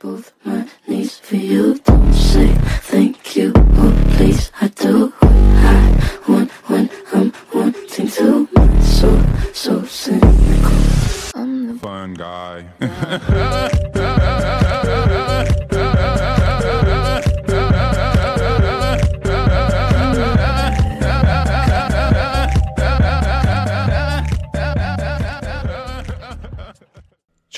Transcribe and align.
both 0.00 0.32
my 0.44 0.66
knees 0.88 1.18
for 1.18 1.36
you. 1.36 1.78
Don't 1.84 2.14
say 2.14 2.69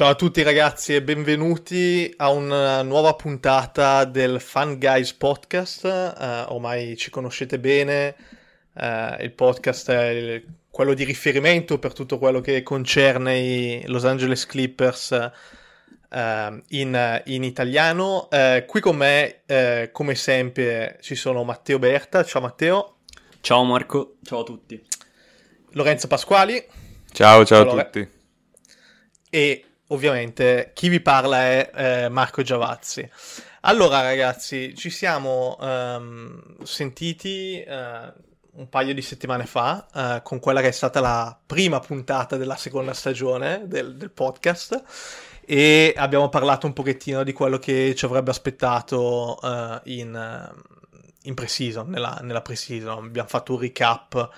Ciao 0.03 0.11
a 0.11 0.16
tutti 0.16 0.43
ragazzi 0.43 0.96
e 0.96 1.00
benvenuti 1.00 2.12
a 2.16 2.29
una 2.32 2.82
nuova 2.82 3.14
puntata 3.14 4.05
del 4.05 4.41
Fun 4.41 4.77
Guys 4.80 5.12
Podcast. 5.12 5.84
Eh, 5.84 6.45
ormai 6.48 6.97
ci 6.97 7.09
conoscete 7.09 7.61
bene, 7.61 8.16
eh, 8.75 9.16
il 9.20 9.30
podcast 9.30 9.91
è 9.92 10.09
il- 10.09 10.45
quello 10.69 10.95
di 10.95 11.05
riferimento 11.05 11.78
per 11.78 11.92
tutto 11.92 12.19
quello 12.19 12.41
che 12.41 12.65
concerne 12.65 13.38
i 13.38 13.87
Los 13.87 14.05
Angeles 14.05 14.45
Clippers 14.45 15.12
eh, 16.11 16.62
in, 16.70 17.23
in 17.27 17.45
italiano. 17.45 18.27
Qui 18.66 18.80
con 18.80 18.97
me, 18.97 19.42
come 19.92 20.16
sempre, 20.16 20.98
ci 21.00 21.14
sono 21.14 21.45
Matteo 21.45 21.78
Berta. 21.78 22.25
Ciao 22.25 22.42
Matteo. 22.42 22.97
Ciao 23.41 23.62
Marco, 23.62 24.16
ciao 24.25 24.41
a 24.41 24.42
tutti. 24.42 24.84
Lorenzo 25.75 26.09
Pasquali. 26.09 26.61
Ciao, 27.12 27.45
ciao 27.45 27.61
Allora, 27.62 27.83
a 27.83 27.84
tutti. 27.84 28.09
e 29.30 29.66
ovviamente 29.92 30.73
chi 30.74 30.88
vi 30.88 31.01
parla 31.01 31.38
è 31.38 31.70
eh, 31.74 32.09
Marco 32.09 32.42
Giavazzi. 32.42 33.09
Allora 33.62 34.02
ragazzi, 34.02 34.74
ci 34.74 34.91
siamo 34.91 35.56
ehm, 35.60 36.62
sentiti 36.64 37.62
eh, 37.62 38.12
un 38.55 38.69
paio 38.69 38.92
di 38.92 39.02
settimane 39.02 39.47
fa 39.47 39.86
eh, 39.94 40.22
con 40.22 40.41
quella 40.41 40.61
che 40.61 40.69
è 40.69 40.72
stata 40.72 41.00
la 41.00 41.39
prima 41.47 41.78
puntata 41.78 42.36
della 42.36 42.56
seconda 42.56 42.92
stagione 42.92 43.62
del, 43.67 43.97
del 43.97 44.11
podcast 44.11 44.83
e 45.44 45.95
abbiamo 45.97 46.28
parlato 46.28 46.67
un 46.67 46.72
pochettino 46.72 47.22
di 47.22 47.33
quello 47.33 47.58
che 47.58 47.95
ci 47.95 48.05
avrebbe 48.05 48.30
aspettato 48.30 49.41
eh, 49.42 49.80
in, 49.84 50.52
in 51.22 51.34
pre-season, 51.34 51.89
nella, 51.89 52.19
nella 52.22 52.42
pre-season. 52.42 53.05
Abbiamo 53.05 53.28
fatto 53.28 53.55
un 53.55 53.61
recap 53.61 54.30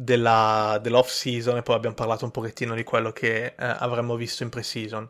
della, 0.00 0.78
dell'off 0.80 1.10
season 1.10 1.56
e 1.56 1.62
poi 1.62 1.74
abbiamo 1.74 1.96
parlato 1.96 2.24
un 2.24 2.30
pochettino 2.30 2.74
di 2.76 2.84
quello 2.84 3.10
che 3.12 3.46
eh, 3.46 3.54
avremmo 3.56 4.14
visto 4.14 4.44
in 4.44 4.48
pre-season. 4.48 5.08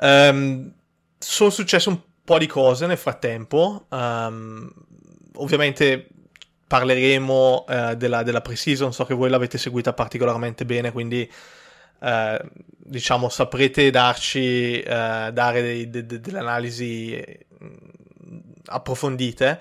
Ehm, 0.00 0.74
sono 1.18 1.50
successe 1.50 1.88
un 1.88 1.98
po' 2.22 2.36
di 2.38 2.46
cose 2.46 2.86
nel 2.86 2.98
frattempo. 2.98 3.86
ehm, 3.90 4.70
ovviamente 5.36 6.08
parleremo 6.66 7.64
eh, 7.68 7.96
della, 7.96 8.22
della 8.22 8.42
pre-season, 8.42 8.92
so 8.92 9.04
che 9.04 9.14
voi 9.14 9.30
l'avete 9.30 9.56
seguita 9.58 9.92
particolarmente 9.94 10.64
bene, 10.66 10.92
quindi 10.92 11.30
eh, 12.00 12.40
diciamo 12.76 13.28
saprete 13.30 13.90
darci, 13.90 14.80
eh, 14.80 15.30
dare 15.32 15.62
dei- 15.62 15.88
de- 15.90 16.04
de- 16.06 16.20
delle 16.20 16.38
analisi 16.38 17.14
eh, 17.14 17.46
approfondite. 18.66 19.60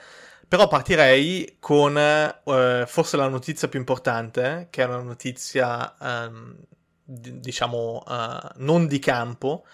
Però 0.51 0.67
partirei 0.67 1.55
con 1.61 1.95
eh, 1.97 2.83
forse 2.85 3.15
la 3.15 3.29
notizia 3.29 3.69
più 3.69 3.79
importante, 3.79 4.67
che 4.69 4.81
è 4.83 4.85
una 4.85 4.97
notizia, 5.01 5.95
ehm, 5.97 6.57
di- 7.05 7.39
diciamo, 7.39 8.03
eh, 8.05 8.49
non 8.57 8.85
di 8.85 8.99
campo, 8.99 9.65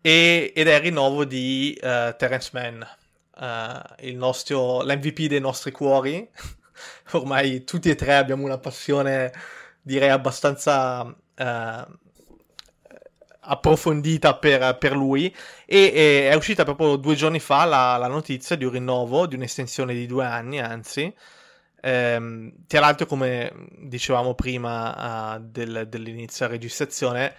e- 0.00 0.52
ed 0.54 0.68
è 0.68 0.74
il 0.74 0.80
rinnovo 0.82 1.24
di 1.24 1.72
eh, 1.82 2.14
Terence 2.16 2.50
Mann, 2.52 2.80
eh, 3.40 4.12
nostro, 4.12 4.82
l'MVP 4.82 5.26
dei 5.26 5.40
nostri 5.40 5.72
cuori. 5.72 6.28
Ormai 7.14 7.64
tutti 7.64 7.90
e 7.90 7.96
tre 7.96 8.14
abbiamo 8.14 8.44
una 8.44 8.58
passione, 8.58 9.32
direi, 9.82 10.10
abbastanza 10.10 11.12
eh, 11.34 11.86
approfondita 13.48 14.36
per, 14.36 14.76
per 14.78 14.92
lui 14.92 15.34
e, 15.66 15.92
e 15.94 16.30
è 16.30 16.34
uscita 16.34 16.64
proprio 16.64 16.96
due 16.96 17.14
giorni 17.14 17.40
fa 17.40 17.64
la, 17.64 17.96
la 17.96 18.08
notizia 18.08 18.56
di 18.56 18.64
un 18.64 18.72
rinnovo, 18.72 19.26
di 19.26 19.34
un'estensione 19.34 19.94
di 19.94 20.06
due 20.06 20.24
anni, 20.24 20.60
anzi. 20.60 21.12
Ehm, 21.80 22.52
tra 22.66 22.80
l'altro, 22.80 23.06
come 23.06 23.52
dicevamo 23.78 24.34
prima 24.34 25.36
eh, 25.36 25.40
del- 25.40 25.86
dell'inizio 25.88 26.46
della 26.46 26.58
registrazione, 26.58 27.34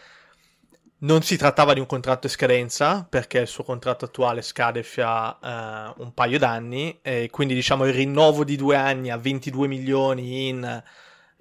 non 1.02 1.22
si 1.22 1.38
trattava 1.38 1.74
di 1.74 1.80
un 1.80 1.86
contratto 1.86 2.28
in 2.28 2.34
scadenza 2.34 3.06
perché 3.08 3.40
il 3.40 3.48
suo 3.48 3.64
contratto 3.64 4.06
attuale 4.06 4.42
scade 4.42 4.84
fra 4.84 5.38
eh, 5.42 5.94
un 5.98 6.14
paio 6.14 6.38
d'anni 6.38 7.00
e 7.02 7.30
quindi 7.32 7.54
diciamo 7.54 7.86
il 7.86 7.94
rinnovo 7.94 8.44
di 8.44 8.58
due 8.58 8.76
anni 8.76 9.10
a 9.10 9.18
22 9.18 9.68
milioni 9.68 10.50
in, 10.50 10.84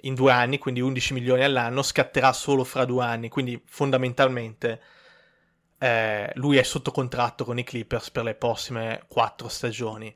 in 0.02 0.14
due 0.14 0.32
anni, 0.32 0.58
quindi 0.58 0.80
11 0.80 1.14
milioni 1.14 1.44
all'anno, 1.44 1.82
scatterà 1.82 2.32
solo 2.32 2.64
fra 2.64 2.84
due 2.84 3.04
anni, 3.04 3.28
quindi 3.28 3.60
fondamentalmente 3.66 4.80
eh, 5.78 6.30
lui 6.34 6.56
è 6.56 6.62
sotto 6.62 6.90
contratto 6.90 7.44
con 7.44 7.58
i 7.58 7.64
Clippers 7.64 8.10
per 8.10 8.24
le 8.24 8.34
prossime 8.34 9.04
quattro 9.08 9.48
stagioni. 9.48 10.14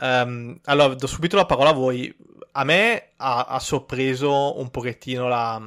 Ehm, 0.00 0.60
allora, 0.64 0.94
do 0.94 1.06
subito 1.06 1.36
la 1.36 1.46
parola 1.46 1.70
a 1.70 1.72
voi. 1.72 2.14
A 2.52 2.64
me 2.64 3.10
ha, 3.16 3.44
ha 3.44 3.58
sorpreso 3.60 4.58
un 4.58 4.70
pochettino 4.70 5.28
la, 5.28 5.60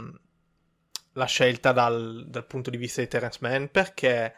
la 1.13 1.25
scelta 1.25 1.71
dal, 1.71 2.25
dal 2.27 2.45
punto 2.45 2.69
di 2.69 2.77
vista 2.77 3.01
di 3.01 3.07
Terence 3.07 3.39
Mann 3.41 3.65
perché 3.65 4.35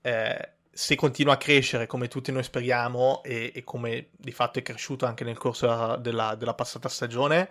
eh, 0.00 0.52
se 0.70 0.94
continua 0.94 1.34
a 1.34 1.36
crescere 1.36 1.86
come 1.86 2.08
tutti 2.08 2.32
noi 2.32 2.42
speriamo 2.42 3.22
e, 3.22 3.52
e 3.54 3.64
come 3.64 4.08
di 4.16 4.32
fatto 4.32 4.58
è 4.58 4.62
cresciuto 4.62 5.06
anche 5.06 5.24
nel 5.24 5.38
corso 5.38 5.96
della- 5.96 6.34
della 6.36 6.54
passata 6.54 6.88
stagione, 6.88 7.50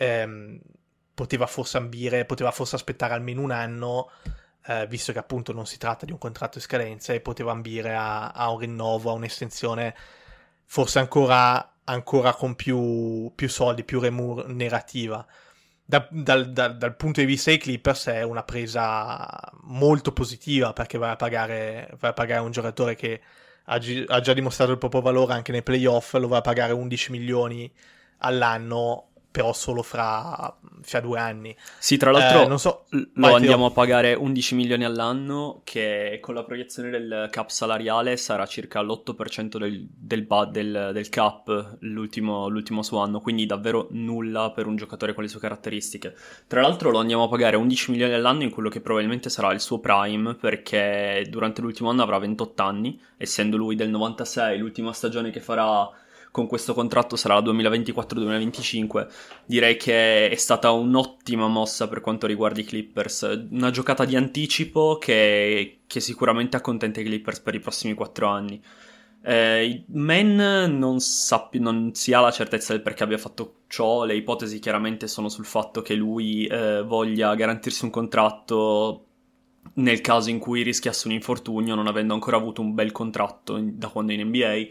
ehm, 0.00 0.58
poteva 1.14 1.46
forse 1.46 1.76
ambire, 1.76 2.24
poteva 2.24 2.50
forse 2.50 2.76
aspettare 2.76 3.12
almeno 3.12 3.42
un 3.42 3.50
anno, 3.50 4.10
eh, 4.66 4.86
visto 4.86 5.12
che 5.12 5.18
appunto 5.18 5.52
non 5.52 5.66
si 5.66 5.76
tratta 5.76 6.06
di 6.06 6.12
un 6.12 6.18
contratto 6.18 6.56
in 6.56 6.64
scadenza 6.64 7.12
e 7.12 7.20
poteva 7.20 7.52
ambire 7.52 7.94
a, 7.94 8.28
a 8.30 8.50
un 8.50 8.58
rinnovo, 8.58 9.10
a 9.10 9.14
un'estensione 9.14 9.94
forse 10.64 10.98
ancora, 11.00 11.74
ancora 11.84 12.32
con 12.34 12.54
più, 12.54 13.30
più 13.34 13.48
soldi, 13.48 13.84
più 13.84 14.00
remunerativa. 14.00 15.26
Da- 15.84 16.06
dal, 16.10 16.52
dal- 16.52 16.76
dal 16.78 16.96
punto 16.96 17.20
di 17.20 17.26
vista 17.26 17.50
dei 17.50 17.58
Clippers 17.58 18.06
è 18.06 18.22
una 18.22 18.44
presa 18.44 19.28
molto 19.64 20.12
positiva 20.12 20.72
perché 20.72 20.96
vai 20.98 21.10
a 21.10 21.16
pagare, 21.16 21.90
vai 21.98 22.10
a 22.10 22.14
pagare 22.14 22.40
un 22.40 22.52
giocatore 22.52 22.94
che 22.94 23.20
ha, 23.64 23.78
gi- 23.78 24.04
ha 24.08 24.20
già 24.20 24.32
dimostrato 24.32 24.70
il 24.72 24.78
proprio 24.78 25.00
valore 25.02 25.34
anche 25.34 25.52
nei 25.52 25.62
playoff, 25.62 26.14
lo 26.14 26.28
vai 26.28 26.38
a 26.38 26.42
pagare 26.42 26.72
11 26.72 27.10
milioni 27.10 27.70
all'anno, 28.18 29.09
però 29.30 29.52
solo 29.52 29.82
fra, 29.82 30.56
fra 30.82 31.00
due 31.00 31.18
anni. 31.20 31.56
Sì, 31.78 31.96
tra 31.96 32.10
l'altro 32.10 32.42
Eh, 32.42 32.46
non 32.46 32.58
so, 32.58 32.86
lo 32.90 33.34
andiamo 33.34 33.66
a 33.66 33.70
pagare 33.70 34.14
11 34.14 34.56
milioni 34.56 34.84
all'anno, 34.84 35.60
che 35.62 36.18
con 36.20 36.34
la 36.34 36.42
proiezione 36.42 36.90
del 36.90 37.28
cap 37.30 37.48
salariale 37.48 38.16
sarà 38.16 38.44
circa 38.46 38.80
l'8% 38.82 39.56
del, 39.58 39.86
del, 39.88 40.26
del- 40.50 40.90
del 40.92 41.08
cap 41.10 41.76
l'ultimo, 41.80 42.48
l'ultimo 42.48 42.82
suo 42.82 42.98
anno, 42.98 43.20
quindi 43.20 43.46
davvero 43.46 43.86
nulla 43.90 44.50
per 44.50 44.66
un 44.66 44.74
giocatore 44.76 45.14
con 45.14 45.22
le 45.22 45.28
sue 45.28 45.38
caratteristiche. 45.40 46.16
Tra 46.48 46.60
l'altro 46.60 46.90
lo 46.90 46.98
andiamo 46.98 47.24
a 47.24 47.28
pagare 47.28 47.56
11 47.56 47.92
milioni 47.92 48.12
all'anno 48.14 48.42
in 48.42 48.50
quello 48.50 48.68
che 48.68 48.80
probabilmente 48.80 49.30
sarà 49.30 49.52
il 49.52 49.60
suo 49.60 49.78
prime, 49.78 50.34
perché 50.34 51.24
durante 51.28 51.60
l'ultimo 51.60 51.88
anno 51.90 52.02
avrà 52.02 52.18
28 52.18 52.62
anni, 52.62 53.00
essendo 53.16 53.56
lui 53.56 53.76
del 53.76 53.90
96, 53.90 54.58
l'ultima 54.58 54.92
stagione 54.92 55.30
che 55.30 55.40
farà 55.40 55.88
con 56.30 56.46
questo 56.46 56.74
contratto 56.74 57.16
sarà 57.16 57.34
la 57.34 57.40
2024-2025. 57.42 59.08
Direi 59.46 59.76
che 59.76 60.28
è 60.28 60.34
stata 60.36 60.70
un'ottima 60.70 61.48
mossa 61.48 61.88
per 61.88 62.00
quanto 62.00 62.26
riguarda 62.26 62.60
i 62.60 62.64
Clippers. 62.64 63.46
Una 63.50 63.70
giocata 63.70 64.04
di 64.04 64.16
anticipo 64.16 64.98
che, 64.98 65.80
che 65.86 66.00
sicuramente 66.00 66.56
accontenta 66.56 67.00
i 67.00 67.04
Clippers 67.04 67.40
per 67.40 67.54
i 67.54 67.60
prossimi 67.60 67.94
quattro 67.94 68.26
anni. 68.28 68.60
Eh, 69.22 69.84
Men 69.88 70.36
non, 70.78 70.98
sappi- 71.00 71.58
non 71.58 71.94
si 71.94 72.12
ha 72.14 72.20
la 72.20 72.30
certezza 72.30 72.72
del 72.72 72.82
perché 72.82 73.02
abbia 73.02 73.18
fatto 73.18 73.62
ciò. 73.68 74.04
Le 74.04 74.14
ipotesi 74.14 74.58
chiaramente 74.58 75.06
sono 75.08 75.28
sul 75.28 75.44
fatto 75.44 75.82
che 75.82 75.94
lui 75.94 76.46
eh, 76.46 76.82
voglia 76.82 77.34
garantirsi 77.34 77.84
un 77.84 77.90
contratto 77.90 79.04
nel 79.74 80.00
caso 80.00 80.30
in 80.30 80.38
cui 80.38 80.62
rischiasse 80.62 81.06
un 81.06 81.14
infortunio, 81.14 81.74
non 81.74 81.86
avendo 81.86 82.14
ancora 82.14 82.36
avuto 82.36 82.60
un 82.60 82.74
bel 82.74 82.92
contratto 82.92 83.56
in- 83.56 83.78
da 83.78 83.88
quando 83.88 84.12
è 84.12 84.14
in 84.14 84.26
NBA. 84.28 84.68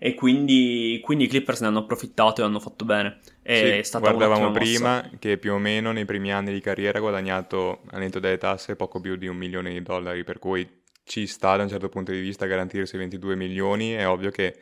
E 0.00 0.14
quindi, 0.14 1.00
quindi 1.02 1.24
i 1.24 1.28
Clippers 1.28 1.60
ne 1.60 1.66
hanno 1.66 1.80
approfittato 1.80 2.40
e 2.40 2.44
hanno 2.44 2.60
fatto 2.60 2.84
bene. 2.84 3.18
È 3.42 3.52
Sì, 3.52 3.80
stata 3.82 4.10
guardavamo 4.10 4.10
un'ottima 4.10 4.50
mossa. 4.50 4.94
prima 5.02 5.10
che 5.18 5.38
più 5.38 5.54
o 5.54 5.58
meno 5.58 5.90
nei 5.90 6.04
primi 6.04 6.32
anni 6.32 6.52
di 6.52 6.60
carriera 6.60 6.98
ha 6.98 7.00
guadagnato 7.00 7.80
a 7.90 7.98
netto 7.98 8.20
delle 8.20 8.36
tasse 8.36 8.76
poco 8.76 9.00
più 9.00 9.16
di 9.16 9.26
un 9.26 9.36
milione 9.36 9.70
di 9.72 9.82
dollari, 9.82 10.22
per 10.22 10.38
cui 10.38 10.82
ci 11.02 11.26
sta 11.26 11.56
da 11.56 11.62
un 11.62 11.68
certo 11.68 11.88
punto 11.88 12.12
di 12.12 12.20
vista 12.20 12.46
garantirsi 12.46 12.96
22 12.98 13.34
milioni, 13.36 13.92
è 13.92 14.06
ovvio 14.06 14.30
che 14.30 14.54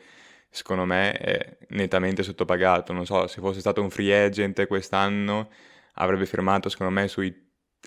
secondo 0.49 0.85
me 0.85 1.11
è 1.11 1.57
nettamente 1.69 2.23
sottopagato, 2.23 2.93
non 2.93 3.05
so, 3.05 3.27
se 3.27 3.41
fosse 3.41 3.59
stato 3.59 3.81
un 3.81 3.89
free 3.89 4.25
agent 4.25 4.65
quest'anno 4.67 5.49
avrebbe 5.95 6.25
firmato 6.25 6.69
secondo 6.69 6.93
me 6.93 7.07
sui 7.09 7.35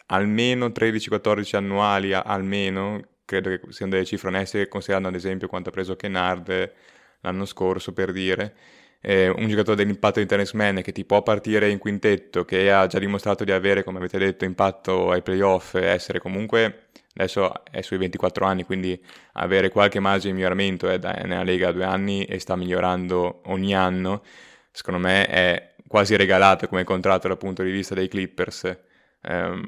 almeno 0.08 0.70
13-14 0.70 1.56
annuali, 1.56 2.12
almeno, 2.12 3.00
credo 3.24 3.48
che 3.48 3.60
siano 3.72 3.92
delle 3.92 4.04
cifre 4.04 4.28
oneste 4.28 4.68
considerando 4.68 5.08
ad 5.08 5.14
esempio 5.14 5.48
quanto 5.48 5.70
ha 5.70 5.72
preso 5.72 5.96
Kennard 5.96 6.72
l'anno 7.20 7.44
scorso 7.44 7.92
per 7.92 8.12
dire. 8.12 8.54
Eh, 9.02 9.28
un 9.28 9.48
giocatore 9.48 9.76
dell'impatto 9.76 10.20
di 10.20 10.26
Terence 10.26 10.54
Mann 10.56 10.80
che 10.80 10.92
ti 10.92 11.04
può 11.04 11.22
partire 11.22 11.70
in 11.70 11.78
quintetto, 11.78 12.44
che 12.44 12.70
ha 12.70 12.86
già 12.86 12.98
dimostrato 12.98 13.44
di 13.44 13.52
avere, 13.52 13.82
come 13.82 13.98
avete 13.98 14.18
detto, 14.18 14.44
impatto 14.44 15.10
ai 15.10 15.22
playoff, 15.22 15.74
essere 15.74 16.20
comunque 16.20 16.88
adesso 17.14 17.64
è 17.64 17.80
sui 17.82 17.96
24 17.98 18.44
anni, 18.46 18.64
quindi 18.64 19.00
avere 19.32 19.68
qualche 19.70 20.00
margine 20.00 20.32
di 20.32 20.38
miglioramento 20.38 20.88
è, 20.88 20.98
è 20.98 21.26
nella 21.26 21.42
Lega 21.42 21.66
da 21.66 21.72
due 21.72 21.84
anni 21.84 22.24
e 22.24 22.38
sta 22.38 22.56
migliorando 22.56 23.42
ogni 23.46 23.74
anno, 23.74 24.22
secondo 24.70 25.00
me 25.00 25.26
è 25.26 25.74
quasi 25.86 26.16
regalato 26.16 26.68
come 26.68 26.84
contratto 26.84 27.28
dal 27.28 27.36
punto 27.36 27.62
di 27.62 27.70
vista 27.70 27.94
dei 27.94 28.08
Clippers. 28.08 28.78
Um, 29.22 29.66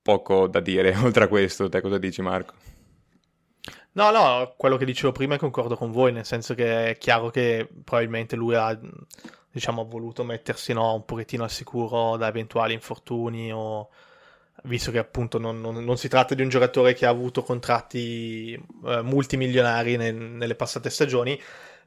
poco 0.00 0.46
da 0.46 0.60
dire 0.60 0.94
oltre 1.02 1.24
a 1.24 1.28
questo, 1.28 1.68
te 1.68 1.80
cosa 1.80 1.98
dici 1.98 2.22
Marco? 2.22 2.73
No, 3.94 4.10
no, 4.10 4.54
quello 4.56 4.76
che 4.76 4.84
dicevo 4.84 5.12
prima 5.12 5.38
concordo 5.38 5.76
con 5.76 5.92
voi, 5.92 6.10
nel 6.12 6.24
senso 6.24 6.54
che 6.54 6.90
è 6.90 6.98
chiaro 6.98 7.30
che 7.30 7.68
probabilmente 7.84 8.34
lui 8.34 8.56
ha, 8.56 8.76
diciamo, 9.50 9.84
voluto 9.86 10.24
mettersi 10.24 10.72
no, 10.72 10.94
un 10.94 11.04
pochettino 11.04 11.44
al 11.44 11.50
sicuro 11.50 12.16
da 12.16 12.26
eventuali 12.26 12.72
infortuni 12.74 13.52
o 13.52 13.88
visto 14.64 14.90
che 14.90 14.98
appunto 14.98 15.38
non, 15.38 15.60
non, 15.60 15.84
non, 15.84 15.96
si 15.96 16.08
tratta 16.08 16.34
di 16.34 16.42
un 16.42 16.48
giocatore 16.48 16.94
che 16.94 17.06
ha 17.06 17.10
avuto 17.10 17.42
contratti 17.42 18.54
eh, 18.54 19.02
multimilionari 19.02 19.96
ne, 19.96 20.10
nelle 20.10 20.54
passate 20.56 20.90
stagioni, 20.90 21.40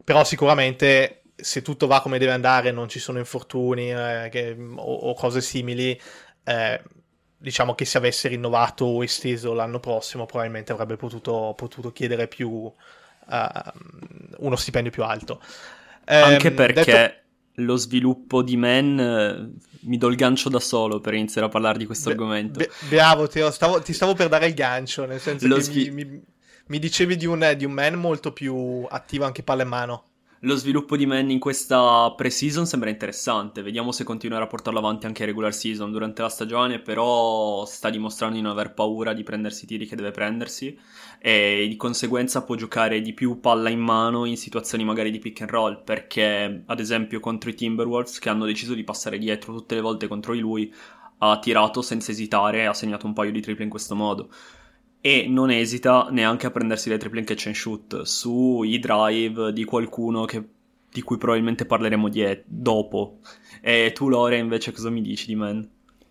però 0.03 0.23
sicuramente 0.23 1.23
se 1.35 1.61
tutto 1.61 1.87
va 1.87 2.01
come 2.01 2.19
deve 2.19 2.31
andare, 2.31 2.71
non 2.71 2.87
ci 2.87 2.99
sono 2.99 3.19
infortuni 3.19 3.91
eh, 3.91 4.29
che, 4.31 4.55
o, 4.57 4.93
o, 4.93 5.13
cose 5.13 5.41
simili, 5.41 5.99
eh, 6.43 6.81
diciamo 7.37 7.75
che 7.75 7.85
se 7.85 7.97
avesse 7.97 8.27
rinnovato 8.27 8.85
o 8.85 9.03
esteso 9.03 9.53
l'anno 9.53 9.79
prossimo 9.79 10.25
probabilmente 10.25 10.71
avrebbe 10.71 10.95
potuto, 10.95 11.53
potuto 11.55 11.91
chiedere 11.91 12.27
più 12.27 12.49
uh, 12.49 12.73
uno 14.37 14.55
stipendio 14.55 14.91
più 14.91 15.03
alto. 15.03 15.41
Anche 16.05 16.47
um, 16.49 16.55
perché 16.55 16.83
detto... 16.83 17.63
lo 17.63 17.75
sviluppo 17.75 18.41
di 18.41 18.57
Men 18.57 18.99
eh, 18.99 19.65
mi 19.81 19.97
do 19.97 20.07
il 20.07 20.15
gancio 20.15 20.49
da 20.49 20.59
solo 20.59 20.99
per 20.99 21.13
iniziare 21.13 21.47
a 21.47 21.49
parlare 21.49 21.77
di 21.77 21.85
questo 21.85 22.09
be- 22.09 22.15
argomento. 22.15 22.59
Be- 22.59 22.71
bravo, 22.89 23.27
Teo, 23.27 23.51
stavo, 23.51 23.81
ti 23.81 23.93
stavo 23.93 24.13
per 24.13 24.29
dare 24.29 24.47
il 24.47 24.53
gancio, 24.53 25.05
nel 25.05 25.19
senso 25.19 25.47
lo 25.47 25.55
che 25.57 25.61
svi- 25.61 25.91
mi, 25.91 26.05
mi, 26.05 26.21
mi, 26.67 26.79
dicevi 26.79 27.15
di 27.15 27.25
un, 27.25 27.53
di 27.55 27.65
un 27.65 27.71
Man 27.71 27.95
molto 27.95 28.31
più 28.31 28.85
attivo 28.89 29.25
anche 29.25 29.43
palla 29.43 29.63
in 29.63 29.69
mano 29.69 30.03
lo 30.41 30.55
sviluppo 30.55 30.95
di 30.95 31.07
Man 31.07 31.31
in 31.31 31.39
questa 31.39 32.13
pre-season 32.15 32.67
sembra 32.67 32.89
interessante. 32.89 33.63
Vediamo 33.63 33.91
se 33.91 34.03
continuerà 34.03 34.43
a 34.43 34.47
portarlo 34.47 34.77
avanti 34.77 35.07
anche 35.07 35.23
in 35.23 35.29
regular 35.29 35.53
season 35.53 35.91
durante 35.91 36.21
la 36.21 36.29
stagione, 36.29 36.79
però 36.79 37.65
sta 37.65 37.89
dimostrando 37.89 38.35
di 38.35 38.41
non 38.41 38.51
aver 38.51 38.73
paura 38.73 39.13
di 39.13 39.23
prendersi 39.23 39.63
i 39.63 39.67
tiri 39.67 39.87
che 39.87 39.95
deve 39.95 40.11
prendersi 40.11 40.77
e 41.19 41.65
di 41.67 41.75
conseguenza 41.75 42.43
può 42.43 42.53
giocare 42.55 43.01
di 43.01 43.13
più 43.13 43.39
palla 43.39 43.69
in 43.69 43.79
mano 43.79 44.25
in 44.25 44.37
situazioni 44.37 44.83
magari 44.83 45.09
di 45.09 45.19
pick 45.19 45.41
and 45.41 45.49
roll, 45.49 45.83
perché 45.83 46.63
ad 46.65 46.79
esempio 46.79 47.19
contro 47.19 47.49
i 47.49 47.55
Timberwolves 47.55 48.19
che 48.19 48.29
hanno 48.29 48.45
deciso 48.45 48.75
di 48.75 48.83
passare 48.83 49.17
dietro 49.17 49.53
tutte 49.53 49.73
le 49.73 49.81
volte 49.81 50.07
contro 50.07 50.33
di 50.33 50.39
lui 50.39 50.71
ha 51.19 51.39
tirato 51.39 51.81
senza 51.81 52.11
esitare 52.11 52.59
e 52.59 52.65
ha 52.65 52.73
segnato 52.73 53.07
un 53.07 53.13
paio 53.13 53.31
di 53.31 53.41
triple 53.41 53.63
in 53.63 53.71
questo 53.71 53.95
modo 53.95 54.29
e 55.01 55.25
non 55.27 55.51
esita 55.51 56.07
neanche 56.11 56.47
a 56.47 56.51
prendersi 56.51 56.89
le 56.89 56.97
triple 56.97 57.19
in 57.19 57.25
catch 57.25 57.47
and 57.47 57.55
shoot 57.55 58.01
sui 58.01 58.79
drive 58.79 59.53
di 59.53 59.63
qualcuno 59.63 60.25
che, 60.25 60.43
di 60.91 61.01
cui 61.01 61.17
probabilmente 61.17 61.65
parleremo 61.65 62.09
die- 62.09 62.43
dopo. 62.45 63.19
E 63.61 63.91
tu 63.93 64.09
Lore 64.09 64.37
invece 64.37 64.71
cosa 64.71 64.89
mi 64.89 65.01
dici 65.01 65.27
di 65.27 65.35
Man? 65.35 65.69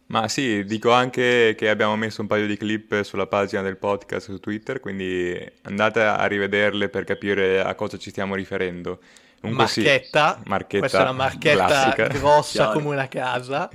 Ma 0.08 0.28
sì, 0.28 0.64
dico 0.64 0.92
anche 0.92 1.54
che 1.58 1.68
abbiamo 1.68 1.96
messo 1.96 2.20
un 2.20 2.28
paio 2.28 2.46
di 2.46 2.56
clip 2.56 3.02
sulla 3.02 3.26
pagina 3.26 3.62
del 3.62 3.76
podcast 3.76 4.30
su 4.30 4.38
Twitter, 4.38 4.78
quindi 4.78 5.36
andate 5.62 6.00
a 6.00 6.24
rivederle 6.26 6.88
per 6.88 7.02
capire 7.02 7.60
a 7.60 7.74
cosa 7.74 7.98
ci 7.98 8.10
stiamo 8.10 8.36
riferendo. 8.36 9.00
Comunque 9.40 9.64
marchetta, 9.64 10.38
sì, 10.40 10.48
marchetta, 10.48 10.78
questa 10.78 10.98
è 10.98 11.02
una 11.02 11.12
marchetta 11.12 11.66
classica. 11.66 12.06
grossa 12.06 12.52
Chiaro. 12.52 12.72
come 12.72 12.94
una 12.94 13.08
casa. 13.08 13.68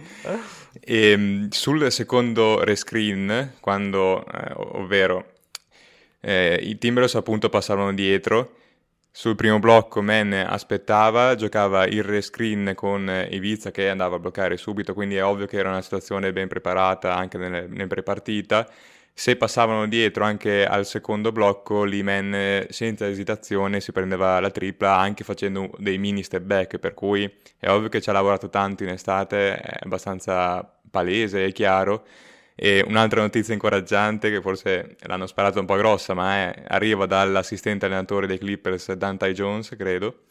E, 0.79 1.11
ehm, 1.11 1.49
sul 1.49 1.91
secondo 1.91 2.63
rescreen, 2.63 3.53
quando, 3.59 4.25
eh, 4.25 4.53
ovvero 4.55 5.25
eh, 6.21 6.59
i 6.61 6.77
Timbers 6.77 7.15
appunto 7.15 7.49
passavano 7.49 7.93
dietro, 7.93 8.55
sul 9.13 9.35
primo 9.35 9.59
blocco 9.59 10.01
Men 10.01 10.31
aspettava, 10.33 11.35
giocava 11.35 11.85
il 11.85 12.03
rescreen 12.03 12.73
con 12.75 13.27
Iviza 13.29 13.69
che 13.71 13.89
andava 13.89 14.15
a 14.15 14.19
bloccare 14.19 14.55
subito, 14.55 14.93
quindi 14.93 15.15
è 15.17 15.25
ovvio 15.25 15.47
che 15.47 15.57
era 15.57 15.69
una 15.69 15.81
situazione 15.81 16.31
ben 16.31 16.47
preparata 16.47 17.15
anche 17.15 17.37
nel, 17.37 17.69
nel 17.69 17.87
prepartita 17.87 18.69
se 19.13 19.35
passavano 19.35 19.87
dietro 19.87 20.23
anche 20.23 20.65
al 20.65 20.85
secondo 20.85 21.31
blocco, 21.31 21.83
Liman 21.83 22.65
senza 22.69 23.07
esitazione 23.07 23.79
si 23.79 23.91
prendeva 23.91 24.39
la 24.39 24.49
tripla 24.49 24.97
anche 24.97 25.23
facendo 25.23 25.69
dei 25.77 25.97
mini 25.97 26.23
step 26.23 26.43
back, 26.43 26.77
per 26.77 26.93
cui 26.93 27.31
è 27.59 27.69
ovvio 27.69 27.89
che 27.89 28.01
ci 28.01 28.09
ha 28.09 28.13
lavorato 28.13 28.49
tanto 28.49 28.83
in 28.83 28.89
estate, 28.89 29.57
è 29.57 29.79
abbastanza 29.81 30.79
palese 30.89 31.45
e 31.45 31.51
chiaro. 31.51 32.05
E 32.55 32.83
un'altra 32.87 33.21
notizia 33.21 33.53
incoraggiante, 33.53 34.29
che 34.29 34.41
forse 34.41 34.95
l'hanno 35.01 35.25
sparata 35.25 35.59
un 35.59 35.65
po' 35.65 35.75
grossa, 35.75 36.13
ma 36.13 36.35
è, 36.35 36.63
arriva 36.67 37.05
dall'assistente 37.05 37.85
allenatore 37.85 38.27
dei 38.27 38.37
Clippers, 38.37 38.91
Dante 38.93 39.31
Jones, 39.33 39.73
credo, 39.77 40.25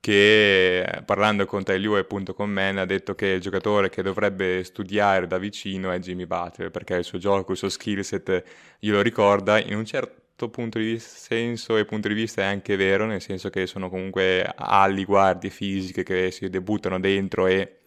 che 0.00 1.02
parlando 1.04 1.46
con 1.46 1.64
Tai 1.64 1.78
Liu 1.80 1.96
e 1.96 2.00
appunto 2.00 2.34
con 2.34 2.50
Man 2.50 2.78
ha 2.78 2.84
detto 2.84 3.14
che 3.14 3.26
il 3.26 3.40
giocatore 3.40 3.88
che 3.90 4.02
dovrebbe 4.02 4.62
studiare 4.64 5.26
da 5.26 5.38
vicino 5.38 5.90
è 5.90 5.98
Jimmy 5.98 6.26
Butler 6.26 6.70
perché 6.70 6.94
il 6.96 7.04
suo 7.04 7.18
gioco, 7.18 7.52
il 7.52 7.58
suo 7.58 7.68
skill 7.68 8.00
set 8.00 8.44
glielo 8.78 9.00
ricorda. 9.02 9.60
In 9.60 9.76
un 9.76 9.84
certo 9.84 10.48
punto 10.50 10.78
di 10.78 10.98
senso 10.98 11.76
e 11.76 11.84
punto 11.84 12.08
di 12.08 12.14
vista 12.14 12.42
è 12.42 12.44
anche 12.44 12.76
vero 12.76 13.06
nel 13.06 13.20
senso 13.20 13.50
che 13.50 13.66
sono 13.66 13.88
comunque 13.88 14.44
ali 14.56 15.04
guardie 15.04 15.50
fisiche 15.50 16.02
che 16.02 16.30
si 16.30 16.48
debuttano 16.48 17.00
dentro 17.00 17.46
e 17.46 17.80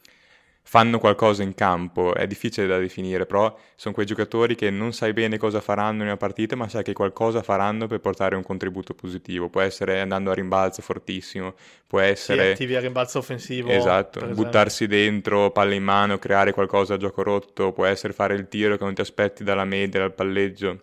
fanno 0.70 1.00
qualcosa 1.00 1.42
in 1.42 1.56
campo, 1.56 2.14
è 2.14 2.28
difficile 2.28 2.68
da 2.68 2.78
definire, 2.78 3.26
però 3.26 3.58
sono 3.74 3.92
quei 3.92 4.06
giocatori 4.06 4.54
che 4.54 4.70
non 4.70 4.94
sai 4.94 5.14
bene 5.14 5.40
cosa 5.40 5.62
faranno 5.62 6.04
in 6.04 6.10
una 6.10 6.16
partita, 6.16 6.56
ma 6.56 6.70
sai 6.70 6.84
che 6.84 6.94
qualcosa 6.94 7.42
faranno 7.42 7.88
per 7.88 8.00
portare 8.02 8.36
un 8.36 8.44
contributo 8.44 8.94
positivo. 8.94 9.50
Può 9.50 9.62
essere 9.62 10.00
andando 10.00 10.30
a 10.30 10.36
rimbalzo 10.36 10.84
fortissimo, 10.84 11.56
può 11.88 12.00
essere... 12.02 12.46
Sì, 12.46 12.52
attivi 12.52 12.76
a 12.76 12.82
rimbalzo 12.82 13.18
offensivo. 13.18 13.70
Esatto, 13.70 14.24
buttarsi 14.28 14.86
dentro, 14.86 15.50
palla 15.50 15.74
in 15.74 15.84
mano, 15.84 16.20
creare 16.20 16.54
qualcosa 16.54 16.94
a 16.94 16.98
gioco 16.98 17.24
rotto, 17.24 17.72
può 17.72 17.86
essere 17.86 18.14
fare 18.14 18.36
il 18.36 18.48
tiro 18.48 18.78
che 18.78 18.84
non 18.84 18.94
ti 18.94 19.02
aspetti 19.02 19.44
dalla 19.44 19.66
media, 19.66 20.02
dal 20.02 20.14
palleggio. 20.14 20.82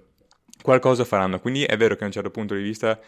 Qualcosa 0.61 1.05
faranno, 1.05 1.39
quindi 1.39 1.63
è 1.63 1.77
vero 1.77 1.95
che 1.95 2.03
a 2.03 2.07
un 2.07 2.13
certo 2.13 2.31
punto 2.31 2.57
di 2.57 2.63
vista 2.63 2.99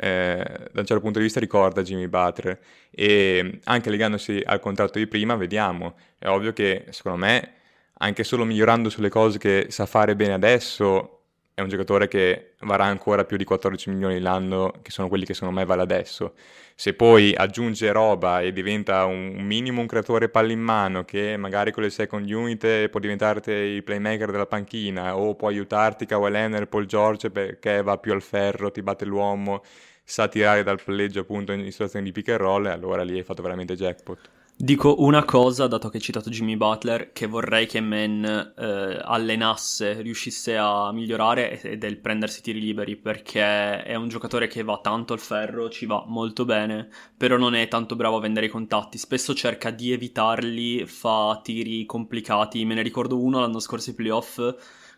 eh, 0.00 0.68
da 0.72 0.80
un 0.80 0.86
certo 0.86 1.02
punto 1.02 1.18
di 1.18 1.24
vista 1.24 1.40
ricorda 1.40 1.82
Jimmy 1.82 2.06
Butler. 2.06 2.58
E 2.90 3.60
anche 3.64 3.90
legandosi 3.90 4.40
al 4.44 4.60
contratto 4.60 4.98
di 4.98 5.06
prima 5.06 5.34
vediamo, 5.34 5.94
è 6.18 6.28
ovvio 6.28 6.52
che 6.52 6.86
secondo 6.90 7.18
me 7.18 7.52
anche 8.00 8.22
solo 8.22 8.44
migliorando 8.44 8.90
sulle 8.90 9.08
cose 9.08 9.38
che 9.38 9.66
sa 9.70 9.86
fare 9.86 10.14
bene 10.14 10.32
adesso 10.32 11.17
è 11.58 11.60
un 11.60 11.68
giocatore 11.68 12.06
che 12.06 12.52
varrà 12.60 12.84
ancora 12.84 13.24
più 13.24 13.36
di 13.36 13.42
14 13.42 13.90
milioni 13.90 14.20
l'anno, 14.20 14.72
che 14.80 14.92
sono 14.92 15.08
quelli 15.08 15.24
che 15.24 15.34
secondo 15.34 15.58
me 15.58 15.64
vale 15.64 15.82
adesso. 15.82 16.34
Se 16.76 16.94
poi 16.94 17.34
aggiunge 17.34 17.90
roba 17.90 18.42
e 18.42 18.52
diventa 18.52 19.04
un 19.06 19.32
minimo 19.40 19.80
un 19.80 19.88
creatore 19.88 20.28
palla 20.28 20.52
in 20.52 20.60
mano, 20.60 21.04
che 21.04 21.36
magari 21.36 21.72
con 21.72 21.82
le 21.82 21.90
second 21.90 22.30
unit 22.30 22.86
può 22.90 23.00
diventarti 23.00 23.50
il 23.50 23.82
playmaker 23.82 24.30
della 24.30 24.46
panchina, 24.46 25.16
o 25.16 25.34
può 25.34 25.48
aiutarti 25.48 26.06
Kawhi 26.06 26.30
Leonard, 26.30 26.68
Paul 26.68 26.86
George 26.86 27.28
perché 27.32 27.82
va 27.82 27.98
più 27.98 28.12
al 28.12 28.22
ferro, 28.22 28.70
ti 28.70 28.80
batte 28.80 29.04
l'uomo, 29.04 29.64
sa 30.04 30.28
tirare 30.28 30.62
dal 30.62 30.80
palleggio 30.80 31.20
appunto 31.20 31.50
in 31.50 31.68
situazioni 31.72 32.04
di 32.04 32.12
pick 32.12 32.28
and 32.28 32.38
roll, 32.38 32.66
allora 32.66 33.02
lì 33.02 33.16
hai 33.16 33.24
fatto 33.24 33.42
veramente 33.42 33.74
jackpot. 33.74 34.30
Dico 34.60 35.02
una 35.04 35.24
cosa, 35.24 35.68
dato 35.68 35.88
che 35.88 35.98
hai 35.98 36.02
citato 36.02 36.30
Jimmy 36.30 36.56
Butler, 36.56 37.12
che 37.12 37.26
vorrei 37.28 37.68
che 37.68 37.80
Man 37.80 38.24
eh, 38.24 38.98
allenasse, 39.04 40.02
riuscisse 40.02 40.56
a 40.56 40.90
migliorare 40.90 41.60
ed 41.60 41.84
è 41.84 41.86
il 41.86 41.98
prendersi 41.98 42.42
tiri 42.42 42.58
liberi, 42.58 42.96
perché 42.96 43.84
è 43.84 43.94
un 43.94 44.08
giocatore 44.08 44.48
che 44.48 44.64
va 44.64 44.80
tanto 44.82 45.12
al 45.12 45.20
ferro, 45.20 45.70
ci 45.70 45.86
va 45.86 46.02
molto 46.08 46.44
bene, 46.44 46.88
però 47.16 47.36
non 47.36 47.54
è 47.54 47.68
tanto 47.68 47.94
bravo 47.94 48.16
a 48.16 48.20
vendere 48.20 48.46
i 48.46 48.50
contatti, 48.50 48.98
spesso 48.98 49.32
cerca 49.32 49.70
di 49.70 49.92
evitarli, 49.92 50.86
fa 50.86 51.38
tiri 51.40 51.86
complicati, 51.86 52.64
me 52.64 52.74
ne 52.74 52.82
ricordo 52.82 53.16
uno 53.16 53.38
l'anno 53.38 53.60
scorso 53.60 53.90
ai 53.90 53.96
playoff 53.96 54.40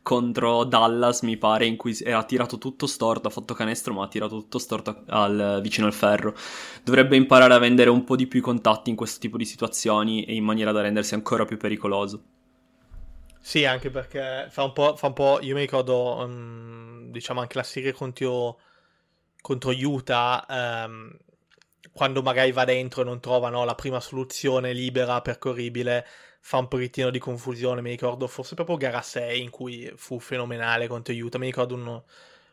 contro 0.03 0.65
Dallas, 0.65 1.23
mi 1.23 1.37
pare, 1.37 1.67
in 1.67 1.77
cui 1.77 1.97
era 2.03 2.23
tirato 2.25 2.59
tutto 2.59 2.87
storto, 2.87 3.29
ha 3.29 3.31
fatto 3.31 3.55
canestro, 3.55 3.93
ma 3.93 4.05
ha 4.05 4.09
tirato 4.09 4.37
tutto 4.37 4.59
storto 4.59 5.05
al, 5.09 5.61
vicino 5.63 5.87
al 5.87 5.93
ferro. 5.93 6.35
Dovrebbe 6.83 7.17
imparare 7.17 7.55
a 7.55 7.59
vendere 7.59 7.91
un 7.91 8.05
po' 8.05 8.17
di 8.17 8.27
più 8.27 8.41
i 8.41 8.43
contatti 8.43 8.91
in 8.91 8.97
questo 8.97 9.21
tipo 9.21 9.37
di 9.37 9.45
situazioni 9.45 10.25
e 10.25 10.35
in 10.35 10.45
maniera 10.45 10.73
da 10.73 10.81
rendersi 10.81 11.15
ancora 11.15 11.45
più 11.45 11.57
pericoloso. 11.57 12.23
Sì, 13.43 13.65
anche 13.65 13.91
perché 13.91 14.47
fa 14.51 14.65
un 14.65 14.73
po', 14.73 14.97
fa 14.97 15.09
un 15.09 15.13
po' 15.15 15.39
io 15.41 15.55
mi 15.55 15.63
ricordo, 15.63 16.17
um, 16.17 17.11
diciamo, 17.11 17.41
anche 17.41 17.57
la 17.57 17.63
serie 17.63 17.93
contro, 17.93 18.61
contro 19.41 19.71
Utah, 19.71 20.45
um, 20.87 21.17
quando 21.93 22.23
magari 22.23 22.53
va 22.53 22.65
dentro 22.65 23.03
e 23.03 23.05
non 23.05 23.21
trova 23.21 23.49
no, 23.49 23.65
la 23.65 23.75
prima 23.75 23.99
soluzione 24.01 24.73
libera, 24.73 25.21
percorribile, 25.23 26.07
fa 26.41 26.59
un 26.59 26.69
pochettino 26.69 27.11
di 27.11 27.19
confusione. 27.19 27.83
Mi 27.83 27.91
ricordo 27.91 28.27
forse 28.27 28.55
proprio 28.55 28.77
gara 28.77 29.03
6 29.03 29.41
in 29.43 29.51
cui 29.51 29.93
fu 29.97 30.19
fenomenale 30.19 30.89
contro 30.89 31.15
Utah. 31.15 31.39
Mi 31.39 31.47
ricordo 31.47 31.75
uno, 31.75 32.05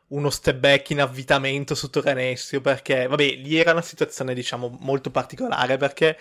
uno 0.08 0.30
step 0.30 0.58
back 0.58 0.90
in 0.92 1.02
avvitamento 1.02 1.74
sotto 1.74 2.02
canestro 2.02 2.62
perché, 2.62 3.08
vabbè, 3.08 3.24
lì 3.24 3.58
era 3.58 3.72
una 3.72 3.82
situazione, 3.82 4.34
diciamo, 4.34 4.78
molto 4.82 5.10
particolare 5.10 5.78
perché 5.78 6.18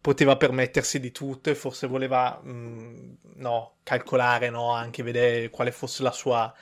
poteva 0.00 0.36
permettersi 0.36 1.00
di 1.00 1.10
tutto 1.10 1.50
e 1.50 1.54
forse 1.54 1.86
voleva, 1.86 2.40
mh, 2.42 2.50
mm, 2.50 3.12
no, 3.36 3.74
calcolare, 3.82 4.48
no, 4.48 4.72
anche 4.72 5.02
vedere 5.02 5.50
quale 5.50 5.72
fosse 5.72 6.02
la 6.02 6.12
sua 6.12 6.52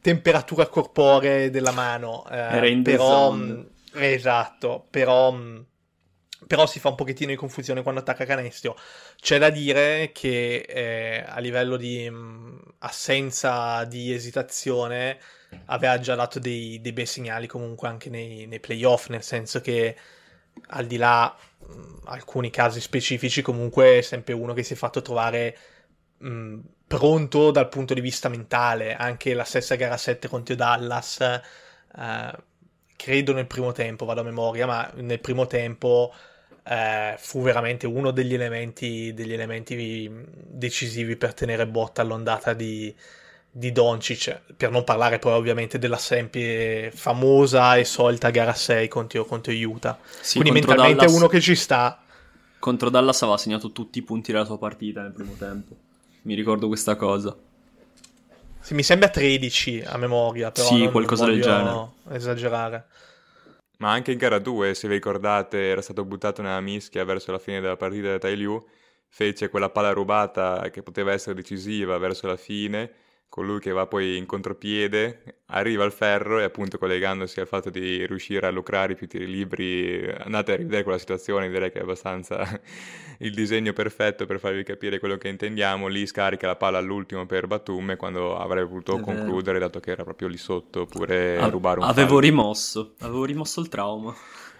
temperatura 0.00 0.66
corporea 0.66 1.48
della 1.48 1.72
mano. 1.72 2.26
Eh, 2.30 2.36
era 2.36 2.66
in 2.66 2.82
però, 2.82 3.30
mh, 3.30 3.68
esatto, 3.92 4.86
però... 4.90 5.30
Mh, 5.32 5.66
però 6.46 6.66
si 6.66 6.80
fa 6.80 6.88
un 6.88 6.96
pochettino 6.96 7.30
di 7.30 7.36
confusione 7.36 7.82
quando 7.82 8.00
attacca 8.00 8.24
Canestio. 8.24 8.74
C'è 9.22 9.38
da 9.38 9.50
dire 9.50 10.10
che 10.12 10.64
eh, 10.68 11.24
a 11.24 11.38
livello 11.38 11.76
di 11.76 12.10
mh, 12.10 12.74
assenza 12.78 13.84
di 13.84 14.12
esitazione 14.12 15.16
aveva 15.66 16.00
già 16.00 16.16
dato 16.16 16.40
dei, 16.40 16.80
dei 16.80 16.92
bei 16.92 17.06
segnali 17.06 17.46
comunque 17.46 17.86
anche 17.86 18.10
nei, 18.10 18.46
nei, 18.46 18.58
playoff, 18.58 19.10
nel 19.10 19.22
senso 19.22 19.60
che 19.60 19.96
al 20.70 20.86
di 20.86 20.96
là 20.96 21.32
mh, 21.58 21.98
alcuni 22.06 22.50
casi 22.50 22.80
specifici 22.80 23.42
comunque 23.42 23.98
è 23.98 24.00
sempre 24.02 24.34
uno 24.34 24.54
che 24.54 24.64
si 24.64 24.72
è 24.72 24.76
fatto 24.76 25.02
trovare 25.02 25.56
mh, 26.18 26.58
pronto 26.88 27.52
dal 27.52 27.68
punto 27.68 27.94
di 27.94 28.00
vista 28.00 28.28
mentale, 28.28 28.96
anche 28.96 29.34
la 29.34 29.44
stessa 29.44 29.76
gara 29.76 29.96
7 29.96 30.26
contro 30.26 30.56
Dallas, 30.56 31.20
eh, 31.20 31.40
credo 32.96 33.32
nel 33.32 33.46
primo 33.46 33.70
tempo, 33.70 34.04
vado 34.04 34.20
a 34.20 34.24
memoria, 34.24 34.66
ma 34.66 34.90
nel 34.96 35.20
primo 35.20 35.46
tempo 35.46 36.12
eh, 36.64 37.14
fu 37.18 37.42
veramente 37.42 37.86
uno 37.86 38.10
degli 38.10 38.34
elementi, 38.34 39.12
degli 39.14 39.32
elementi 39.32 40.10
decisivi 40.48 41.16
per 41.16 41.34
tenere 41.34 41.66
botta 41.66 42.02
all'ondata 42.02 42.52
di, 42.52 42.94
di 43.50 43.72
Doncic, 43.72 44.54
per 44.56 44.70
non 44.70 44.84
parlare 44.84 45.18
poi 45.18 45.32
ovviamente 45.32 45.78
della 45.78 45.96
sempre 45.96 46.92
famosa 46.94 47.76
e 47.76 47.84
solita 47.84 48.30
gara 48.30 48.54
6 48.54 48.88
contro, 48.88 49.24
contro 49.24 49.52
Utah. 49.52 49.98
Sì, 50.20 50.38
Quindi 50.38 50.58
mentalmente 50.58 51.04
Dallas, 51.04 51.14
uno 51.14 51.26
che 51.26 51.40
ci 51.40 51.54
sta. 51.54 52.00
Contro 52.58 52.90
Dallas 52.90 53.22
aveva 53.22 53.38
segnato 53.38 53.72
tutti 53.72 53.98
i 53.98 54.02
punti 54.02 54.32
della 54.32 54.44
sua 54.44 54.58
partita 54.58 55.02
nel 55.02 55.12
primo 55.12 55.34
tempo. 55.38 55.74
Mi 56.22 56.34
ricordo 56.34 56.68
questa 56.68 56.94
cosa. 56.94 57.36
Sì, 58.60 58.74
mi 58.74 58.84
sembra 58.84 59.08
13 59.08 59.82
a 59.84 59.96
memoria, 59.96 60.52
però 60.52 60.68
sì, 60.68 60.88
qualcosa 60.88 61.24
del 61.24 61.42
genere. 61.42 61.88
esagerare. 62.12 62.86
Ma 63.82 63.90
anche 63.90 64.12
in 64.12 64.18
gara 64.18 64.38
2, 64.38 64.74
se 64.74 64.86
vi 64.86 64.94
ricordate, 64.94 65.68
era 65.68 65.82
stato 65.82 66.04
buttato 66.04 66.40
nella 66.40 66.60
mischia 66.60 67.04
verso 67.04 67.32
la 67.32 67.40
fine 67.40 67.60
della 67.60 67.76
partita 67.76 68.10
da 68.10 68.18
Tai 68.18 68.36
Liu, 68.36 68.64
fece 69.08 69.48
quella 69.48 69.70
palla 69.70 69.90
rubata 69.90 70.70
che 70.70 70.84
poteva 70.84 71.10
essere 71.10 71.34
decisiva 71.34 71.98
verso 71.98 72.28
la 72.28 72.36
fine 72.36 72.92
colui 73.32 73.60
che 73.60 73.70
va 73.70 73.86
poi 73.86 74.18
in 74.18 74.26
contropiede, 74.26 75.40
arriva 75.46 75.84
al 75.84 75.92
ferro 75.92 76.38
e 76.38 76.42
appunto 76.42 76.76
collegandosi 76.76 77.40
al 77.40 77.46
fatto 77.46 77.70
di 77.70 78.04
riuscire 78.06 78.46
a 78.46 78.50
lucrare 78.50 78.94
più 78.94 79.08
tiri 79.08 79.26
libri, 79.26 80.06
andate 80.18 80.52
a 80.52 80.56
rivedere 80.56 80.82
quella 80.82 80.98
situazione, 80.98 81.48
direi 81.48 81.72
che 81.72 81.78
è 81.78 81.82
abbastanza 81.82 82.44
il 83.20 83.32
disegno 83.32 83.72
perfetto 83.72 84.26
per 84.26 84.38
farvi 84.38 84.64
capire 84.64 84.98
quello 84.98 85.16
che 85.16 85.28
intendiamo, 85.28 85.86
lì 85.86 86.06
scarica 86.06 86.46
la 86.46 86.56
palla 86.56 86.76
all'ultimo 86.76 87.24
per 87.24 87.46
Batum 87.46 87.96
quando 87.96 88.36
avrebbe 88.36 88.68
voluto 88.68 89.00
concludere 89.00 89.58
dato 89.58 89.80
che 89.80 89.92
era 89.92 90.04
proprio 90.04 90.28
lì 90.28 90.36
sotto 90.36 90.82
oppure 90.82 91.38
a- 91.38 91.48
rubare 91.48 91.80
un 91.80 91.86
Avevo 91.86 92.08
fallo. 92.08 92.20
rimosso, 92.20 92.94
avevo 92.98 93.24
rimosso 93.24 93.60
il 93.62 93.68
trauma. 93.68 94.14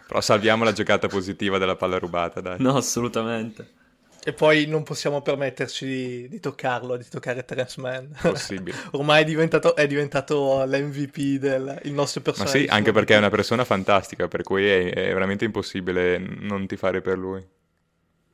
Però 0.07 0.21
salviamo 0.21 0.65
la 0.65 0.73
giocata 0.73 1.09
positiva 1.09 1.59
della 1.59 1.77
palla 1.77 1.99
rubata, 1.99 2.41
dai. 2.41 2.59
No, 2.59 2.77
assolutamente. 2.77 3.81
E 4.25 4.33
poi 4.33 4.67
non 4.67 4.85
possiamo 4.85 5.21
permetterci 5.21 5.85
di, 5.85 6.29
di 6.29 6.39
toccarlo, 6.39 6.97
di 6.97 7.09
toccare 7.09 7.45
Terence 7.45 7.81
Mann. 7.81 8.13
Possibile. 8.21 8.77
Ormai 8.93 9.23
è 9.23 9.25
diventato, 9.25 9.75
è 9.75 9.87
diventato 9.89 10.65
l'MVP 10.65 11.41
del 11.41 11.81
il 11.83 11.93
nostro 11.93 12.21
personaggio. 12.21 12.57
Ma 12.57 12.65
sì, 12.65 12.71
anche 12.71 12.93
perché 12.93 13.15
è 13.15 13.19
una 13.19 13.31
persona 13.31 13.65
fantastica, 13.65 14.29
per 14.29 14.43
cui 14.43 14.69
è, 14.69 14.93
è 14.93 15.13
veramente 15.13 15.45
impossibile 15.45 16.19
non 16.19 16.69
tifare 16.69 17.01
per 17.01 17.19
lui. 17.19 17.45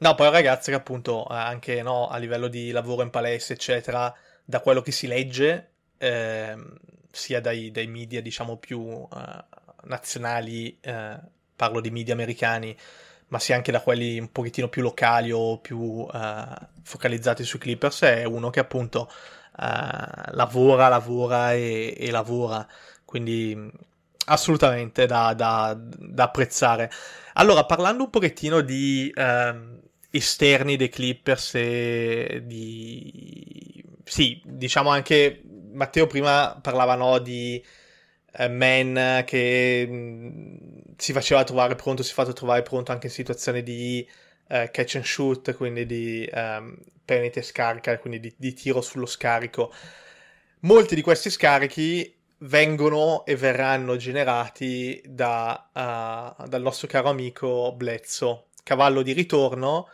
No, 0.00 0.14
poi 0.14 0.30
ragazzi 0.30 0.70
che 0.70 0.76
appunto 0.76 1.24
anche 1.24 1.82
no, 1.82 2.08
a 2.08 2.18
livello 2.18 2.48
di 2.48 2.70
lavoro 2.70 3.02
in 3.02 3.10
palestra, 3.10 3.54
eccetera, 3.54 4.14
da 4.44 4.60
quello 4.60 4.82
che 4.82 4.92
si 4.92 5.06
legge, 5.06 5.70
eh, 5.96 6.56
sia 7.10 7.40
dai, 7.40 7.70
dai, 7.70 7.86
media 7.86 8.22
diciamo 8.22 8.58
più 8.58 8.78
uh, 8.78 9.08
nazionali, 9.84 10.78
eh, 10.80 11.18
parlo 11.56 11.80
di 11.80 11.90
media 11.90 12.14
americani, 12.14 12.76
ma 13.28 13.38
sia 13.38 13.56
anche 13.56 13.72
da 13.72 13.80
quelli 13.80 14.18
un 14.18 14.30
pochettino 14.32 14.68
più 14.68 14.82
locali 14.82 15.30
o 15.30 15.58
più 15.58 15.78
uh, 15.78 16.08
focalizzati 16.82 17.44
sui 17.44 17.58
Clippers, 17.58 18.02
è 18.02 18.24
uno 18.24 18.50
che 18.50 18.60
appunto 18.60 19.10
uh, 19.58 20.30
lavora, 20.32 20.88
lavora 20.88 21.52
e, 21.52 21.94
e, 21.98 22.10
lavora, 22.10 22.66
quindi 23.04 23.70
assolutamente 24.26 25.06
da, 25.06 25.34
da, 25.34 25.76
da, 25.78 26.24
apprezzare. 26.24 26.90
Allora, 27.34 27.64
parlando 27.64 28.04
un 28.04 28.10
pochettino 28.10 28.60
di 28.60 29.12
uh, 29.14 29.80
esterni 30.10 30.76
dei 30.76 30.88
Clippers 30.88 31.54
e 31.54 32.42
di... 32.44 33.84
Sì, 34.04 34.40
diciamo 34.44 34.90
anche, 34.90 35.42
Matteo 35.72 36.06
prima 36.06 36.58
parlava 36.62 36.94
no, 36.94 37.18
di 37.18 37.62
eh, 38.32 38.48
Man 38.48 39.24
che 39.26 39.86
mm, 39.88 40.56
si 40.98 41.12
faceva 41.12 41.44
trovare 41.44 41.76
pronto, 41.76 42.02
si 42.02 42.10
è 42.10 42.14
fatto 42.14 42.32
trovare 42.32 42.62
pronto 42.62 42.90
anche 42.90 43.06
in 43.06 43.12
situazioni 43.12 43.62
di 43.62 44.06
eh, 44.48 44.70
catch 44.72 44.96
and 44.96 45.04
shoot, 45.04 45.54
quindi 45.54 45.86
di 45.86 46.28
um, 46.32 46.76
penete 47.04 47.38
e 47.40 47.42
scarica, 47.42 47.98
quindi 47.98 48.18
di, 48.18 48.34
di, 48.36 48.52
tiro 48.52 48.80
sullo 48.80 49.06
scarico. 49.06 49.72
Molti 50.60 50.96
di 50.96 51.02
questi 51.02 51.30
scarichi 51.30 52.12
vengono 52.38 53.24
e 53.24 53.36
verranno 53.36 53.96
generati 53.96 55.00
da, 55.06 55.68
uh, 55.72 56.48
dal 56.48 56.62
nostro 56.62 56.88
caro 56.88 57.10
amico 57.10 57.72
Blezzo, 57.76 58.48
cavallo 58.64 59.02
di 59.02 59.12
ritorno 59.12 59.88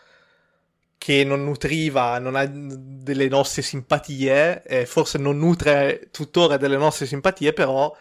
che 0.97 1.23
non 1.23 1.45
nutriva, 1.45 2.19
non 2.19 2.35
ha 2.35 2.47
delle 2.47 3.29
nostre 3.29 3.61
simpatie, 3.61 4.63
eh, 4.63 4.87
forse 4.87 5.19
non 5.19 5.37
nutre 5.37 6.09
tuttora 6.11 6.57
delle 6.57 6.79
nostre 6.79 7.05
simpatie, 7.05 7.53
però 7.53 7.95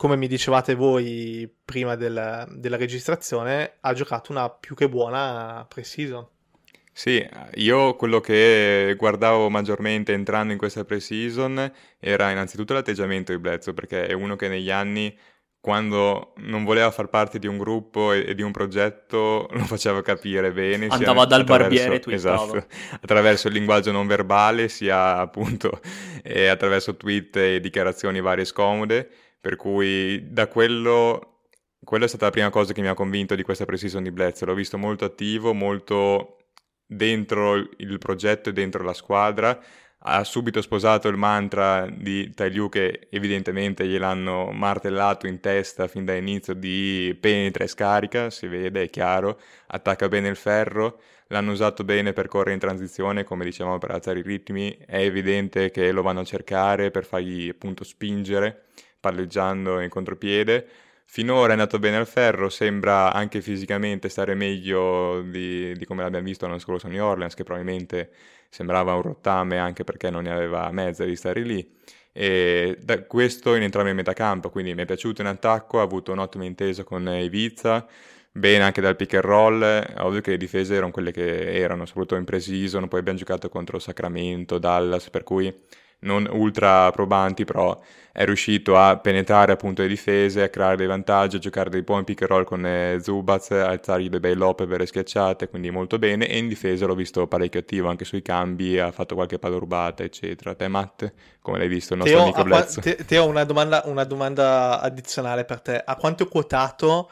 come 0.00 0.16
mi 0.16 0.28
dicevate 0.28 0.74
voi 0.74 1.46
prima 1.62 1.94
del, 1.94 2.46
della 2.52 2.78
registrazione, 2.78 3.74
ha 3.80 3.92
giocato 3.92 4.32
una 4.32 4.48
più 4.48 4.74
che 4.74 4.88
buona 4.88 5.66
pre-season. 5.68 6.26
Sì, 6.90 7.22
io 7.56 7.94
quello 7.96 8.18
che 8.18 8.94
guardavo 8.96 9.50
maggiormente 9.50 10.14
entrando 10.14 10.52
in 10.54 10.58
questa 10.58 10.86
pre-season 10.86 11.70
era 11.98 12.30
innanzitutto 12.30 12.72
l'atteggiamento 12.72 13.32
di 13.32 13.38
Bledsoe, 13.38 13.74
perché 13.74 14.06
è 14.06 14.14
uno 14.14 14.36
che 14.36 14.48
negli 14.48 14.70
anni, 14.70 15.14
quando 15.60 16.32
non 16.36 16.64
voleva 16.64 16.90
far 16.90 17.10
parte 17.10 17.38
di 17.38 17.46
un 17.46 17.58
gruppo 17.58 18.14
e, 18.14 18.24
e 18.26 18.34
di 18.34 18.40
un 18.40 18.52
progetto, 18.52 19.48
lo 19.52 19.64
faceva 19.66 20.00
capire 20.00 20.50
bene. 20.50 20.86
Andava 20.86 21.26
dal 21.26 21.44
barbiere 21.44 22.00
e 22.00 22.14
Esatto, 22.14 22.64
attraverso 23.02 23.48
il 23.48 23.52
linguaggio 23.52 23.92
non 23.92 24.06
verbale, 24.06 24.70
sia 24.70 25.18
appunto 25.18 25.78
attraverso 26.50 26.96
tweet 26.96 27.36
e 27.36 27.60
dichiarazioni 27.60 28.22
varie 28.22 28.46
scomode 28.46 29.10
per 29.40 29.56
cui 29.56 30.30
da 30.30 30.48
quello, 30.48 31.44
quello 31.82 32.04
è 32.04 32.08
stata 32.08 32.26
la 32.26 32.30
prima 32.30 32.50
cosa 32.50 32.72
che 32.72 32.82
mi 32.82 32.88
ha 32.88 32.94
convinto 32.94 33.34
di 33.34 33.42
questa 33.42 33.64
pre-season 33.64 34.02
di 34.02 34.10
Bledsoe. 34.12 34.46
L'ho 34.46 34.54
visto 34.54 34.76
molto 34.78 35.04
attivo, 35.06 35.54
molto 35.54 36.36
dentro 36.86 37.54
il 37.54 37.98
progetto 37.98 38.50
e 38.50 38.52
dentro 38.52 38.82
la 38.84 38.92
squadra. 38.92 39.58
Ha 40.02 40.24
subito 40.24 40.62
sposato 40.62 41.08
il 41.08 41.16
mantra 41.16 41.86
di 41.90 42.32
Tailiu 42.32 42.70
che 42.70 43.08
evidentemente 43.10 43.86
gliel'hanno 43.86 44.50
martellato 44.50 45.26
in 45.26 45.40
testa 45.40 45.88
fin 45.88 46.06
dall'inizio 46.06 46.54
di 46.54 47.16
penetra 47.20 47.64
e 47.64 47.66
scarica, 47.68 48.30
si 48.30 48.46
vede, 48.46 48.84
è 48.84 48.90
chiaro, 48.90 49.38
attacca 49.66 50.08
bene 50.08 50.28
il 50.28 50.36
ferro, 50.36 51.00
l'hanno 51.28 51.52
usato 51.52 51.84
bene 51.84 52.14
per 52.14 52.28
correre 52.28 52.54
in 52.54 52.58
transizione, 52.60 53.24
come 53.24 53.44
dicevamo 53.44 53.76
per 53.76 53.90
alzare 53.90 54.20
i 54.20 54.22
ritmi, 54.22 54.74
è 54.86 55.00
evidente 55.00 55.70
che 55.70 55.92
lo 55.92 56.00
vanno 56.00 56.20
a 56.20 56.24
cercare 56.24 56.90
per 56.90 57.04
fargli 57.04 57.50
appunto 57.50 57.84
spingere 57.84 58.64
palleggiando 59.00 59.80
in 59.80 59.88
contropiede. 59.88 60.66
Finora 61.06 61.48
è 61.48 61.52
andato 61.52 61.80
bene 61.80 61.96
al 61.96 62.06
ferro, 62.06 62.48
sembra 62.48 63.12
anche 63.12 63.40
fisicamente 63.40 64.08
stare 64.08 64.34
meglio 64.34 65.22
di, 65.22 65.74
di 65.76 65.84
come 65.84 66.02
l'abbiamo 66.02 66.26
visto 66.26 66.46
l'anno 66.46 66.60
scorso 66.60 66.86
a 66.86 66.90
New 66.90 67.04
Orleans, 67.04 67.34
che 67.34 67.42
probabilmente 67.42 68.10
sembrava 68.48 68.94
un 68.94 69.02
rottame 69.02 69.58
anche 69.58 69.82
perché 69.82 70.10
non 70.10 70.22
ne 70.22 70.30
aveva 70.30 70.70
mezza 70.70 71.04
di 71.04 71.16
stare 71.16 71.40
lì. 71.40 71.68
E 72.12 72.76
da 72.80 73.02
questo 73.04 73.54
in 73.54 73.62
entrambi 73.62 73.90
i 73.90 73.94
metacampo, 73.94 74.50
quindi 74.50 74.74
mi 74.74 74.82
è 74.82 74.84
piaciuto 74.84 75.20
in 75.22 75.28
attacco, 75.28 75.80
ha 75.80 75.82
avuto 75.82 76.12
un'ottima 76.12 76.44
intesa 76.44 76.84
con 76.84 77.08
Ibiza, 77.08 77.86
bene 78.30 78.62
anche 78.64 78.80
dal 78.80 78.96
pick 78.96 79.14
and 79.14 79.24
roll, 79.24 79.62
ovvio 79.98 80.20
che 80.20 80.30
le 80.30 80.36
difese 80.36 80.74
erano 80.74 80.92
quelle 80.92 81.10
che 81.12 81.54
erano, 81.54 81.86
soprattutto 81.86 82.16
in 82.16 82.24
pre-season, 82.24 82.86
poi 82.88 83.00
abbiamo 83.00 83.18
giocato 83.18 83.48
contro 83.48 83.78
Sacramento, 83.78 84.58
Dallas, 84.58 85.10
per 85.10 85.24
cui 85.24 85.52
non 86.00 86.28
ultra 86.30 86.90
probanti, 86.90 87.44
però 87.44 87.78
è 88.12 88.24
riuscito 88.24 88.76
a 88.76 88.96
penetrare 88.96 89.52
appunto 89.52 89.82
le 89.82 89.88
difese, 89.88 90.42
a 90.42 90.48
creare 90.48 90.76
dei 90.76 90.86
vantaggi, 90.86 91.36
a 91.36 91.38
giocare 91.38 91.70
dei 91.70 91.82
buoni 91.82 92.04
pick 92.04 92.22
and 92.22 92.30
roll 92.30 92.44
con 92.44 92.66
eh, 92.66 92.98
Zubaz, 93.00 93.50
a 93.50 93.68
alzargli 93.68 94.08
dei 94.08 94.20
bei 94.20 94.34
lob 94.34 94.66
per 94.66 94.80
le 94.80 94.86
schiacciate, 94.86 95.48
quindi 95.48 95.70
molto 95.70 95.98
bene. 95.98 96.26
E 96.28 96.38
in 96.38 96.48
difesa 96.48 96.86
l'ho 96.86 96.94
visto 96.94 97.26
parecchio 97.26 97.60
attivo 97.60 97.88
anche 97.88 98.04
sui 98.04 98.22
cambi, 98.22 98.78
ha 98.78 98.90
fatto 98.90 99.14
qualche 99.14 99.38
palla 99.38 99.58
rubata, 99.58 100.02
eccetera. 100.02 100.54
Te, 100.54 100.68
Matt, 100.68 101.12
come 101.40 101.58
l'hai 101.58 101.68
visto 101.68 101.94
il 101.94 102.00
nostro 102.00 102.16
Teo, 102.16 102.26
amico 102.26 102.42
Blezzo? 102.42 102.80
Te, 102.80 102.96
Teo, 103.04 103.26
una 103.26 103.44
domanda, 103.44 103.82
una 103.86 104.04
domanda 104.04 104.80
addizionale 104.80 105.44
per 105.44 105.60
te. 105.60 105.82
A 105.84 105.94
quanto 105.96 106.24
è 106.24 106.28
quotato 106.28 107.10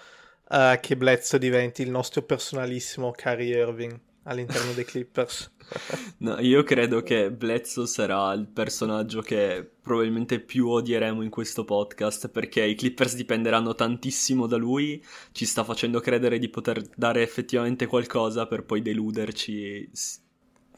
uh, 0.48 0.80
che 0.80 0.96
Blezzo 0.96 1.38
diventi 1.38 1.82
il 1.82 1.90
nostro 1.90 2.22
personalissimo 2.22 3.12
Kyrie 3.12 3.56
Irving 3.56 4.00
all'interno 4.28 4.72
dei 4.72 4.84
Clippers? 4.84 5.50
No, 6.20 6.40
io 6.40 6.62
credo 6.62 7.02
che 7.02 7.30
Bledsoe 7.30 7.86
sarà 7.86 8.32
il 8.32 8.48
personaggio 8.48 9.20
che 9.20 9.68
probabilmente 9.82 10.40
più 10.40 10.68
odieremo 10.68 11.20
in 11.20 11.28
questo 11.28 11.64
podcast 11.66 12.28
perché 12.28 12.64
i 12.64 12.74
Clippers 12.74 13.14
dipenderanno 13.14 13.74
tantissimo 13.74 14.46
da 14.46 14.56
lui, 14.56 15.04
ci 15.32 15.44
sta 15.44 15.64
facendo 15.64 16.00
credere 16.00 16.38
di 16.38 16.48
poter 16.48 16.82
dare 16.96 17.22
effettivamente 17.22 17.86
qualcosa 17.86 18.46
per 18.46 18.64
poi 18.64 18.80
deluderci 18.80 19.90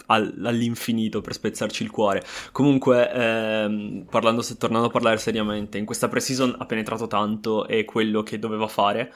all'infinito 0.06 1.20
per 1.20 1.34
spezzarci 1.34 1.82
il 1.82 1.90
cuore. 1.90 2.24
Comunque, 2.52 3.10
ehm, 3.12 4.06
parlando, 4.10 4.44
tornando 4.58 4.88
a 4.88 4.90
parlare 4.90 5.18
seriamente, 5.18 5.78
in 5.78 5.84
questa 5.84 6.08
preseason 6.08 6.56
ha 6.58 6.66
penetrato 6.66 7.06
tanto 7.06 7.66
e 7.66 7.84
quello 7.84 8.22
che 8.22 8.38
doveva 8.38 8.66
fare 8.66 9.12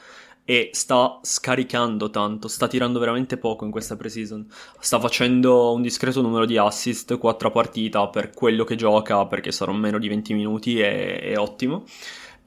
e 0.47 0.69
sta 0.73 1.19
scaricando 1.23 2.11
tanto, 2.11 2.47
sta 2.47 2.67
tirando 2.67 2.99
veramente 2.99 3.37
poco 3.37 3.65
in 3.65 3.71
questa 3.71 3.95
preseason. 3.95 4.47
Sta 4.79 4.99
facendo 4.99 5.73
un 5.73 5.81
discreto 5.81 6.21
numero 6.21 6.45
di 6.45 6.55
assist, 6.55 7.17
4 7.17 7.47
a 7.47 7.51
partita 7.51 8.07
per 8.09 8.29
quello 8.29 8.63
che 8.63 8.75
gioca, 8.75 9.25
perché 9.25 9.51
saranno 9.51 9.79
meno 9.79 9.97
di 9.97 10.07
20 10.07 10.33
minuti, 10.35 10.79
è, 10.79 11.19
è 11.19 11.37
ottimo. 11.37 11.83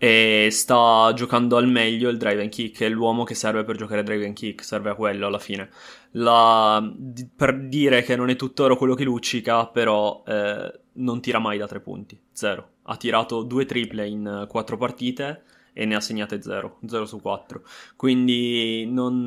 E 0.01 0.47
sta 0.53 1.13
giocando 1.13 1.57
al 1.57 1.67
meglio 1.67 2.09
il 2.09 2.19
drive 2.19 2.41
and 2.41 2.51
kick, 2.51 2.83
è 2.83 2.89
l'uomo 2.89 3.25
che 3.25 3.35
serve 3.35 3.65
per 3.65 3.77
giocare 3.77 4.05
drive 4.05 4.27
and 4.27 4.35
kick, 4.35 4.63
serve 4.63 4.91
a 4.91 4.95
quello 4.95 5.27
alla 5.27 5.41
fine. 5.41 5.69
La, 6.13 6.81
per 7.35 7.59
dire 7.67 8.03
che 8.03 8.15
non 8.15 8.31
è 8.31 8.37
tuttora 8.37 8.77
quello 8.77 8.95
che 8.95 9.03
luccica, 9.03 9.67
però 9.67 10.23
eh, 10.25 10.73
non 10.93 11.21
tira 11.21 11.41
mai 11.41 11.59
da 11.59 11.67
3 11.67 11.81
punti, 11.81 12.17
zero. 12.31 12.75
Ha 12.85 12.97
tirato 12.97 13.43
due 13.43 13.67
triple 13.67 14.07
in 14.07 14.47
4 14.49 14.77
partite 14.77 15.43
e 15.79 15.85
ne 15.85 15.95
ha 15.95 16.01
segnate 16.01 16.43
0, 16.43 16.81
0 16.85 17.07
su 17.07 17.21
4. 17.21 17.63
Quindi 17.95 18.85
non, 18.91 19.23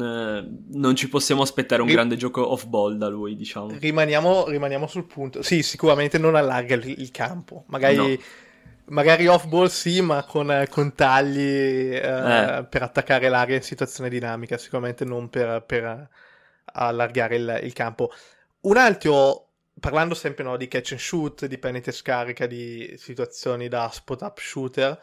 non 0.68 0.96
ci 0.98 1.08
possiamo 1.08 1.44
aspettare 1.44 1.80
un 1.82 1.88
Rim- 1.88 1.98
grande 1.98 2.18
gioco 2.18 2.52
off 2.52 2.66
ball 2.66 2.98
da 2.98 3.08
lui, 3.08 3.38
diciamo. 3.38 3.72
Rimaniamo, 3.80 4.50
rimaniamo 4.50 4.86
sul 4.86 5.06
punto. 5.06 5.42
Sì, 5.44 5.64
sicuramente 5.64 6.18
non 6.18 6.36
allarga 6.36 6.76
il, 6.76 6.88
il 7.00 7.12
campo. 7.12 7.64
Magari... 7.68 7.96
No. 7.96 8.18
Magari 8.84 9.26
off 9.28 9.46
ball 9.46 9.68
sì, 9.68 10.02
ma 10.02 10.26
con, 10.26 10.66
con 10.70 10.94
tagli 10.94 11.40
eh, 11.40 12.58
eh. 12.58 12.66
per 12.66 12.82
attaccare 12.82 13.30
l'area 13.30 13.56
in 13.56 13.62
situazione 13.62 14.10
dinamica, 14.10 14.58
sicuramente 14.58 15.06
non 15.06 15.30
per, 15.30 15.64
per 15.66 16.10
allargare 16.66 17.36
il, 17.38 17.60
il, 17.64 17.72
campo. 17.72 18.12
Un 18.62 18.76
altro, 18.76 19.48
parlando 19.80 20.14
sempre 20.14 20.44
no, 20.44 20.58
di 20.58 20.68
catch 20.68 20.92
and 20.92 21.00
shoot, 21.00 21.46
di 21.46 21.58
penete 21.58 21.94
scarica, 21.94 22.48
di 22.48 22.94
situazioni 22.98 23.70
da 23.70 23.90
spot 23.94 24.22
up 24.24 24.40
shooter, 24.40 25.00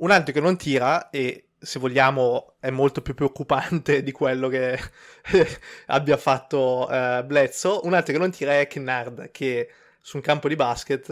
un 0.00 0.10
altro 0.10 0.32
che 0.32 0.40
non 0.40 0.56
tira 0.56 1.10
e 1.10 1.50
se 1.58 1.78
vogliamo 1.78 2.54
è 2.58 2.70
molto 2.70 3.02
più 3.02 3.14
preoccupante 3.14 4.02
di 4.02 4.12
quello 4.12 4.48
che 4.48 4.78
abbia 5.86 6.16
fatto 6.16 6.88
uh, 6.90 7.22
Bledsoe. 7.24 7.80
Un 7.84 7.94
altro 7.94 8.12
che 8.14 8.18
non 8.18 8.30
tira 8.30 8.58
è 8.58 8.66
Kennard 8.66 9.30
che 9.30 9.70
su 10.00 10.16
un 10.16 10.22
campo 10.22 10.48
di 10.48 10.56
basket, 10.56 11.10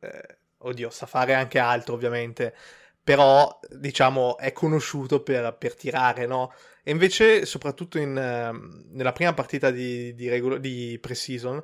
eh, 0.00 0.36
oddio, 0.58 0.88
sa 0.90 1.06
fare 1.06 1.34
anche 1.34 1.58
altro 1.58 1.94
ovviamente, 1.94 2.54
però 3.02 3.60
diciamo 3.68 4.38
è 4.38 4.52
conosciuto 4.52 5.22
per, 5.22 5.54
per 5.58 5.74
tirare, 5.74 6.26
no? 6.26 6.52
E 6.82 6.90
invece, 6.90 7.44
soprattutto 7.44 7.98
in, 7.98 8.10
uh, 8.10 8.94
nella 8.96 9.12
prima 9.12 9.34
partita 9.34 9.70
di, 9.70 10.14
di, 10.14 10.28
regolo- 10.28 10.58
di 10.58 10.98
pre-season, 11.00 11.62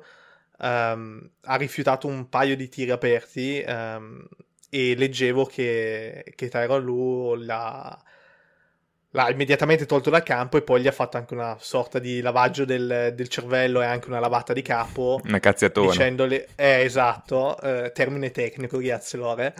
um, 0.59 1.29
ha 1.41 1.55
rifiutato 1.55 2.07
un 2.07 2.29
paio 2.29 2.55
di 2.55 2.69
tiri 2.69 2.91
aperti. 2.91 3.63
Um, 3.67 4.27
e 4.69 4.95
leggevo 4.95 5.45
che, 5.45 6.23
che 6.35 6.47
Tyron 6.47 6.83
Lu 6.83 7.35
l'ha, 7.35 7.99
l'ha 9.11 9.29
immediatamente 9.31 9.87
tolto 9.87 10.11
dal 10.11 10.21
campo 10.21 10.57
e 10.57 10.61
poi 10.61 10.81
gli 10.81 10.87
ha 10.87 10.91
fatto 10.91 11.17
anche 11.17 11.33
una 11.33 11.57
sorta 11.59 11.97
di 11.97 12.21
lavaggio 12.21 12.65
del, 12.65 13.13
del 13.15 13.27
cervello 13.27 13.81
e 13.81 13.85
anche 13.85 14.07
una 14.07 14.19
lavata 14.19 14.53
di 14.53 14.61
capo. 14.61 15.19
Una 15.23 15.39
cazziatona. 15.39 15.89
Dicendole, 15.89 16.49
eh, 16.55 16.81
esatto, 16.83 17.59
eh, 17.61 17.91
termine 17.93 18.29
tecnico, 18.29 18.77
grazie 18.77 19.17
Lore. 19.17 19.55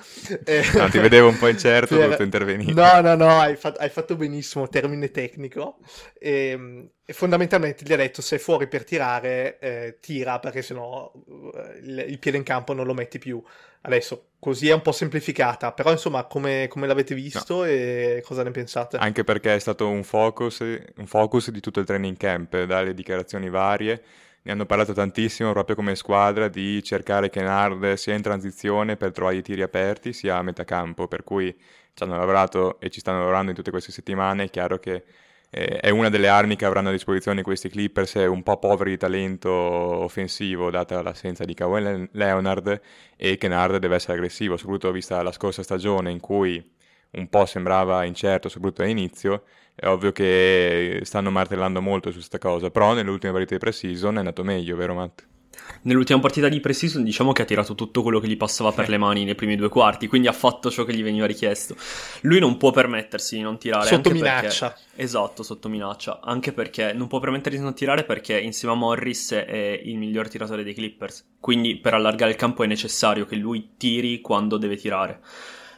Eh, 0.45 0.63
no, 0.77 0.87
ti 0.89 0.99
vedevo 0.99 1.29
un 1.29 1.37
po' 1.39 1.47
incerto, 1.47 1.95
per... 1.95 1.97
ho 1.97 2.01
dovuto 2.03 2.23
intervenire. 2.23 2.73
No, 2.73 3.01
no, 3.01 3.15
no, 3.15 3.39
hai, 3.39 3.55
fatto, 3.55 3.79
hai 3.79 3.89
fatto 3.89 4.15
benissimo, 4.15 4.67
termine 4.69 5.09
tecnico. 5.09 5.79
E, 6.19 6.49
ehm, 6.49 6.89
e, 7.03 7.13
fondamentalmente 7.13 7.83
gli 7.83 7.93
ha 7.93 7.97
detto 7.97 8.21
se 8.21 8.35
è 8.35 8.39
fuori 8.39 8.67
per 8.67 8.83
tirare, 8.83 9.57
eh, 9.57 9.97
tira 9.99 10.37
perché 10.37 10.61
sennò 10.61 11.11
eh, 11.55 11.79
il, 11.79 12.05
il 12.09 12.19
piede 12.19 12.37
in 12.37 12.43
campo 12.43 12.73
non 12.73 12.85
lo 12.85 12.93
metti 12.93 13.17
più. 13.17 13.43
Adesso, 13.81 14.31
così 14.39 14.69
è 14.69 14.73
un 14.73 14.81
po' 14.81 14.91
semplificata, 14.91 15.71
però 15.71 15.91
insomma, 15.91 16.25
come, 16.25 16.67
come 16.67 16.85
l'avete 16.85 17.15
visto 17.15 17.57
no. 17.57 17.63
e 17.65 18.21
cosa 18.25 18.43
ne 18.43 18.51
pensate? 18.51 18.97
Anche 18.97 19.23
perché 19.23 19.55
è 19.55 19.59
stato 19.59 19.87
un 19.89 20.03
focus, 20.03 20.59
un 20.59 21.05
focus 21.05 21.49
di 21.51 21.61
tutto 21.61 21.79
il 21.79 21.85
training 21.85 22.17
camp, 22.17 22.63
dalle 22.63 22.93
dichiarazioni 22.93 23.49
varie. 23.49 24.03
Ne 24.41 24.51
hanno 24.51 24.65
parlato 24.65 24.93
tantissimo 24.93 25.51
proprio 25.51 25.75
come 25.75 25.95
squadra 25.95 26.47
di 26.47 26.81
cercare 26.83 27.29
Kennard 27.29 27.93
sia 27.93 28.15
in 28.15 28.21
transizione 28.21 28.95
per 28.95 29.11
trovare 29.11 29.37
i 29.37 29.41
tiri 29.41 29.61
aperti, 29.61 30.13
sia 30.13 30.37
a 30.37 30.41
metà 30.41 30.63
campo, 30.63 31.07
per 31.07 31.23
cui 31.23 31.53
ci 31.93 32.03
hanno 32.03 32.17
lavorato 32.17 32.79
e 32.79 32.89
ci 32.89 32.99
stanno 32.99 33.19
lavorando 33.19 33.51
in 33.51 33.55
tutte 33.55 33.71
queste 33.71 33.91
settimane. 33.91 34.45
È 34.45 34.49
chiaro 34.49 34.79
che 34.79 35.03
eh, 35.49 35.77
è 35.79 35.89
una 35.89 36.09
delle 36.09 36.27
armi 36.27 36.55
che 36.55 36.65
avranno 36.65 36.89
a 36.89 36.91
disposizione 36.91 37.41
questi 37.41 37.69
Clippers, 37.69 38.15
è 38.15 38.25
un 38.27 38.43
po' 38.43 38.57
poveri 38.57 38.91
di 38.91 38.97
talento 38.97 39.49
offensivo 39.51 40.69
data 40.69 41.01
l'assenza 41.01 41.43
di 41.45 41.53
Kawhi 41.53 42.09
Leonard 42.11 42.81
e 43.15 43.37
Kennard 43.37 43.77
deve 43.77 43.95
essere 43.95 44.13
aggressivo, 44.13 44.57
soprattutto 44.57 44.91
vista 44.91 45.21
la 45.23 45.31
scorsa 45.31 45.63
stagione 45.63 46.11
in 46.11 46.19
cui 46.19 46.63
un 47.11 47.27
po' 47.29 47.45
sembrava 47.45 48.03
incerto, 48.03 48.49
soprattutto 48.49 48.83
all'inizio, 48.83 49.43
è 49.73 49.87
ovvio 49.87 50.11
che 50.11 51.01
stanno 51.03 51.31
martellando 51.31 51.81
molto 51.81 52.09
su 52.09 52.17
questa 52.17 52.37
cosa, 52.37 52.69
però 52.69 52.93
nelle 52.93 53.09
ultime 53.09 53.31
partite 53.31 53.55
di 53.55 53.59
pre-season 53.59 54.15
è 54.15 54.19
andato 54.19 54.43
meglio, 54.43 54.75
vero 54.75 54.93
Matt? 54.93 55.38
Nell'ultima 55.81 56.19
partita 56.19 56.49
di 56.49 56.59
pre-season 56.59 57.03
diciamo 57.03 57.31
che 57.31 57.43
ha 57.43 57.45
tirato 57.45 57.73
tutto 57.73 58.01
quello 58.01 58.19
che 58.19 58.27
gli 58.27 58.35
passava 58.35 58.71
per 58.73 58.89
le 58.89 58.97
mani 58.97 59.23
nei 59.23 59.35
primi 59.35 59.55
due 59.55 59.69
quarti, 59.69 60.07
quindi 60.07 60.27
ha 60.27 60.33
fatto 60.33 60.69
ciò 60.69 60.83
che 60.83 60.93
gli 60.93 61.03
veniva 61.03 61.25
richiesto. 61.25 61.75
Lui 62.21 62.39
non 62.39 62.57
può 62.57 62.71
permettersi 62.71 63.37
di 63.37 63.41
non 63.41 63.57
tirare. 63.57 63.87
Sotto 63.87 64.09
minaccia. 64.09 64.71
Perché... 64.71 65.01
Esatto, 65.01 65.41
sotto 65.41 65.69
minaccia. 65.69 66.19
Anche 66.21 66.51
perché 66.51 66.91
non 66.91 67.07
può 67.07 67.19
permettersi 67.19 67.57
di 67.57 67.63
non 67.63 67.73
tirare 67.73 68.03
perché 68.03 68.37
insieme 68.39 68.73
a 68.73 68.77
Morris 68.77 69.31
è 69.31 69.81
il 69.83 69.97
miglior 69.97 70.27
tiratore 70.27 70.63
dei 70.63 70.73
Clippers. 70.73 71.25
Quindi 71.39 71.77
per 71.77 71.93
allargare 71.93 72.31
il 72.31 72.37
campo 72.37 72.63
è 72.63 72.67
necessario 72.67 73.25
che 73.25 73.37
lui 73.37 73.71
tiri 73.77 74.19
quando 74.19 74.57
deve 74.57 74.75
tirare. 74.75 75.21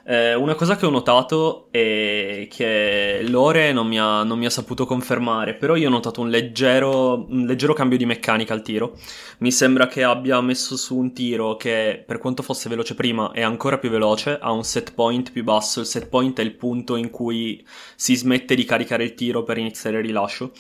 Eh, 0.04 0.34
una 0.34 0.56
cosa 0.56 0.76
che 0.76 0.86
ho 0.88 0.90
notato 0.90 1.68
è 1.70 2.48
che 2.50 3.22
Lore 3.28 3.72
non 3.72 3.88
mi, 3.88 4.00
ha, 4.00 4.24
non 4.24 4.40
mi, 4.40 4.46
ha, 4.46 4.50
saputo 4.50 4.86
confermare, 4.86 5.54
però 5.54 5.76
io 5.76 5.88
ho 5.88 5.92
notato 5.92 6.22
un 6.22 6.30
leggero, 6.30 7.26
un 7.30 7.46
leggero, 7.46 7.74
cambio 7.74 7.98
di 7.98 8.06
meccanica 8.06 8.54
al 8.54 8.64
tiro. 8.64 8.98
Mi 9.40 9.52
sembra 9.52 9.88
che 9.88 10.04
abbia 10.04 10.42
messo 10.42 10.76
su 10.76 10.98
un 10.98 11.14
tiro 11.14 11.56
che, 11.56 12.04
per 12.06 12.18
quanto 12.18 12.42
fosse 12.42 12.68
veloce 12.68 12.96
prima, 12.96 13.32
è 13.32 13.42
ancora 13.42 13.78
più 13.78 13.90
veloce, 13.90 14.38
ha 14.40 14.52
un 14.52 14.64
set 14.64 14.94
point 14.94 15.32
più 15.32 15.44
basso. 15.44 15.82
Il 15.82 15.86
set 15.86 16.08
point 16.08 16.40
è 16.40 16.44
il 16.44 16.56
punto 16.56 16.96
in 16.96 17.10
cui 17.10 17.64
si 17.96 18.16
smette 18.16 18.56
di 18.56 18.66
caricare 18.66 19.04
il 19.04 19.14
tiro 19.14 19.44
per 19.44 19.58
iniziare 19.58 19.98
il 19.98 20.04
rilascio 20.04 20.52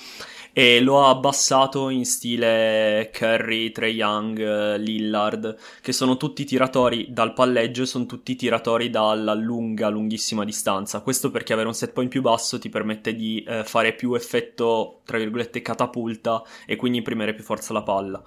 e 0.54 0.82
lo 0.82 1.04
ha 1.04 1.10
abbassato 1.10 1.90
in 1.90 2.06
stile 2.06 3.10
Curry, 3.14 3.72
Trey 3.72 3.94
Young, 3.94 4.76
Lillard, 4.76 5.58
che 5.82 5.94
sono 5.94 6.18
tutti 6.18 6.44
tiratori 6.44 7.08
dal 7.10 7.34
palleggio 7.34 7.84
e 7.84 7.86
sono 7.86 8.06
tutti 8.06 8.36
tiratori 8.36 8.90
dalla 8.90 9.34
lunga, 9.34 9.88
lunghissima 9.88 10.44
distanza. 10.44 11.02
Questo 11.02 11.32
perché 11.32 11.54
avere 11.54 11.68
un 11.68 11.74
set 11.74 11.94
point 11.94 12.10
più 12.10 12.22
basso 12.22 12.60
ti 12.60 12.70
permette 12.70 13.16
di 13.16 13.44
eh, 13.48 13.64
fare 13.64 13.94
più 13.94 14.14
effetto, 14.14 15.00
tra 15.06 15.18
virgolette, 15.18 15.62
catapulta 15.62 16.44
e 16.66 16.76
quindi 16.76 16.98
imprimere 16.98 17.34
più 17.34 17.44
forza 17.44 17.72
alla 17.72 17.84
palla. 17.84 18.22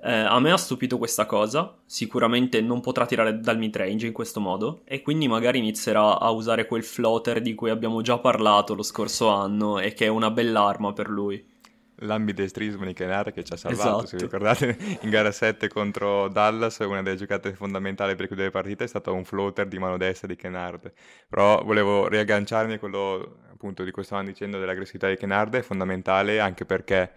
Eh, 0.00 0.12
a 0.12 0.38
me 0.38 0.52
ha 0.52 0.56
stupito 0.56 0.96
questa 0.96 1.26
cosa, 1.26 1.76
sicuramente 1.84 2.60
non 2.60 2.80
potrà 2.80 3.04
tirare 3.04 3.40
dal 3.40 3.58
mid-range 3.58 4.06
in 4.06 4.12
questo 4.12 4.40
modo 4.40 4.82
e 4.84 5.02
quindi 5.02 5.26
magari 5.26 5.58
inizierà 5.58 6.20
a 6.20 6.30
usare 6.30 6.66
quel 6.66 6.84
floater 6.84 7.40
di 7.40 7.54
cui 7.54 7.70
abbiamo 7.70 8.00
già 8.00 8.18
parlato 8.18 8.74
lo 8.74 8.84
scorso 8.84 9.28
anno 9.28 9.80
e 9.80 9.94
che 9.94 10.04
è 10.04 10.08
una 10.08 10.30
bell'arma 10.30 10.92
per 10.92 11.08
lui 11.08 11.56
l'ambidestrismo 12.00 12.84
di 12.84 12.92
Kennard 12.92 13.32
che 13.32 13.44
ci 13.44 13.52
ha 13.52 13.56
salvato, 13.56 13.88
esatto. 13.88 14.06
se 14.06 14.16
vi 14.16 14.22
ricordate, 14.22 14.76
in 15.02 15.10
gara 15.10 15.30
7 15.30 15.68
contro 15.68 16.28
Dallas, 16.28 16.78
una 16.78 17.02
delle 17.02 17.16
giocate 17.16 17.54
fondamentali 17.54 18.14
per 18.14 18.26
chiudere 18.26 18.50
partite 18.50 18.84
è 18.84 18.86
stato 18.86 19.12
un 19.14 19.24
floater 19.24 19.66
di 19.66 19.78
mano 19.78 19.96
destra 19.96 20.26
di 20.26 20.36
Kennard. 20.36 20.92
Però 21.28 21.62
volevo 21.64 22.08
riagganciarmi 22.08 22.74
a 22.74 22.78
quello 22.78 23.38
appunto 23.50 23.82
di 23.82 23.90
cui 23.90 24.04
stavamo 24.04 24.28
dicendo 24.28 24.58
dell'aggressività 24.58 25.08
di 25.08 25.16
Kennard, 25.16 25.56
è 25.56 25.62
fondamentale 25.62 26.38
anche 26.38 26.64
perché 26.64 27.12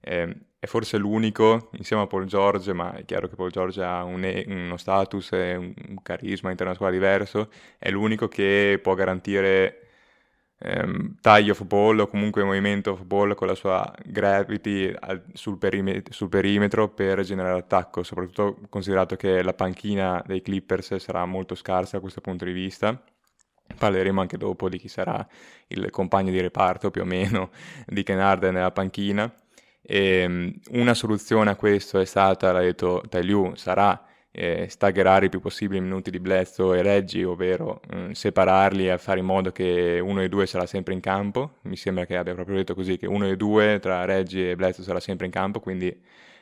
eh, 0.00 0.36
è 0.58 0.66
forse 0.66 0.98
l'unico, 0.98 1.70
insieme 1.72 2.02
a 2.02 2.06
Paul 2.06 2.26
George, 2.26 2.72
ma 2.72 2.94
è 2.94 3.04
chiaro 3.04 3.28
che 3.28 3.36
Paul 3.36 3.50
George 3.50 3.82
ha 3.82 4.02
un, 4.02 4.44
uno 4.46 4.76
status 4.76 5.32
e 5.32 5.54
un, 5.54 5.74
carisma 6.02 6.50
internazionale 6.50 6.96
diverso, 6.96 7.50
è 7.78 7.90
l'unico 7.90 8.28
che 8.28 8.78
può 8.82 8.94
garantire 8.94 9.85
ehm, 10.58 11.16
taglio 11.20 11.52
of 11.52 11.64
ball 11.64 11.98
o 11.98 12.08
comunque 12.08 12.42
movimento 12.44 12.92
of 12.92 13.02
ball 13.02 13.34
con 13.34 13.46
la 13.46 13.54
sua 13.54 13.92
gravity 14.04 14.94
al, 14.98 15.22
sul, 15.32 15.58
perimet- 15.58 16.10
sul, 16.12 16.28
perimetro 16.28 16.88
per 16.88 17.22
generare 17.22 17.58
attacco, 17.58 18.02
soprattutto 18.02 18.58
considerato 18.68 19.16
che 19.16 19.42
la 19.42 19.54
panchina 19.54 20.22
dei 20.26 20.42
Clippers 20.42 20.96
sarà 20.96 21.24
molto 21.26 21.54
scarsa 21.54 21.96
da 21.96 22.00
questo 22.00 22.20
punto 22.20 22.44
di 22.44 22.52
vista. 22.52 23.00
Parleremo 23.78 24.20
anche 24.20 24.38
dopo 24.38 24.68
di 24.68 24.78
chi 24.78 24.88
sarà 24.88 25.26
il 25.68 25.90
compagno 25.90 26.30
di 26.30 26.40
reparto 26.40 26.90
più 26.90 27.02
o 27.02 27.04
meno 27.04 27.50
di 27.86 28.02
Ken 28.02 28.18
nella 28.40 28.70
panchina. 28.70 29.32
E, 29.82 29.98
ehm, 30.20 30.52
una 30.70 30.94
soluzione 30.94 31.50
a 31.50 31.56
questo 31.56 31.98
è 32.00 32.04
stata, 32.04 32.52
l'ha 32.52 32.60
detto 32.60 33.02
Tai 33.08 33.24
Liu, 33.24 33.54
sarà 33.56 34.05
eh, 34.38 34.66
staggerare 34.68 35.24
il 35.24 35.30
più 35.30 35.40
possibile 35.40 35.78
i 35.78 35.82
minuti 35.82 36.10
di 36.10 36.20
Bledsoe 36.20 36.78
e 36.78 36.82
Reggi, 36.82 37.24
ovvero 37.24 37.80
eh, 37.90 38.14
separarli 38.14 38.88
e 38.90 38.98
fare 38.98 39.20
in 39.20 39.24
modo 39.24 39.50
che 39.50 39.98
uno 40.02 40.18
dei 40.20 40.28
due 40.28 40.46
sarà 40.46 40.66
sempre 40.66 40.92
in 40.92 41.00
campo. 41.00 41.54
Mi 41.62 41.76
sembra 41.76 42.04
che 42.04 42.16
abbia 42.18 42.34
proprio 42.34 42.56
detto 42.56 42.74
così, 42.74 42.98
che 42.98 43.06
uno 43.06 43.24
dei 43.24 43.36
due 43.36 43.78
tra 43.80 44.04
Reggi 44.04 44.50
e 44.50 44.54
Bledsoe 44.54 44.84
sarà 44.84 45.00
sempre 45.00 45.24
in 45.26 45.32
campo, 45.32 45.60
quindi 45.60 45.94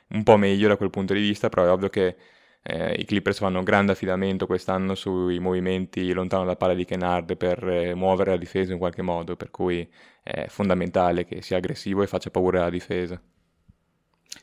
un 0.09 0.23
po' 0.25 0.37
meglio 0.37 0.69
da 0.69 0.77
quel 0.77 0.91
punto 0.91 1.15
di 1.15 1.21
vista, 1.21 1.49
però 1.49 1.65
è 1.65 1.71
ovvio 1.71 1.89
che 1.89 2.17
eh, 2.63 2.95
i 2.99 3.05
Clippers 3.05 3.39
fanno 3.39 3.59
un 3.59 3.65
grande 3.65 3.93
affidamento 3.93 4.47
quest'anno 4.47 4.95
sui 4.97 5.39
movimenti 5.39 6.13
lontano 6.13 6.43
dalla 6.45 6.57
palla 6.57 6.75
di 6.75 6.85
Kennard 6.85 7.37
per 7.37 7.63
eh, 7.69 7.95
muovere 7.95 8.33
la 8.33 8.37
difesa 8.39 8.73
in 8.73 8.79
qualche 8.79 9.03
modo, 9.03 9.37
per 9.37 9.51
cui 9.51 9.89
è 10.23 10.47
fondamentale 10.49 11.25
che 11.25 11.43
sia 11.43 11.59
aggressivo 11.59 12.03
e 12.03 12.07
faccia 12.09 12.31
paura 12.31 12.61
alla 12.63 12.71
difesa. 12.71 13.21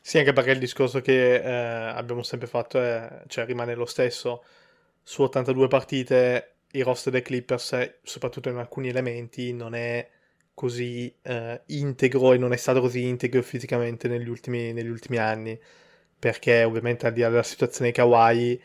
Sì, 0.03 0.17
anche 0.17 0.33
perché 0.33 0.51
il 0.51 0.59
discorso 0.59 0.99
che 1.01 1.35
eh, 1.35 1.49
abbiamo 1.51 2.23
sempre 2.23 2.47
fatto 2.47 2.79
è, 2.81 3.23
cioè, 3.27 3.45
rimane 3.45 3.75
lo 3.75 3.85
stesso. 3.85 4.43
Su 5.03 5.21
82 5.23 5.67
partite 5.67 6.55
il 6.71 6.83
roster 6.83 7.11
dei 7.13 7.21
Clippers, 7.21 7.97
soprattutto 8.03 8.49
in 8.49 8.57
alcuni 8.57 8.89
elementi, 8.89 9.53
non 9.53 9.75
è 9.75 10.07
così 10.53 11.13
eh, 11.21 11.61
integro 11.67 12.33
e 12.33 12.37
non 12.37 12.51
è 12.53 12.57
stato 12.57 12.81
così 12.81 13.03
integro 13.07 13.41
fisicamente 13.43 14.07
negli 14.07 14.27
ultimi, 14.29 14.73
negli 14.73 14.87
ultimi 14.89 15.17
anni. 15.17 15.59
Perché 16.19 16.63
ovviamente 16.63 17.07
al 17.07 17.13
di 17.13 17.21
là 17.21 17.29
della 17.29 17.43
situazione 17.43 17.91
di 17.91 17.95
Kawhi, 17.97 18.61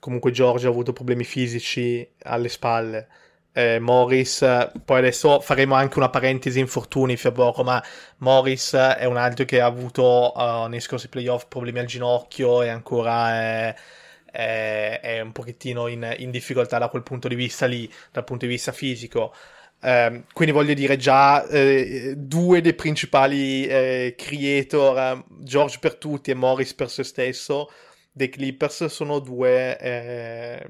comunque 0.00 0.30
George 0.30 0.66
ha 0.66 0.70
avuto 0.70 0.92
problemi 0.92 1.24
fisici 1.24 2.06
alle 2.24 2.48
spalle 2.48 3.08
eh, 3.58 3.80
Morris, 3.80 4.38
poi 4.84 4.98
adesso 4.98 5.40
faremo 5.40 5.74
anche 5.74 5.98
una 5.98 6.10
parentesi 6.10 6.60
infortuni 6.60 7.16
fra 7.16 7.32
poco, 7.32 7.64
ma 7.64 7.82
Morris 8.18 8.72
è 8.74 9.04
un 9.04 9.16
altro 9.16 9.44
che 9.44 9.60
ha 9.60 9.66
avuto 9.66 10.32
uh, 10.36 10.66
nei 10.68 10.78
scorsi 10.78 11.08
playoff 11.08 11.46
problemi 11.48 11.80
al 11.80 11.86
ginocchio 11.86 12.62
e 12.62 12.68
ancora 12.68 13.32
è, 13.34 13.74
è, 14.30 15.00
è 15.02 15.20
un 15.20 15.32
pochettino 15.32 15.88
in, 15.88 16.14
in, 16.18 16.30
difficoltà 16.30 16.78
da 16.78 16.88
quel 16.88 17.02
punto 17.02 17.26
di 17.26 17.34
vista 17.34 17.66
lì, 17.66 17.92
dal 18.12 18.22
punto 18.22 18.46
di 18.46 18.52
vista 18.52 18.70
fisico. 18.70 19.34
Eh, 19.80 20.22
quindi 20.32 20.54
voglio 20.54 20.74
dire 20.74 20.96
già 20.96 21.44
eh, 21.48 22.14
due 22.16 22.60
dei 22.60 22.74
principali 22.74 23.66
eh, 23.66 24.14
creator, 24.16 25.24
George 25.40 25.78
per 25.80 25.96
tutti 25.96 26.30
e 26.30 26.34
Morris 26.34 26.74
per 26.74 26.90
se 26.90 27.02
stesso, 27.02 27.68
dei 28.18 28.28
Clippers 28.28 28.86
sono 28.86 29.20
due 29.20 29.78
eh, 29.78 30.66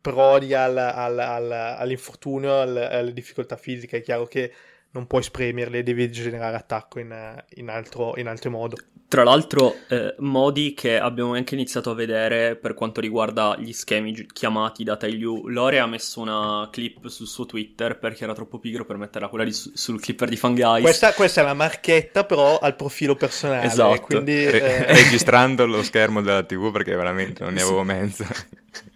prodi 0.00 0.54
al, 0.54 0.76
al, 0.76 1.18
al, 1.18 1.50
all'infortunio, 1.52 2.60
alle 2.60 3.12
difficoltà 3.12 3.56
fisiche. 3.56 3.98
È 3.98 4.02
chiaro 4.02 4.26
che 4.26 4.52
non 4.92 5.06
puoi 5.06 5.22
spremerle, 5.22 5.82
devi 5.82 6.10
generare 6.10 6.56
attacco 6.56 6.98
in, 6.98 7.44
in, 7.54 7.68
altro, 7.68 8.16
in 8.16 8.26
altro 8.26 8.50
modo. 8.50 8.76
Tra 9.10 9.24
l'altro, 9.24 9.74
eh, 9.88 10.14
modi 10.18 10.72
che 10.72 10.96
abbiamo 10.96 11.34
anche 11.34 11.54
iniziato 11.54 11.90
a 11.90 11.94
vedere 11.94 12.54
per 12.54 12.74
quanto 12.74 13.00
riguarda 13.00 13.56
gli 13.58 13.72
schemi 13.72 14.14
chiamati 14.32 14.84
da 14.84 14.96
Tailiu. 14.96 15.48
Lore 15.48 15.80
ha 15.80 15.86
messo 15.86 16.20
una 16.20 16.68
clip 16.70 17.08
sul 17.08 17.26
suo 17.26 17.44
Twitter 17.44 17.98
perché 17.98 18.22
era 18.22 18.34
troppo 18.34 18.60
pigro 18.60 18.84
per 18.84 18.98
metterla 18.98 19.26
quella 19.26 19.42
di, 19.42 19.52
sul 19.52 20.00
clipper 20.00 20.28
di 20.28 20.36
Fanguys. 20.36 20.82
Questa, 20.82 21.12
questa, 21.14 21.40
è 21.40 21.44
una 21.44 21.54
marchetta, 21.54 22.24
però 22.24 22.58
al 22.58 22.76
profilo 22.76 23.16
personale. 23.16 23.66
Esatto. 23.66 24.00
Quindi, 24.02 24.44
eh... 24.44 24.92
Registrando 24.92 25.66
lo 25.66 25.82
schermo 25.82 26.22
della 26.22 26.44
TV 26.44 26.70
perché 26.70 26.94
veramente 26.94 27.42
non 27.42 27.54
ne 27.54 27.62
avevo 27.62 27.82
mezzo. 27.82 28.24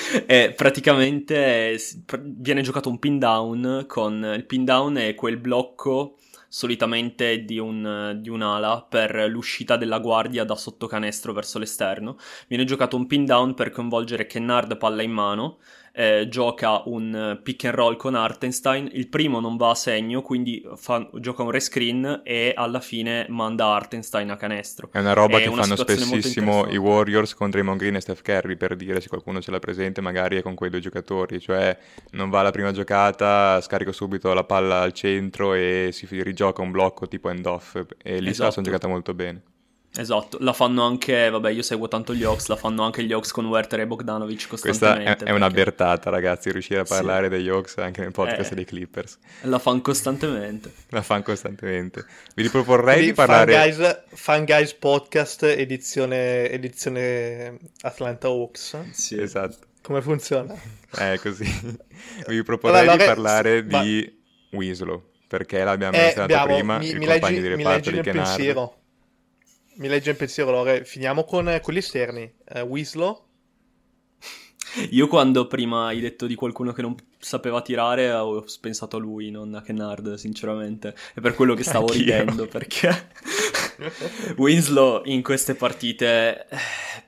E 0.26 0.52
praticamente 0.56 1.76
viene 2.22 2.62
giocato 2.62 2.88
un 2.88 2.98
pin 2.98 3.18
down 3.18 3.84
con 3.86 4.32
il 4.36 4.44
pin 4.44 4.64
down 4.64 4.96
è 4.96 5.14
quel 5.14 5.36
blocco 5.36 6.16
solitamente 6.48 7.44
di, 7.44 7.58
un, 7.58 8.18
di, 8.20 8.28
un'ala 8.28 8.86
per 8.88 9.28
l'uscita 9.28 9.76
della 9.76 10.00
guardia 10.00 10.42
da 10.42 10.56
sotto 10.56 10.88
canestro 10.88 11.32
verso 11.32 11.58
l'esterno. 11.58 12.16
Viene 12.48 12.64
giocato 12.64 12.96
un 12.96 13.06
pin 13.06 13.24
down 13.24 13.54
per 13.54 13.70
coinvolgere 13.70 14.26
Kennard 14.26 14.76
palla 14.76 15.02
in 15.02 15.12
mano 15.12 15.58
eh, 15.92 16.26
gioca 16.28 16.82
un 16.86 17.40
pick 17.42 17.64
and 17.64 17.74
roll 17.74 17.96
con 17.96 18.14
Artenstein, 18.14 18.88
il 18.92 19.08
primo 19.08 19.40
non 19.40 19.56
va 19.56 19.70
a 19.70 19.74
segno, 19.74 20.22
quindi 20.22 20.62
fa, 20.76 21.08
gioca 21.14 21.42
un 21.42 21.50
rescreen 21.50 22.22
e 22.24 22.52
alla 22.54 22.80
fine 22.80 23.26
manda 23.28 23.66
Artenstein 23.66 24.30
a 24.30 24.36
canestro. 24.36 24.88
È 24.92 24.98
una 24.98 25.12
roba 25.12 25.38
è 25.38 25.42
che 25.42 25.48
una 25.48 25.62
fanno 25.62 25.76
spessissimo 25.76 26.68
i 26.68 26.76
Warriors 26.76 27.34
contro 27.34 27.60
i 27.60 27.76
Green 27.76 27.96
e 27.96 28.00
Steph 28.00 28.22
Curry, 28.22 28.56
per 28.56 28.76
dire 28.76 29.00
se 29.00 29.08
qualcuno 29.08 29.40
ce 29.40 29.50
l'ha 29.50 29.58
presente, 29.58 30.00
magari 30.00 30.36
è 30.36 30.42
con 30.42 30.54
quei 30.54 30.70
due 30.70 30.80
giocatori, 30.80 31.40
cioè 31.40 31.76
non 32.10 32.30
va 32.30 32.40
alla 32.40 32.50
prima 32.50 32.72
giocata, 32.72 33.60
scarico 33.60 33.92
subito 33.92 34.32
la 34.32 34.44
palla 34.44 34.80
al 34.80 34.92
centro 34.92 35.54
e 35.54 35.90
si 35.92 36.06
rigioca 36.22 36.62
un 36.62 36.70
blocco 36.70 37.08
tipo 37.08 37.30
end-off 37.30 37.80
e 38.02 38.20
lì 38.20 38.30
esatto. 38.30 38.50
sono 38.52 38.66
giocata 38.66 38.88
molto 38.88 39.14
bene. 39.14 39.42
Esatto, 39.96 40.38
la 40.40 40.52
fanno 40.52 40.84
anche, 40.84 41.28
vabbè 41.30 41.50
io 41.50 41.62
seguo 41.62 41.88
tanto 41.88 42.14
gli 42.14 42.22
Hawks, 42.22 42.46
la 42.46 42.54
fanno 42.54 42.84
anche 42.84 43.02
gli 43.02 43.12
Hawks 43.12 43.32
con 43.32 43.46
Werther 43.46 43.80
e 43.80 43.86
Bogdanovic 43.88 44.46
costantemente. 44.46 45.04
Questa 45.04 45.24
è, 45.24 45.28
è 45.28 45.32
una 45.32 45.50
bertata 45.50 46.10
ragazzi, 46.10 46.52
riuscire 46.52 46.80
a 46.80 46.84
parlare 46.84 47.24
sì. 47.24 47.30
degli 47.30 47.48
Hawks 47.48 47.76
anche 47.78 48.00
nel 48.00 48.12
podcast 48.12 48.52
eh, 48.52 48.54
dei 48.54 48.64
Clippers. 48.64 49.18
La 49.42 49.58
fanno 49.58 49.80
costantemente. 49.80 50.72
La 50.90 51.02
fanno 51.02 51.22
costantemente. 51.22 52.04
Vi 52.36 52.42
riproporrei 52.42 53.06
di 53.06 53.12
parlare... 53.12 53.52
Fan 53.52 53.74
Guys, 53.76 54.02
Fan 54.12 54.44
Guys 54.44 54.74
Podcast 54.74 55.42
edizione, 55.42 56.48
edizione 56.50 57.58
Atlanta 57.80 58.28
Hawks. 58.28 58.90
Sì, 58.92 59.20
esatto. 59.20 59.66
Come 59.82 60.02
funziona? 60.02 60.54
Eh, 60.98 61.20
così. 61.22 61.44
Vi 62.26 62.42
proporrei 62.42 62.80
allora, 62.80 62.96
di 62.96 63.04
parlare 63.04 63.62
ma... 63.62 63.80
di 63.80 64.22
Winslow, 64.50 65.10
perché 65.28 65.62
l'abbiamo 65.62 65.96
eh, 65.96 66.00
menzionato 66.00 66.52
prima, 66.52 66.78
mi, 66.78 66.88
il 66.88 66.98
mi 66.98 67.06
compagno 67.06 67.34
leggi, 67.36 67.40
di 67.40 67.54
reparto 67.54 67.90
di 67.92 68.00
Kennard. 68.00 68.26
pensiero 68.26 68.79
mi 69.76 69.88
legge 69.88 70.10
in 70.10 70.16
pensiero, 70.16 70.50
Lore. 70.50 70.84
Finiamo 70.84 71.24
con 71.24 71.48
eh, 71.48 71.60
quelli 71.60 71.78
esterni. 71.78 72.32
Uh, 72.54 72.60
Winslow. 72.60 73.28
Io 74.90 75.08
quando 75.08 75.46
prima 75.46 75.86
hai 75.86 76.00
detto 76.00 76.26
di 76.26 76.36
qualcuno 76.36 76.72
che 76.72 76.82
non 76.82 76.94
sapeva 77.18 77.60
tirare 77.60 78.12
ho 78.12 78.44
pensato 78.60 78.96
a 78.96 79.00
lui, 79.00 79.30
non 79.30 79.54
a 79.54 79.62
Kennard, 79.62 80.14
sinceramente. 80.14 80.94
È 81.12 81.20
per 81.20 81.34
quello 81.34 81.54
che 81.54 81.64
stavo 81.64 81.86
Anch'io. 81.86 81.98
ridendo, 81.98 82.46
perché 82.46 83.08
Winslow 84.36 85.02
in 85.06 85.22
queste 85.22 85.54
partite, 85.54 86.46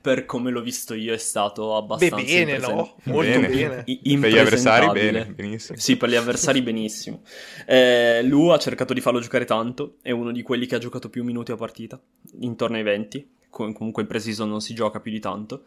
per 0.03 0.25
come 0.25 0.51
l'ho 0.51 0.59
visto 0.61 0.93
io, 0.93 1.13
è 1.13 1.17
stato 1.17 1.77
abbastanza 1.77 2.17
Beh, 2.17 2.23
bene, 2.25 2.57
no? 2.57 2.97
Molto 3.03 3.39
bene. 3.39 3.47
bene. 3.47 3.83
I- 3.85 4.17
per 4.17 4.31
gli 4.33 4.37
avversari 4.37 4.91
bene, 4.91 5.25
benissimo. 5.27 5.79
Sì, 5.79 5.95
per 5.95 6.09
gli 6.09 6.15
avversari 6.15 6.59
benissimo. 6.61 7.21
Eh, 7.65 8.21
lui 8.23 8.51
ha 8.51 8.57
cercato 8.57 8.93
di 8.93 8.99
farlo 8.99 9.21
giocare 9.21 9.45
tanto, 9.45 9.95
è 10.01 10.11
uno 10.11 10.33
di 10.33 10.41
quelli 10.41 10.65
che 10.65 10.75
ha 10.75 10.77
giocato 10.77 11.09
più 11.09 11.23
minuti 11.23 11.53
a 11.53 11.55
partita, 11.55 11.97
intorno 12.41 12.75
ai 12.75 12.83
20. 12.83 13.29
comunque 13.49 14.01
in 14.01 14.09
preciso 14.09 14.43
non 14.43 14.59
si 14.59 14.73
gioca 14.73 14.99
più 14.99 15.09
di 15.09 15.21
tanto 15.21 15.63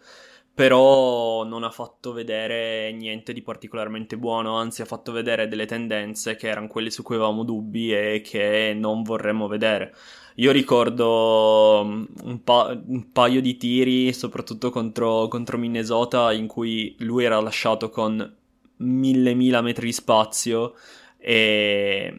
però 0.56 1.44
non 1.44 1.64
ha 1.64 1.70
fatto 1.70 2.14
vedere 2.14 2.90
niente 2.90 3.34
di 3.34 3.42
particolarmente 3.42 4.16
buono, 4.16 4.56
anzi 4.56 4.80
ha 4.80 4.86
fatto 4.86 5.12
vedere 5.12 5.48
delle 5.48 5.66
tendenze 5.66 6.34
che 6.34 6.48
erano 6.48 6.66
quelle 6.66 6.90
su 6.90 7.02
cui 7.02 7.16
avevamo 7.16 7.44
dubbi 7.44 7.92
e 7.92 8.22
che 8.24 8.74
non 8.74 9.02
vorremmo 9.02 9.48
vedere. 9.48 9.94
Io 10.36 10.52
ricordo 10.52 11.82
mm, 11.84 12.04
un, 12.22 12.42
pa- 12.42 12.80
un 12.86 13.12
paio 13.12 13.42
di 13.42 13.58
tiri, 13.58 14.14
soprattutto 14.14 14.70
contro, 14.70 15.28
contro, 15.28 15.58
Minnesota, 15.58 16.32
in 16.32 16.46
cui 16.46 16.96
lui 17.00 17.24
era 17.24 17.38
lasciato 17.38 17.90
con 17.90 18.34
mille 18.78 19.34
mila 19.34 19.60
metri 19.60 19.84
di 19.86 19.92
spazio 19.92 20.72
e, 21.18 22.18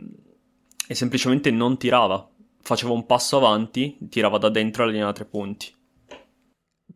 e 0.88 0.93
semplicemente 0.93 1.50
non 1.50 1.80
tirava. 1.80 2.30
Faceva 2.62 2.91
un 2.93 3.08
passo 3.08 3.38
avanti, 3.38 3.97
tirava 4.10 4.38
da 4.38 4.50
dentro 4.50 4.86
la 4.86 4.91
linea 4.91 5.06
da 5.06 5.13
tre 5.13 5.26
punti. 5.26 5.73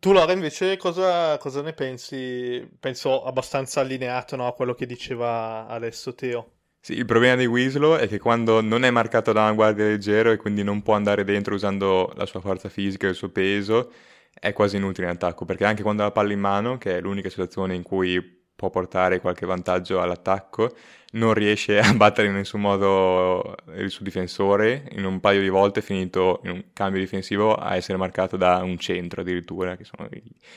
Tu 0.02 0.10
Laura 0.10 0.32
invece 0.32 0.76
cosa, 0.78 1.38
cosa, 1.38 1.62
ne 1.62 1.74
pensi? 1.74 2.68
Penso 2.80 3.22
abbastanza 3.22 3.82
allineato 3.82 4.34
no, 4.34 4.48
a 4.48 4.52
quello 4.52 4.74
che 4.74 4.84
diceva 4.84 5.68
adesso 5.68 6.12
Teo. 6.12 6.54
Sì, 6.80 6.94
il 6.94 7.04
problema 7.04 7.36
di 7.36 7.46
Winslow 7.46 7.94
è 7.94 8.08
che 8.08 8.18
quando 8.18 8.60
non 8.60 8.82
è 8.82 8.90
marcato 8.90 9.30
da 9.30 9.42
una 9.42 9.52
guardia 9.52 9.84
leggero 9.84 10.32
e 10.32 10.38
quindi 10.38 10.64
non 10.64 10.82
può 10.82 10.94
andare 10.94 11.22
dentro 11.22 11.54
usando 11.54 12.12
la 12.16 12.26
sua 12.26 12.40
forza 12.40 12.68
fisica 12.68 13.06
e 13.06 13.10
il 13.10 13.14
suo 13.14 13.28
peso, 13.28 13.92
è 14.34 14.52
quasi 14.52 14.74
inutile 14.74 15.06
in 15.06 15.12
attacco, 15.12 15.44
perché 15.44 15.64
anche 15.64 15.84
quando 15.84 16.02
ha 16.02 16.06
la 16.06 16.10
palla 16.10 16.32
in 16.32 16.40
mano, 16.40 16.78
che 16.78 16.96
è 16.96 17.00
l'unica 17.00 17.28
situazione 17.28 17.76
in 17.76 17.84
cui 17.84 18.20
può 18.56 18.70
portare 18.70 19.20
qualche 19.20 19.46
vantaggio 19.46 20.00
all'attacco, 20.00 20.74
non 21.14 21.34
riesce 21.34 21.78
a 21.78 21.92
battere 21.94 22.28
in 22.28 22.34
nessun 22.34 22.60
modo 22.60 23.54
il 23.76 23.90
suo 23.90 24.04
difensore, 24.04 24.88
in 24.92 25.04
un 25.04 25.20
paio 25.20 25.40
di 25.40 25.48
volte 25.48 25.80
è 25.80 25.82
finito 25.82 26.40
in 26.44 26.50
un 26.50 26.64
cambio 26.72 27.00
difensivo 27.00 27.54
a 27.54 27.76
essere 27.76 27.98
marcato 27.98 28.36
da 28.36 28.62
un 28.62 28.78
centro 28.78 29.20
addirittura, 29.20 29.76
che 29.76 29.84
sono 29.84 30.08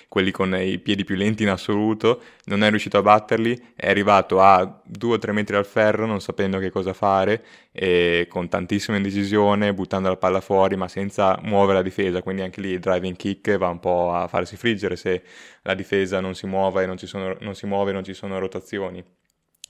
quelli 0.07 0.31
con 0.31 0.55
i 0.55 0.79
piedi 0.79 1.03
più 1.03 1.15
lenti 1.15 1.43
in 1.43 1.49
assoluto, 1.49 2.21
non 2.45 2.63
è 2.63 2.69
riuscito 2.69 2.97
a 2.97 3.01
batterli, 3.01 3.73
è 3.75 3.89
arrivato 3.89 4.41
a 4.41 4.81
due 4.83 5.15
o 5.15 5.19
tre 5.19 5.31
metri 5.31 5.55
dal 5.55 5.65
ferro 5.65 6.05
non 6.05 6.21
sapendo 6.21 6.57
che 6.59 6.69
cosa 6.69 6.93
fare 6.93 7.43
e 7.71 8.27
con 8.29 8.47
tantissima 8.47 8.97
indecisione, 8.97 9.73
buttando 9.73 10.09
la 10.09 10.17
palla 10.17 10.41
fuori 10.41 10.75
ma 10.77 10.87
senza 10.87 11.37
muovere 11.43 11.77
la 11.79 11.83
difesa, 11.83 12.21
quindi 12.21 12.41
anche 12.43 12.61
lì 12.61 12.69
il 12.69 12.79
driving 12.79 13.15
kick 13.15 13.57
va 13.57 13.67
un 13.69 13.79
po' 13.79 14.13
a 14.13 14.27
farsi 14.27 14.55
friggere 14.57 14.95
se 14.95 15.21
la 15.63 15.73
difesa 15.73 16.19
non 16.19 16.33
si 16.35 16.45
non, 16.47 16.97
sono, 16.97 17.35
non 17.41 17.55
si 17.55 17.65
muove 17.65 17.91
e 17.91 17.93
non 17.93 18.03
ci 18.03 18.13
sono 18.13 18.39
rotazioni. 18.39 19.03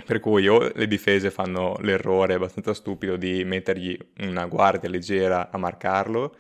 Per 0.04 0.20
cui 0.20 0.48
o 0.48 0.60
le 0.74 0.88
difese 0.88 1.32
fanno 1.32 1.78
l'errore 1.80 2.34
abbastanza 2.34 2.74
stupido 2.74 3.16
di 3.16 3.44
mettergli 3.46 3.98
una 4.20 4.46
guardia 4.46 4.90
leggera 4.90 5.50
a 5.50 5.58
marcarlo, 5.58 6.36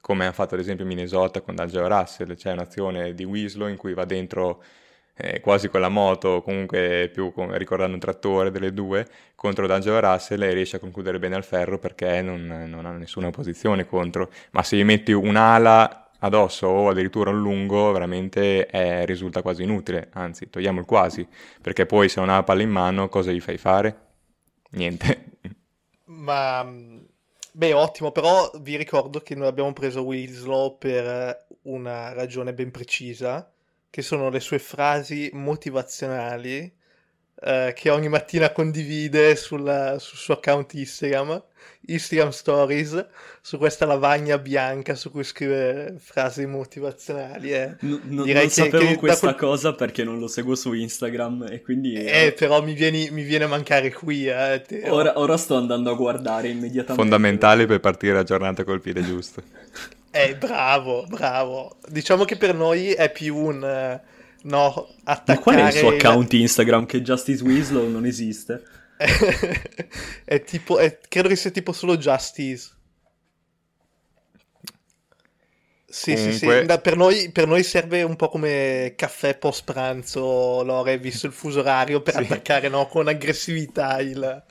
come 0.00 0.26
ha 0.26 0.32
fatto 0.32 0.54
ad 0.54 0.60
esempio 0.60 0.84
Minnesota 0.84 1.40
con 1.40 1.54
D'Angelo 1.54 1.88
Russell, 1.88 2.34
c'è 2.34 2.52
un'azione 2.52 3.14
di 3.14 3.24
Winslow 3.24 3.68
in 3.68 3.76
cui 3.76 3.94
va 3.94 4.04
dentro 4.04 4.62
eh, 5.16 5.40
quasi 5.40 5.68
con 5.68 5.80
la 5.80 5.88
moto, 5.88 6.42
comunque 6.42 7.10
più 7.12 7.32
come, 7.32 7.58
ricordando 7.58 7.94
un 7.94 8.00
trattore 8.00 8.50
delle 8.50 8.72
due, 8.72 9.06
contro 9.34 9.66
D'Angelo 9.66 9.98
Russell 9.98 10.42
e 10.42 10.52
riesce 10.52 10.76
a 10.76 10.78
concludere 10.78 11.18
bene 11.18 11.34
al 11.34 11.44
ferro 11.44 11.78
perché 11.78 12.22
non, 12.22 12.66
non 12.68 12.86
ha 12.86 12.92
nessuna 12.92 13.30
posizione 13.30 13.86
contro. 13.86 14.30
Ma 14.52 14.62
se 14.62 14.76
gli 14.76 14.84
metti 14.84 15.12
un'ala 15.12 16.07
addosso 16.20 16.66
o 16.66 16.88
addirittura 16.88 17.30
un 17.30 17.40
lungo 17.40 17.92
veramente 17.92 18.66
è, 18.66 19.04
risulta 19.04 19.42
quasi 19.42 19.62
inutile, 19.62 20.08
anzi 20.12 20.50
togliamo 20.50 20.80
il 20.80 20.86
quasi, 20.86 21.26
perché 21.60 21.86
poi 21.86 22.08
se 22.08 22.20
non 22.20 22.28
ha 22.28 22.36
la 22.36 22.42
palla 22.42 22.62
in 22.62 22.70
mano 22.70 23.08
cosa 23.08 23.30
gli 23.30 23.40
fai 23.40 23.58
fare? 23.58 24.06
Niente. 24.70 25.24
Ma 26.06 26.64
beh, 27.52 27.72
ottimo, 27.72 28.12
però 28.12 28.50
vi 28.60 28.76
ricordo 28.76 29.20
che 29.20 29.34
noi 29.34 29.46
abbiamo 29.46 29.72
preso 29.72 30.02
Winslow 30.02 30.78
per 30.78 31.46
una 31.62 32.12
ragione 32.12 32.54
ben 32.54 32.70
precisa, 32.70 33.50
che 33.90 34.02
sono 34.02 34.28
le 34.30 34.40
sue 34.40 34.58
frasi 34.58 35.30
motivazionali 35.32 36.76
eh, 37.40 37.72
che 37.74 37.90
ogni 37.90 38.08
mattina 38.08 38.50
condivide 38.50 39.36
sul, 39.36 39.96
sul 39.98 40.18
suo 40.18 40.34
account 40.34 40.72
Instagram 40.74 41.42
Instagram 41.88 42.30
Stories 42.30 43.06
su 43.40 43.56
questa 43.56 43.86
lavagna 43.86 44.36
bianca 44.38 44.94
su 44.94 45.10
cui 45.10 45.24
scrive 45.24 45.96
frasi 45.98 46.44
motivazionali. 46.46 47.52
Eh. 47.52 47.76
No, 47.80 48.00
no, 48.04 48.22
Direi 48.24 48.42
non 48.42 48.52
che, 48.52 48.62
sapevo 48.62 48.86
che 48.86 48.96
questa 48.96 49.34
quel... 49.34 49.50
cosa 49.50 49.74
perché 49.74 50.04
non 50.04 50.18
lo 50.18 50.28
seguo 50.28 50.54
su 50.54 50.72
Instagram 50.72 51.46
e 51.50 51.62
quindi... 51.62 51.94
Eh, 51.94 52.26
eh... 52.26 52.32
però 52.32 52.62
mi 52.62 52.74
viene, 52.74 53.10
mi 53.10 53.22
viene, 53.22 53.44
a 53.44 53.48
mancare 53.48 53.92
qui. 53.92 54.26
Eh, 54.26 54.64
ora, 54.88 55.18
ora, 55.18 55.36
sto 55.36 55.56
andando 55.56 55.90
a 55.90 55.94
guardare 55.94 56.48
immediatamente. 56.48 56.94
Fondamentale 56.94 57.66
per 57.66 57.80
partire 57.80 58.12
la 58.12 58.24
giornata 58.24 58.64
col 58.64 58.80
piede 58.80 59.02
giusto. 59.02 59.42
Eh, 60.10 60.36
bravo, 60.36 61.06
bravo. 61.08 61.76
Diciamo 61.88 62.24
che 62.24 62.36
per 62.36 62.54
noi 62.54 62.92
è 62.92 63.10
più 63.10 63.36
un... 63.36 64.00
No, 64.42 64.94
attaccare... 65.04 65.38
Ma 65.38 65.42
qual 65.42 65.56
è 65.56 65.66
il 65.66 65.72
suo 65.72 65.88
account 65.88 66.32
Instagram 66.32 66.86
che 66.86 67.02
Justice 67.02 67.42
Winslow 67.42 67.88
non 67.88 68.06
esiste? 68.06 68.62
è 70.24 70.42
tipo, 70.42 70.78
è, 70.78 70.98
credo 71.08 71.28
che 71.28 71.36
sia 71.36 71.50
tipo 71.50 71.72
solo 71.72 71.96
Justice. 71.96 72.76
Sì, 75.90 76.12
Comunque... 76.12 76.38
sì, 76.38 76.46
sì. 76.46 76.66
Da, 76.66 76.78
per, 76.80 76.96
noi, 76.96 77.30
per, 77.30 77.46
noi, 77.46 77.62
serve 77.62 78.02
un 78.02 78.14
po' 78.16 78.28
come 78.28 78.92
caffè 78.94 79.38
post 79.38 79.64
pranzo, 79.64 80.62
Lore, 80.62 80.98
visto 80.98 81.26
il 81.26 81.32
fuso 81.32 81.60
orario, 81.60 82.02
per 82.02 82.14
sì. 82.14 82.20
attaccare 82.20 82.68
no, 82.68 82.86
con 82.86 83.08
aggressività 83.08 83.98
il, 84.00 84.44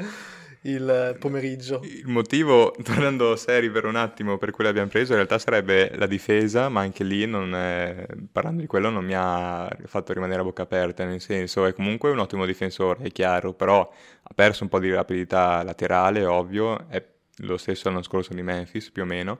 il 0.69 1.15
pomeriggio. 1.19 1.81
Il 1.83 2.07
motivo, 2.07 2.75
tornando 2.83 3.35
seri 3.35 3.69
per 3.69 3.85
un 3.85 3.95
attimo, 3.95 4.37
per 4.37 4.51
cui 4.51 4.63
l'abbiamo 4.63 4.89
preso, 4.89 5.11
in 5.11 5.17
realtà 5.17 5.39
sarebbe 5.39 5.91
la 5.95 6.05
difesa, 6.05 6.69
ma 6.69 6.81
anche 6.81 7.03
lì, 7.03 7.23
è, 7.23 8.05
parlando 8.31 8.61
di 8.61 8.67
quello, 8.67 8.89
non 8.89 9.05
mi 9.05 9.13
ha 9.15 9.69
fatto 9.85 10.13
rimanere 10.13 10.41
a 10.41 10.43
bocca 10.43 10.63
aperta, 10.63 11.05
nel 11.05 11.21
senso 11.21 11.65
è 11.65 11.73
comunque 11.73 12.11
un 12.11 12.19
ottimo 12.19 12.45
difensore, 12.45 13.05
è 13.05 13.11
chiaro, 13.11 13.53
però 13.53 13.81
ha 14.21 14.33
perso 14.33 14.63
un 14.63 14.69
po' 14.69 14.79
di 14.79 14.91
rapidità 14.91 15.63
laterale, 15.63 16.25
ovvio, 16.25 16.87
è 16.89 17.03
lo 17.41 17.57
stesso 17.57 17.89
l'anno 17.89 18.01
scorso 18.01 18.33
di 18.33 18.41
Memphis, 18.41 18.91
più 18.91 19.03
o 19.03 19.05
meno. 19.05 19.39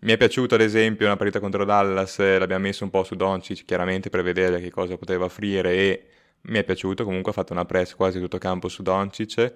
Mi 0.00 0.12
è 0.12 0.16
piaciuto 0.16 0.54
ad 0.54 0.60
esempio 0.60 1.06
una 1.06 1.16
partita 1.16 1.40
contro 1.40 1.64
Dallas, 1.64 2.18
l'abbiamo 2.18 2.62
messo 2.64 2.84
un 2.84 2.90
po' 2.90 3.02
su 3.02 3.16
Doncic 3.16 3.64
chiaramente 3.64 4.10
per 4.10 4.22
vedere 4.22 4.60
che 4.60 4.70
cosa 4.70 4.96
poteva 4.96 5.24
offrire 5.24 5.72
e 5.72 6.06
mi 6.42 6.58
è 6.58 6.64
piaciuto, 6.64 7.02
comunque 7.02 7.32
ha 7.32 7.34
fatto 7.34 7.52
una 7.52 7.64
press 7.64 7.94
quasi 7.94 8.20
tutto 8.20 8.38
campo 8.38 8.68
su 8.68 8.82
Doncic 8.82 9.52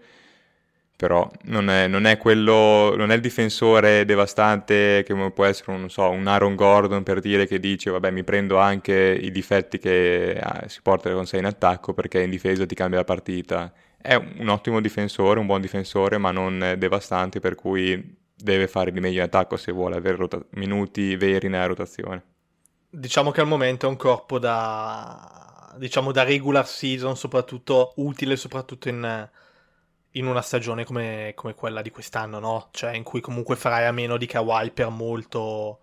però 0.96 1.28
non 1.46 1.68
è, 1.68 1.88
non 1.88 2.05
è, 2.05 2.16
quello, 2.16 2.94
non 2.96 3.11
è 3.11 3.14
il 3.16 3.20
difensore 3.20 4.05
devastante 4.05 5.02
che 5.05 5.14
può 5.33 5.44
essere 5.44 5.72
un, 5.72 5.90
so, 5.90 6.09
un, 6.09 6.26
Aaron 6.28 6.55
Gordon 6.55 7.02
per 7.02 7.20
dire 7.20 7.46
che 7.46 7.59
dice 7.59 7.90
vabbè 7.90 8.11
mi 8.11 8.22
prendo 8.22 8.59
anche 8.59 9.18
i 9.20 9.33
difetti 9.33 9.78
che 9.78 10.38
ah, 10.40 10.68
si 10.68 10.81
portano 10.81 11.16
con 11.16 11.26
sé 11.26 11.38
in 11.38 11.46
attacco 11.46 11.92
perché 11.92 12.22
in 12.22 12.31
difesa 12.31 12.66
ti 12.66 12.74
cambia 12.74 12.98
la 12.98 13.05
partita. 13.05 13.72
È 14.00 14.14
un 14.14 14.48
ottimo 14.48 14.81
difensore, 14.81 15.40
un 15.40 15.46
buon 15.46 15.61
difensore 15.61 16.18
ma 16.18 16.31
non 16.31 16.76
devastante 16.78 17.40
per 17.40 17.57
cui 17.57 18.20
deve 18.37 18.68
fare 18.68 18.92
di 18.92 19.00
meglio 19.00 19.18
in 19.18 19.24
attacco 19.24 19.57
se 19.57 19.72
vuole 19.72 19.96
avere 19.96 20.16
rota- 20.16 20.44
minuti 20.50 21.16
veri 21.16 21.48
nella 21.48 21.66
rotazione. 21.66 22.22
Diciamo 22.88 23.31
che 23.31 23.40
al 23.40 23.46
momento 23.46 23.87
è 23.87 23.88
un 23.88 23.96
corpo 23.96 24.38
da, 24.38 25.74
diciamo, 25.78 26.12
da 26.12 26.22
regular 26.22 26.66
season 26.66 27.16
soprattutto 27.16 27.92
utile 27.96 28.37
soprattutto 28.37 28.88
in 28.88 29.31
in 30.12 30.27
una 30.27 30.42
stagione 30.42 30.85
come, 30.85 31.33
come, 31.35 31.55
quella 31.55 31.83
di 31.83 31.90
quest'anno, 31.90 32.38
no? 32.38 32.68
Cioè 32.72 32.92
in 32.92 33.03
cui 33.03 33.20
comunque 33.20 33.57
farai 33.57 33.87
a 33.87 33.92
meno 33.92 34.16
di 34.16 34.27
Kawhi 34.27 34.70
per 34.70 34.88
molto, 34.90 35.81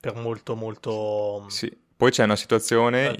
per 0.00 0.14
molto, 0.14 0.54
molto... 0.54 1.46
Sì, 1.48 1.74
poi 1.96 2.10
c'è 2.10 2.24
una 2.24 2.36
situazione 2.36 3.16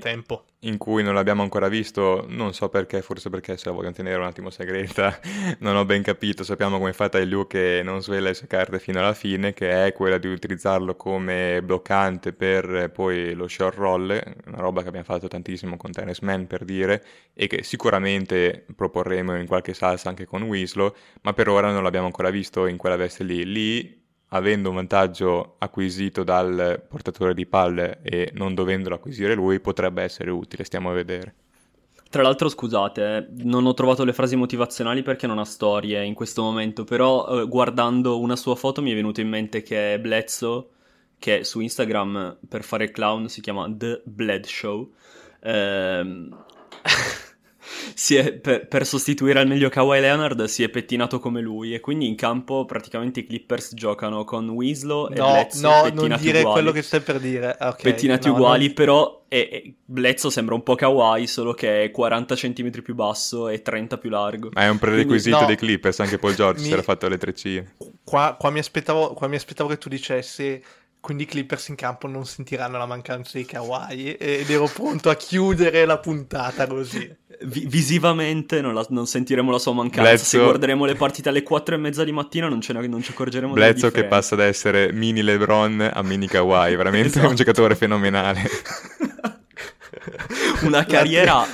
in 0.60 0.76
cui 0.76 1.02
non 1.02 1.14
l'abbiamo 1.14 1.42
ancora 1.42 1.68
visto, 1.68 2.26
non 2.28 2.52
so 2.52 2.68
perché, 2.68 3.00
forse 3.00 3.30
perché 3.30 3.56
se 3.56 3.68
la 3.68 3.74
vogliono 3.74 3.94
tenere 3.94 4.18
un 4.18 4.26
attimo 4.26 4.50
segreta, 4.50 5.18
non 5.60 5.76
ho 5.76 5.84
ben 5.86 6.02
capito, 6.02 6.44
sappiamo 6.44 6.76
come 6.76 6.92
fa 6.92 7.08
Tailu 7.08 7.46
che 7.46 7.80
non 7.82 8.02
svela 8.02 8.28
le 8.28 8.34
sue 8.34 8.46
carte 8.46 8.78
fino 8.78 8.98
alla 8.98 9.14
fine, 9.14 9.54
che 9.54 9.86
è 9.86 9.92
quella 9.92 10.18
di 10.18 10.26
utilizzarlo 10.26 10.94
come 10.94 11.62
bloccante 11.62 12.34
per 12.34 12.90
poi 12.92 13.32
lo 13.32 13.48
short 13.48 13.78
roll, 13.78 14.22
una 14.46 14.58
roba 14.58 14.82
che 14.82 14.88
abbiamo 14.88 15.06
fatto 15.06 15.28
tantissimo 15.28 15.76
con 15.76 15.92
Tennis 15.92 16.18
Man 16.20 16.46
per 16.46 16.64
dire, 16.64 17.02
e 17.32 17.46
che 17.46 17.62
sicuramente 17.62 18.66
proporremo 18.74 19.36
in 19.38 19.46
qualche 19.46 19.72
salsa 19.72 20.10
anche 20.10 20.26
con 20.26 20.42
Winslow, 20.42 20.94
ma 21.22 21.32
per 21.32 21.48
ora 21.48 21.70
non 21.70 21.82
l'abbiamo 21.82 22.06
ancora 22.06 22.28
visto 22.28 22.66
in 22.66 22.76
quella 22.76 22.96
veste 22.96 23.24
lì. 23.24 23.44
Lì 23.44 24.04
avendo 24.28 24.70
un 24.70 24.76
vantaggio 24.76 25.54
acquisito 25.58 26.24
dal 26.24 26.82
portatore 26.88 27.34
di 27.34 27.46
palle 27.46 28.00
e 28.02 28.30
non 28.34 28.54
dovendolo 28.54 28.96
acquisire 28.96 29.34
lui, 29.34 29.60
potrebbe 29.60 30.02
essere 30.02 30.30
utile, 30.30 30.64
stiamo 30.64 30.90
a 30.90 30.92
vedere. 30.92 31.34
Tra 32.08 32.22
l'altro, 32.22 32.48
scusate, 32.48 33.28
non 33.42 33.66
ho 33.66 33.74
trovato 33.74 34.04
le 34.04 34.12
frasi 34.12 34.36
motivazionali 34.36 35.02
perché 35.02 35.26
non 35.26 35.38
ha 35.38 35.44
storie 35.44 36.04
in 36.04 36.14
questo 36.14 36.42
momento, 36.42 36.84
però 36.84 37.26
eh, 37.42 37.46
guardando 37.46 38.20
una 38.20 38.36
sua 38.36 38.54
foto 38.54 38.80
mi 38.80 38.92
è 38.92 38.94
venuto 38.94 39.20
in 39.20 39.28
mente 39.28 39.62
che 39.62 39.98
Bledsoe, 40.00 40.66
che 41.18 41.44
su 41.44 41.60
Instagram 41.60 42.38
per 42.48 42.62
fare 42.62 42.90
clown 42.90 43.28
si 43.28 43.40
chiama 43.40 43.68
The 43.70 44.02
Bled 44.04 44.44
Show, 44.46 44.92
ehm... 45.40 46.44
è, 48.08 48.32
per, 48.32 48.66
per, 48.66 48.86
sostituire 48.86 49.38
al 49.38 49.46
meglio 49.46 49.68
Kawhi 49.68 50.00
Leonard 50.00 50.44
si 50.44 50.62
è 50.62 50.68
pettinato 50.68 51.18
come 51.18 51.40
lui 51.40 51.74
e 51.74 51.80
quindi 51.80 52.06
in 52.06 52.14
campo 52.14 52.64
praticamente 52.64 53.20
i 53.20 53.26
Clippers 53.26 53.74
giocano 53.74 54.24
con 54.24 54.48
Winslow 54.48 55.10
e 55.10 55.16
no, 55.16 55.32
Bledsoe 55.32 55.60
no, 55.62 55.82
pettinati 55.82 56.08
non 56.08 56.18
dire 56.20 56.38
uguali. 56.38 56.52
quello 56.54 56.72
che 56.72 56.82
stai 56.82 57.00
per 57.00 57.18
dire. 57.18 57.56
Okay, 57.58 57.92
pettinati 57.92 58.28
no, 58.28 58.34
uguali 58.34 58.66
non... 58.66 58.74
però 58.74 59.24
e, 59.28 59.48
e 59.50 59.74
Bledsoe 59.84 60.30
sembra 60.30 60.54
un 60.54 60.62
po' 60.62 60.74
Kawhi 60.74 61.26
solo 61.26 61.52
che 61.52 61.84
è 61.84 61.90
40 61.90 62.34
cm 62.34 62.70
più 62.82 62.94
basso 62.94 63.48
e 63.48 63.62
30 63.62 63.98
più 63.98 64.10
largo. 64.10 64.50
Ma 64.52 64.62
è 64.62 64.68
un 64.68 64.78
prerequisito 64.78 65.36
quindi, 65.36 65.40
no, 65.40 65.46
dei 65.46 65.56
Clippers 65.56 66.00
anche 66.00 66.18
Paul 66.18 66.34
George 66.34 66.60
mi... 66.62 66.66
si 66.66 66.72
era 66.72 66.82
fatto 66.82 67.08
le 67.08 67.18
treccine 67.18 67.74
qua, 68.06 68.36
qua, 68.38 68.50
mi 68.50 68.60
aspettavo, 68.60 69.14
qua 69.14 69.26
mi 69.26 69.34
aspettavo 69.34 69.68
che 69.68 69.78
tu 69.78 69.88
dicessi 69.88 70.62
quindi 71.00 71.24
i 71.24 71.26
Clippers 71.26 71.68
in 71.68 71.76
campo 71.76 72.08
non 72.08 72.24
sentiranno 72.24 72.78
la 72.78 72.86
mancanza 72.86 73.38
di 73.38 73.44
Kawhi 73.44 74.14
ed 74.14 74.50
ero 74.50 74.66
pronto 74.66 75.08
a 75.08 75.14
chiudere 75.14 75.84
la 75.84 75.98
puntata 75.98 76.66
così. 76.66 77.14
V- 77.46 77.66
visivamente 77.66 78.60
non, 78.60 78.74
la, 78.74 78.84
non, 78.90 79.06
sentiremo 79.06 79.50
la 79.50 79.58
sua 79.58 79.72
mancanza. 79.72 80.02
Bledsoe... 80.02 80.24
Se 80.24 80.38
guarderemo 80.38 80.84
le 80.84 80.94
partite 80.94 81.28
alle 81.28 81.42
4 81.42 81.74
e 81.74 81.78
mezza 81.78 82.02
di 82.02 82.12
mattina 82.12 82.48
non, 82.48 82.60
ne, 82.66 82.86
non 82.86 83.02
ci 83.02 83.12
accorgeremo 83.12 83.52
Bledsoe 83.52 83.92
che 83.92 84.04
passa 84.04 84.34
da 84.34 84.44
essere 84.44 84.92
mini 84.92 85.22
LeBron 85.22 85.90
a 85.92 86.02
mini 86.02 86.26
Kawhi, 86.26 86.74
veramente 86.76 87.08
esatto. 87.08 87.28
un 87.28 87.34
giocatore 87.34 87.76
fenomenale. 87.76 88.42
Una 90.62 90.84
carriera 90.84 91.46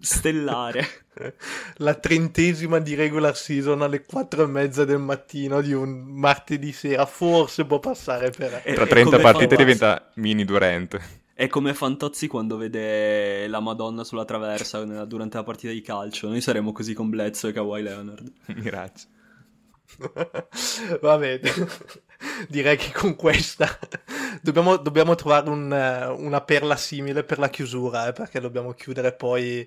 stellare. 0.00 0.86
La 1.76 1.94
trentesima 1.94 2.78
di 2.78 2.94
regular 2.94 3.36
season 3.36 3.82
alle 3.82 4.04
4 4.04 4.44
e 4.44 4.46
mezza 4.46 4.84
del 4.84 4.98
mattino 4.98 5.60
di 5.60 5.72
un 5.72 6.04
martedì 6.06 6.72
sera 6.72 7.06
forse 7.06 7.64
può 7.64 7.78
passare 7.78 8.30
per... 8.30 8.62
Tra 8.74 8.86
30 8.86 9.18
partite 9.18 9.56
diventa 9.56 10.10
mini 10.14 10.44
Durant. 10.44 10.98
È 11.40 11.48
come 11.48 11.72
Fantozzi 11.72 12.26
quando 12.26 12.58
vede 12.58 13.46
la 13.48 13.60
Madonna 13.60 14.04
sulla 14.04 14.26
traversa 14.26 14.84
durante 15.06 15.38
la 15.38 15.42
partita 15.42 15.72
di 15.72 15.80
calcio. 15.80 16.28
Noi 16.28 16.42
saremo 16.42 16.70
così 16.70 16.92
con 16.92 17.08
Bledsoe 17.08 17.48
e 17.48 17.52
Kawhi 17.54 17.80
Leonard. 17.80 18.30
Grazie. 18.60 19.08
Va 21.00 21.16
bene, 21.16 21.40
direi 22.46 22.76
che 22.76 22.92
con 22.92 23.16
questa 23.16 23.66
dobbiamo, 24.42 24.76
dobbiamo 24.76 25.14
trovare 25.14 25.48
un, 25.48 26.16
una 26.18 26.42
perla 26.42 26.76
simile 26.76 27.24
per 27.24 27.38
la 27.38 27.48
chiusura, 27.48 28.08
eh, 28.08 28.12
perché 28.12 28.38
dobbiamo 28.38 28.72
chiudere 28.72 29.14
poi 29.14 29.66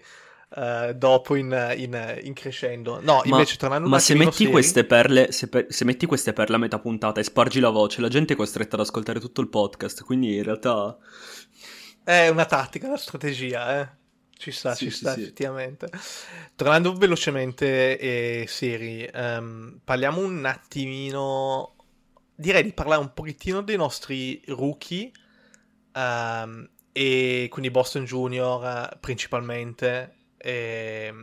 uh, 0.49 0.93
dopo 0.93 1.33
in, 1.33 1.73
in, 1.75 2.19
in, 2.21 2.33
crescendo. 2.33 2.99
No, 3.01 3.23
ma, 3.25 3.38
invece 3.38 3.57
tornando 3.57 3.89
Ma 3.89 3.97
se 3.97 4.13
metti, 4.13 4.45
queste 4.45 4.83
perle, 4.83 5.31
se, 5.31 5.47
per, 5.47 5.65
se 5.69 5.86
metti 5.86 6.05
queste 6.05 6.33
perle 6.33 6.55
a 6.55 6.59
metà 6.59 6.77
puntata 6.77 7.19
e 7.19 7.23
spargi 7.23 7.59
la 7.59 7.71
voce, 7.71 7.99
la 7.99 8.09
gente 8.09 8.33
è 8.33 8.36
costretta 8.36 8.75
ad 8.75 8.83
ascoltare 8.83 9.19
tutto 9.19 9.41
il 9.41 9.49
podcast, 9.49 10.03
quindi 10.03 10.36
in 10.36 10.43
realtà... 10.43 10.95
È 12.03 12.27
una 12.27 12.45
tattica, 12.45 12.87
una 12.87 12.97
strategia, 12.97 13.81
eh. 13.81 14.01
Ci 14.35 14.51
sta, 14.51 14.75
sì, 14.75 14.85
ci 14.85 14.91
sta, 14.91 15.13
sì, 15.13 15.21
effettivamente. 15.21 15.89
Tornando 16.55 16.93
velocemente 16.93 17.97
e 17.97 18.45
seri, 18.47 19.09
um, 19.13 19.79
parliamo 19.83 20.19
un 20.19 20.43
attimino. 20.43 21.75
Direi 22.35 22.63
di 22.63 22.73
parlare 22.73 22.99
un 22.99 23.13
pochettino 23.13 23.61
dei 23.61 23.77
nostri 23.77 24.41
rookie. 24.47 25.11
Um, 25.93 26.69
e 26.91 27.47
quindi 27.49 27.71
Boston 27.71 28.03
Junior 28.03 28.97
principalmente. 28.99 30.15
E, 30.37 31.13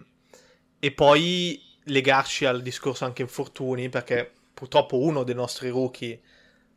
e 0.78 0.92
poi 0.92 1.62
legarci 1.84 2.46
al 2.46 2.62
discorso 2.62 3.04
anche 3.04 3.20
infortuni, 3.20 3.90
perché 3.90 4.32
purtroppo 4.54 4.98
uno 4.98 5.24
dei 5.24 5.34
nostri 5.34 5.68
rookie, 5.68 6.20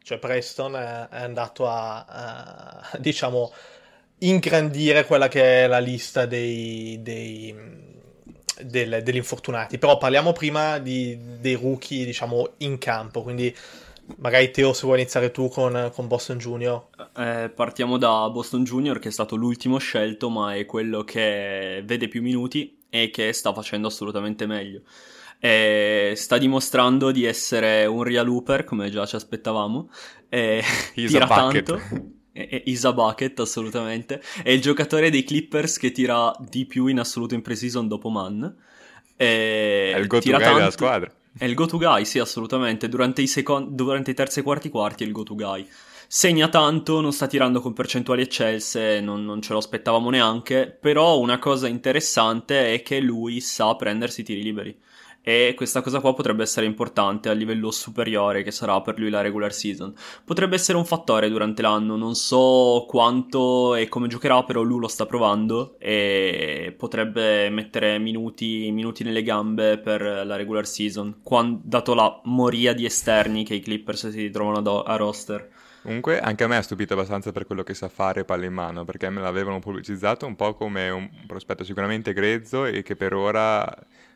cioè 0.04 0.20
Preston, 0.20 0.76
è, 0.76 1.08
è 1.08 1.22
andato 1.22 1.70
a, 1.70 2.04
a 2.04 2.98
diciamo 3.00 3.54
ingrandire 4.28 5.06
quella 5.06 5.28
che 5.28 5.64
è 5.64 5.68
la 5.68 5.80
lista 5.80 6.26
dei, 6.26 7.00
dei, 7.02 7.56
del, 8.62 9.02
degli 9.04 9.16
infortunati. 9.16 9.78
Però 9.78 9.98
parliamo 9.98 10.32
prima 10.32 10.80
di, 10.80 11.18
dei 11.40 11.56
rookie, 11.56 12.06
diciamo, 12.06 12.54
in 12.58 12.78
campo. 12.78 13.24
Quindi 13.24 13.56
magari 14.18 14.52
Teo, 14.52 14.74
se 14.74 14.86
vuoi 14.86 15.00
iniziare 15.00 15.32
tu 15.32 15.50
con, 15.50 15.92
con 15.94 16.08
Boston 16.08 16.38
Junior. 16.38 16.88
Eh, 17.18 17.52
partiamo 17.54 17.98
da 17.98 18.30
Boston 18.30 18.64
Junior, 18.64 19.00
che 19.00 19.10
è 19.10 19.12
stato 19.12 19.36
l'ultimo 19.36 19.78
scelto, 19.78 20.30
ma 20.30 20.56
è 20.56 20.66
quello 20.66 21.04
che 21.04 21.82
vede 21.86 22.08
più 22.08 22.22
minuti 22.22 22.78
e 22.90 23.10
che 23.10 23.34
sta 23.34 23.54
facendo 23.54 23.88
assolutamente 23.88 24.46
meglio. 24.46 24.82
E 25.40 26.14
sta 26.16 26.38
dimostrando 26.38 27.12
di 27.12 27.26
essere 27.26 27.86
un 27.86 28.04
real 28.04 28.26
looper, 28.26 28.64
come 28.64 28.90
già 28.90 29.06
ci 29.06 29.16
aspettavamo. 29.16 29.90
E 30.30 30.64
tira 30.94 31.28
tanto 31.28 31.82
Isa 32.34 32.94
Bucket 32.94 33.40
assolutamente. 33.40 34.22
È 34.42 34.50
il 34.50 34.62
giocatore 34.62 35.10
dei 35.10 35.24
Clippers 35.24 35.78
che 35.78 35.92
tira 35.92 36.34
di 36.40 36.66
più 36.66 36.88
in 36.88 37.00
assoluto 37.00 37.34
in 37.36 37.42
pre-season 37.42 37.88
dopo 37.88 38.10
Mann 38.10 38.46
è 39.16 39.96
il 39.98 40.08
go-to 40.08 40.30
guy 40.30 40.40
tanto... 40.40 40.58
della 40.58 40.72
squadra. 40.72 41.12
È 41.36 41.46
il 41.46 41.54
go-to 41.54 41.78
guy 41.78 42.06
sì 42.06 42.20
assolutamente. 42.20 42.90
Durante 42.90 43.22
i, 43.22 43.28
second... 43.28 43.70
durante 43.70 44.12
i 44.12 44.14
terzi 44.14 44.40
e 44.40 44.44
quarti 44.44 44.70
quarti 44.70 45.04
è 45.04 45.08
il 45.08 45.14
go-to 45.14 45.36
guy. 45.36 45.68
Segna 46.08 46.48
tanto 46.50 47.02
non 47.02 47.12
sta 47.12 47.28
tirando 47.28 47.60
con 47.60 47.74
percentuali 47.74 48.22
eccelse 48.22 49.00
non, 49.00 49.26
non 49.26 49.42
ce 49.42 49.54
lo 49.54 49.60
aspettavamo 49.60 50.12
neanche 50.12 50.78
però 50.80 51.18
una 51.18 51.40
cosa 51.40 51.68
interessante 51.68 52.72
è 52.72 52.84
che 52.84 53.00
lui 53.00 53.40
sa 53.40 53.76
prendersi 53.76 54.22
tiri 54.22 54.44
liberi 54.44 54.78
e 55.26 55.54
questa 55.56 55.82
cosa 55.82 56.02
qua 56.02 56.14
potrebbe 56.14 56.44
essere 56.44 56.66
importante 56.66 57.30
a 57.30 57.32
livello 57.32 57.72
superiore 57.72 58.44
che 58.44 58.52
sarà 58.52 58.82
per 58.82 59.00
lui 59.00 59.10
la 59.10 59.22
regular 59.22 59.54
season. 59.54 59.94
Potrebbe 60.26 60.56
essere 60.56 60.78
un 60.78 60.86
fattore 60.86 61.30
durante 61.30 61.62
l'anno, 61.62 61.96
non 61.96 62.14
so 62.14 62.84
quanto 62.90 63.74
e 63.76 63.88
come 63.88 64.10
giocherà, 64.10 64.44
però 64.44 64.62
lui 64.62 64.82
lo 64.82 64.90
sta 64.90 65.06
provando 65.06 65.76
e 65.80 66.76
potrebbe 66.78 67.50
mettere 67.50 68.00
minuti, 68.00 68.70
minuti 68.72 69.06
nelle 69.06 69.24
gambe 69.24 69.78
per 69.78 70.02
la 70.02 70.36
regular 70.36 70.68
season, 70.68 71.20
quando, 71.24 71.62
dato 71.64 71.94
la 71.94 72.20
moria 72.26 72.74
di 72.74 72.84
esterni 72.84 73.46
che 73.46 73.56
i 73.56 73.62
Clippers 73.62 74.10
si 74.10 74.30
trovano 74.30 74.84
a 74.84 74.96
roster. 74.98 75.52
Comunque 75.84 76.20
anche 76.20 76.46
a 76.46 76.48
me 76.48 76.56
ha 76.56 76.62
stupito 76.62 76.94
abbastanza 76.94 77.34
per 77.34 77.46
quello 77.46 77.64
che 77.64 77.74
sa 77.74 77.90
fare 77.90 78.24
palla 78.24 78.46
in 78.46 78.54
mano, 78.54 78.86
perché 78.86 79.10
me 79.10 79.22
l'avevano 79.22 79.60
pubblicizzato 79.60 80.26
un 80.26 80.36
po' 80.36 80.54
come 80.54 80.90
un 80.90 81.10
prospetto 81.28 81.66
sicuramente 81.66 82.14
grezzo 82.14 82.66
e 82.66 82.84
che 82.84 82.96
per 82.96 83.14
ora 83.14 83.66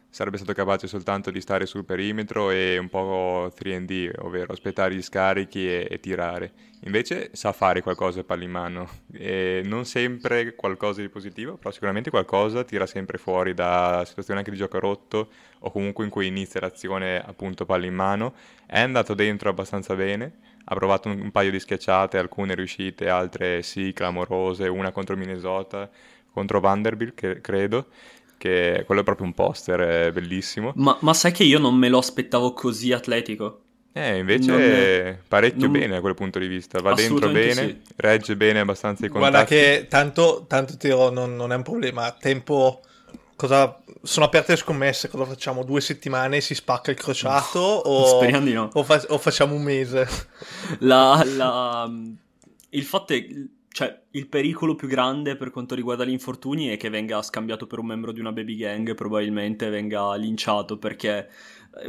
sarebbe 0.10 0.38
stato 0.38 0.54
capace 0.54 0.88
soltanto 0.88 1.32
di 1.32 1.42
stare 1.42 1.66
sul 1.66 1.86
perimetro 1.86 2.50
e 2.50 2.78
un 2.78 2.90
po' 2.90 3.52
3D, 3.56 4.12
ovvero 4.20 4.54
aspettare 4.54 4.96
gli 4.96 5.02
scarichi 5.02 5.68
e, 5.68 5.88
e 5.90 6.00
tirare. 6.00 6.52
Invece 6.82 7.32
sa 7.34 7.54
fare 7.54 7.82
qualcosa 7.82 8.24
palla 8.24 8.44
in 8.44 8.52
mano, 8.52 8.88
e 9.12 9.62
non 9.66 9.86
sempre 9.86 10.54
qualcosa 10.56 11.02
di 11.02 11.10
positivo, 11.10 11.58
però 11.58 11.72
sicuramente 11.72 12.12
qualcosa 12.12 12.64
tira 12.64 12.86
sempre 12.86 13.18
fuori 13.18 13.54
da 13.54 14.04
situazioni 14.06 14.40
anche 14.40 14.52
di 14.52 14.58
gioco 14.58 14.80
rotto 14.80 15.30
o 15.60 15.72
comunque 15.72 16.04
in 16.04 16.12
cui 16.12 16.28
inizia 16.28 16.60
l'azione 16.60 17.20
appunto 17.20 17.66
palla 17.66 17.86
in 17.86 17.96
mano. 17.96 18.34
È 18.66 18.80
andato 18.80 19.16
dentro 19.16 19.50
abbastanza 19.50 19.96
bene, 19.96 20.32
ha 20.66 20.76
provato 20.76 21.10
un, 21.10 21.20
un 21.20 21.32
paio 21.32 21.50
di 21.50 21.60
schiacciate, 21.60 22.18
alcune 22.20 22.54
riuscite, 22.54 23.10
altre 23.10 23.64
sì, 23.64 23.92
clamorose, 23.92 24.68
una 24.68 24.92
contro 24.92 25.18
Minnesota, 25.18 25.90
contro 26.32 26.60
Vanderbilt 26.60 27.16
che, 27.16 27.42
credo 27.42 27.88
che 28.38 28.84
quello 28.86 29.02
è 29.02 29.04
proprio 29.04 29.26
un 29.26 29.34
poster 29.34 30.12
bellissimo. 30.12 30.72
Ma, 30.76 30.98
ma, 31.02 31.14
sai 31.14 31.32
che 31.32 31.44
io 31.44 31.60
non 31.60 31.76
me 31.76 31.90
lo 31.90 31.98
aspettavo 31.98 32.54
così 32.54 32.94
atletico? 32.94 33.62
Eh, 33.94 34.20
invece 34.20 34.52
non, 34.52 35.18
parecchio 35.28 35.64
non... 35.64 35.72
bene 35.72 35.88
da 35.88 36.02
quel 36.02 36.14
punto 36.14 36.38
di 36.38 36.48
vista, 36.48 36.80
va 36.80 36.94
dentro 36.94 37.30
bene, 37.30 37.54
sì. 37.54 37.82
regge 37.96 38.36
bene 38.36 38.60
abbastanza 38.60 39.06
i 39.06 39.10
contatti. 39.10 39.32
Guarda 39.32 39.50
che 39.50 39.88
tanto, 39.90 40.46
tanto 40.48 40.78
tiro 40.78 41.10
non, 41.10 41.36
non, 41.36 41.52
è 41.52 41.56
un 41.56 41.64
problema, 41.64 42.12
tempo... 42.12 42.82
Cosa... 43.36 43.82
Sono 44.02 44.26
aperte 44.26 44.54
le 44.54 44.58
scommesse, 44.58 45.10
cosa 45.10 45.26
facciamo? 45.26 45.64
Due 45.64 45.82
settimane 45.82 46.42
si 46.42 46.56
spacca 46.56 46.92
il 46.92 46.98
crociato 46.98 47.60
o... 47.60 48.06
Speriamo 48.18 48.46
di 48.46 48.54
no. 48.54 48.70
O, 48.74 48.84
fa... 48.84 49.04
o 49.08 49.18
facciamo 49.18 49.56
un 49.56 49.64
mese? 49.64 50.08
La, 50.80 51.24
la... 51.36 51.92
Il 52.70 52.84
fatto 52.84 53.14
è 53.14 53.26
cioè, 53.78 54.06
il 54.14 54.28
pericolo 54.28 54.74
più 54.74 54.88
grande 54.88 55.36
per 55.36 55.52
quanto 55.52 55.76
riguarda 55.76 56.04
gli 56.04 56.10
infortuni 56.10 56.70
è 56.70 56.78
che 56.78 56.90
venga 56.90 57.22
scambiato 57.22 57.68
per 57.68 57.78
un 57.78 57.86
membro 57.86 58.12
di 58.12 58.20
una 58.20 58.32
baby 58.32 58.56
gang, 58.56 58.96
probabilmente 58.96 59.70
venga 59.70 60.16
linciato 60.16 60.80
perché 60.80 61.30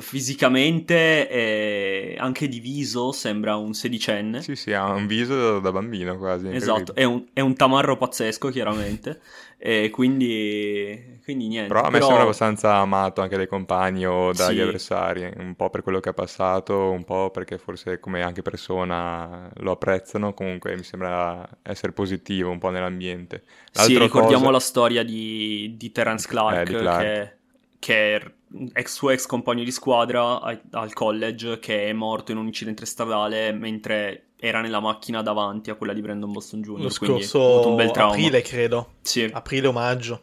fisicamente 0.00 1.28
e 1.28 2.16
anche 2.18 2.48
di 2.48 2.60
viso 2.60 3.12
sembra 3.12 3.56
un 3.56 3.74
sedicenne. 3.74 4.42
Sì, 4.42 4.56
sì, 4.56 4.72
ha 4.72 4.90
un 4.90 5.06
viso 5.06 5.58
da 5.60 5.72
bambino 5.72 6.16
quasi. 6.18 6.48
Esatto, 6.48 6.94
è 6.94 7.04
un, 7.04 7.24
è 7.32 7.40
un 7.40 7.54
tamarro 7.54 7.96
pazzesco 7.96 8.48
chiaramente. 8.50 9.20
E 9.60 9.90
quindi, 9.90 11.18
quindi 11.24 11.48
niente. 11.48 11.66
Però 11.66 11.80
a 11.80 11.86
me 11.86 11.94
Però... 11.94 12.04
sembra 12.04 12.22
abbastanza 12.22 12.76
amato 12.76 13.22
anche 13.22 13.36
dai 13.36 13.48
compagni 13.48 14.06
o 14.06 14.32
dagli 14.32 14.54
sì. 14.54 14.60
avversari, 14.60 15.32
un 15.36 15.56
po' 15.56 15.68
per 15.68 15.82
quello 15.82 15.98
che 15.98 16.10
ha 16.10 16.12
passato, 16.12 16.92
un 16.92 17.02
po' 17.02 17.30
perché 17.32 17.58
forse 17.58 17.98
come 17.98 18.22
anche 18.22 18.40
persona 18.40 19.50
lo 19.56 19.72
apprezzano, 19.72 20.32
comunque 20.32 20.76
mi 20.76 20.84
sembra 20.84 21.44
essere 21.62 21.90
positivo 21.90 22.52
un 22.52 22.58
po' 22.58 22.70
nell'ambiente. 22.70 23.42
L'altra 23.72 23.94
sì, 23.94 23.98
ricordiamo 23.98 24.44
cosa... 24.44 24.52
la 24.52 24.60
storia 24.60 25.02
di, 25.02 25.74
di 25.76 25.90
Terence 25.90 26.28
Clark, 26.28 26.60
eh, 26.60 26.64
di 26.72 26.78
Clark. 26.78 27.02
Che, 27.02 27.37
che, 27.78 28.16
è 28.16 28.32
ex 28.74 28.94
suo 28.94 29.10
ex 29.10 29.26
compagno 29.26 29.62
di 29.62 29.70
squadra 29.70 30.40
al 30.40 30.92
college 30.92 31.58
che 31.58 31.88
è 31.88 31.92
morto 31.92 32.32
in 32.32 32.38
un 32.38 32.46
incidente 32.46 32.86
stradale 32.86 33.52
mentre 33.52 34.28
era 34.40 34.60
nella 34.60 34.80
macchina 34.80 35.20
davanti 35.22 35.70
a 35.70 35.74
quella 35.74 35.92
di 35.92 36.00
Brandon 36.00 36.30
Boston 36.30 36.62
Jr. 36.62 36.80
Lo 36.80 36.90
scorso 36.90 37.68
un 37.68 37.76
bel 37.76 37.90
aprile, 37.92 38.40
credo. 38.40 38.94
Sì. 39.02 39.28
Aprile 39.30 39.66
o 39.66 39.72
maggio. 39.72 40.22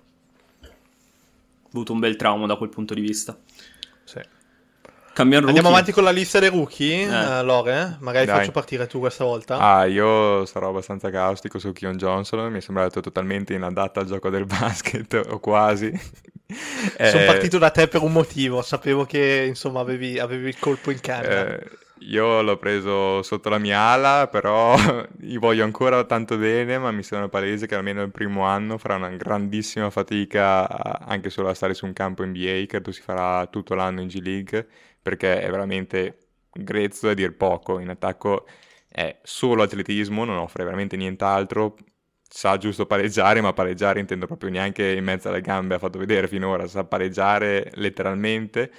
Ha 0.62 1.68
avuto 1.68 1.92
un 1.92 2.00
bel 2.00 2.16
trauma 2.16 2.46
da 2.46 2.56
quel 2.56 2.70
punto 2.70 2.94
di 2.94 3.02
vista. 3.02 3.38
Sì. 4.06 4.22
Andiamo 5.18 5.48
rookie. 5.48 5.68
avanti 5.68 5.92
con 5.92 6.04
la 6.04 6.12
lista 6.12 6.40
dei 6.40 6.50
rookie, 6.50 7.04
eh. 7.04 7.40
uh, 7.40 7.44
Lore. 7.44 7.98
Magari 8.00 8.26
Dai. 8.26 8.38
faccio 8.38 8.52
partire 8.52 8.88
tu 8.88 9.00
questa 9.00 9.26
volta. 9.26 9.58
Ah, 9.58 9.86
io 9.86 10.46
sarò 10.46 10.70
abbastanza 10.70 11.10
caustico 11.10 11.60
su 11.60 11.72
Kion 11.74 11.98
Johnson. 11.98 12.52
Mi 12.52 12.58
è 12.58 12.62
sembrato 12.62 13.02
totalmente 13.02 13.54
inadatta 13.54 14.00
al 14.00 14.06
gioco 14.06 14.30
del 14.30 14.46
basket, 14.46 15.26
o 15.30 15.40
quasi. 15.40 15.92
Sono 16.48 17.24
eh... 17.24 17.26
partito 17.26 17.58
da 17.58 17.72
te 17.72 17.88
per 17.88 18.02
un 18.02 18.12
motivo. 18.12 18.62
Sapevo 18.62 19.06
che 19.06 19.46
insomma 19.48 19.80
avevi, 19.80 20.20
avevi 20.20 20.48
il 20.48 20.60
colpo 20.60 20.92
in 20.92 21.00
canna. 21.00 21.56
Eh 21.56 21.84
io 22.00 22.42
l'ho 22.42 22.58
preso 22.58 23.22
sotto 23.24 23.50
la 23.50 23.58
mia 23.58 23.80
ala, 23.80 24.28
però 24.28 24.76
gli 25.18 25.38
voglio 25.38 25.64
ancora 25.64 26.04
tanto 26.04 26.38
bene, 26.38 26.78
ma 26.78 26.92
mi 26.92 27.04
sembra 27.04 27.30
palese 27.30 27.68
che 27.68 27.76
almeno 27.76 28.02
il 28.04 28.12
primo 28.12 28.44
anno 28.44 28.78
farà 28.78 28.96
una 28.96 29.10
grandissima 29.10 29.90
fatica 29.90 30.68
anche 31.00 31.30
solo 31.30 31.50
a 31.50 31.54
stare 31.54 31.74
su 31.74 31.86
un 31.86 31.94
campo 31.94 32.26
NBA, 32.26 32.66
credo 32.68 32.92
si 32.92 33.02
farà 33.02 33.46
tutto 33.48 33.76
l'anno 33.76 34.02
in 34.02 34.08
G 34.08 34.20
League, 34.22 34.68
perché 35.02 35.42
è 35.42 35.50
veramente 35.50 36.18
grezzo 36.52 37.10
a 37.10 37.14
dir 37.14 37.36
poco, 37.36 37.80
in 37.80 37.90
attacco 37.90 38.46
è 38.88 39.20
solo 39.24 39.64
atletismo, 39.64 40.26
non 40.26 40.38
offre 40.38 40.64
veramente 40.64 40.98
nient'altro, 40.98 41.76
sa 42.36 42.58
giusto 42.58 42.86
pareggiare, 42.86 43.40
ma 43.40 43.54
pareggiare 43.54 44.02
intendo 44.02 44.26
proprio 44.28 44.50
neanche 44.50 44.92
in 44.92 45.06
mezzo 45.06 45.30
alle 45.30 45.40
gambe, 45.40 45.76
ha 45.76 45.80
fatto 45.80 45.98
vedere 45.98 46.28
finora, 46.28 46.68
sa 46.68 46.84
pareggiare 46.84 47.72
letteralmente, 47.76 48.70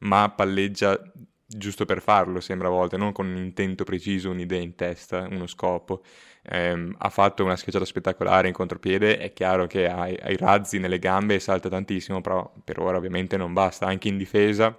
ma 0.00 0.28
palleggia 0.28 1.00
giusto 1.46 1.86
per 1.86 2.02
farlo, 2.02 2.40
sembra 2.40 2.68
a 2.68 2.70
volte, 2.70 2.98
non 2.98 3.12
con 3.12 3.26
un 3.26 3.38
intento 3.38 3.84
preciso, 3.84 4.28
un'idea 4.30 4.60
in 4.60 4.74
testa, 4.74 5.26
uno 5.30 5.46
scopo. 5.46 6.02
Eh, 6.42 6.92
ha 6.98 7.08
fatto 7.08 7.42
una 7.42 7.56
schiacciata 7.56 7.86
spettacolare 7.86 8.48
in 8.48 8.52
contropiede, 8.54 9.16
è 9.16 9.32
chiaro 9.32 9.66
che 9.66 9.88
ha, 9.88 10.02
ha 10.02 10.30
i 10.30 10.36
razzi 10.36 10.78
nelle 10.78 10.98
gambe 10.98 11.36
e 11.36 11.40
salta 11.40 11.70
tantissimo, 11.70 12.20
però 12.20 12.52
per 12.62 12.78
ora 12.80 12.98
ovviamente 12.98 13.38
non 13.38 13.54
basta, 13.54 13.86
anche 13.86 14.08
in 14.08 14.18
difesa 14.18 14.78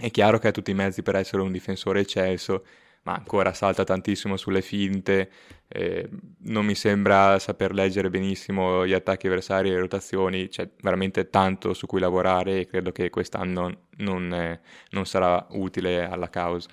è 0.00 0.10
chiaro 0.10 0.38
che 0.38 0.48
ha 0.48 0.52
tutti 0.52 0.70
i 0.70 0.74
mezzi 0.74 1.02
per 1.02 1.16
essere 1.16 1.42
un 1.42 1.50
difensore 1.52 2.00
eccelso, 2.00 2.64
ma 3.08 3.14
ancora 3.14 3.54
salta 3.54 3.84
tantissimo 3.84 4.36
sulle 4.36 4.60
finte, 4.60 5.30
eh, 5.66 6.06
non 6.40 6.66
mi 6.66 6.74
sembra 6.74 7.38
saper 7.38 7.72
leggere 7.72 8.10
benissimo 8.10 8.86
gli 8.86 8.92
attacchi 8.92 9.28
avversari 9.28 9.70
e 9.70 9.72
le 9.72 9.80
rotazioni, 9.80 10.48
c'è 10.48 10.68
veramente 10.82 11.30
tanto 11.30 11.72
su 11.72 11.86
cui 11.86 12.00
lavorare 12.00 12.60
e 12.60 12.66
credo 12.66 12.92
che 12.92 13.08
quest'anno 13.08 13.86
non, 13.96 14.30
eh, 14.34 14.60
non 14.90 15.06
sarà 15.06 15.46
utile 15.52 16.04
alla 16.04 16.28
causa. 16.28 16.68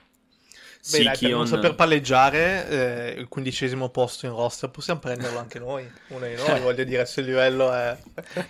Beh, 0.88 0.97
sì, 0.97 1.03
dai, 1.03 1.17
per 1.17 1.29
non 1.31 1.47
saper 1.47 1.73
palleggiare 1.73 2.69
eh, 3.15 3.19
il 3.19 3.27
quindicesimo 3.27 3.89
posto 3.89 4.27
in 4.27 4.33
roster 4.33 4.69
possiamo 4.69 4.99
prenderlo 4.99 5.39
anche 5.39 5.57
noi, 5.57 5.83
uno 6.09 6.27
di 6.27 6.36
noi, 6.36 6.59
voglio 6.61 6.83
dire, 6.83 7.07
se 7.07 7.21
il 7.21 7.25
livello 7.25 7.73
è... 7.73 7.97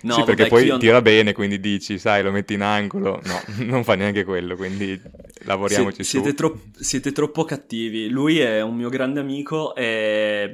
No, 0.01 0.15
sì, 0.15 0.23
perché 0.23 0.43
vabbè, 0.43 0.49
poi 0.49 0.63
Kion... 0.65 0.79
tira 0.79 1.01
bene, 1.01 1.31
quindi 1.31 1.61
dici, 1.61 1.97
sai, 1.97 2.23
lo 2.23 2.31
metti 2.31 2.55
in 2.55 2.61
angolo, 2.61 3.21
no, 3.23 3.41
non 3.63 3.85
fa 3.85 3.95
neanche 3.95 4.25
quello, 4.25 4.57
quindi 4.57 5.01
lavoriamoci 5.45 6.03
Sie- 6.03 6.21
siete 6.21 6.29
su. 6.31 6.35
Tro- 6.35 6.61
siete 6.77 7.13
troppo 7.13 7.45
cattivi, 7.45 8.09
lui 8.09 8.39
è 8.39 8.59
un 8.59 8.75
mio 8.75 8.89
grande 8.89 9.21
amico, 9.21 9.73
è, 9.73 10.53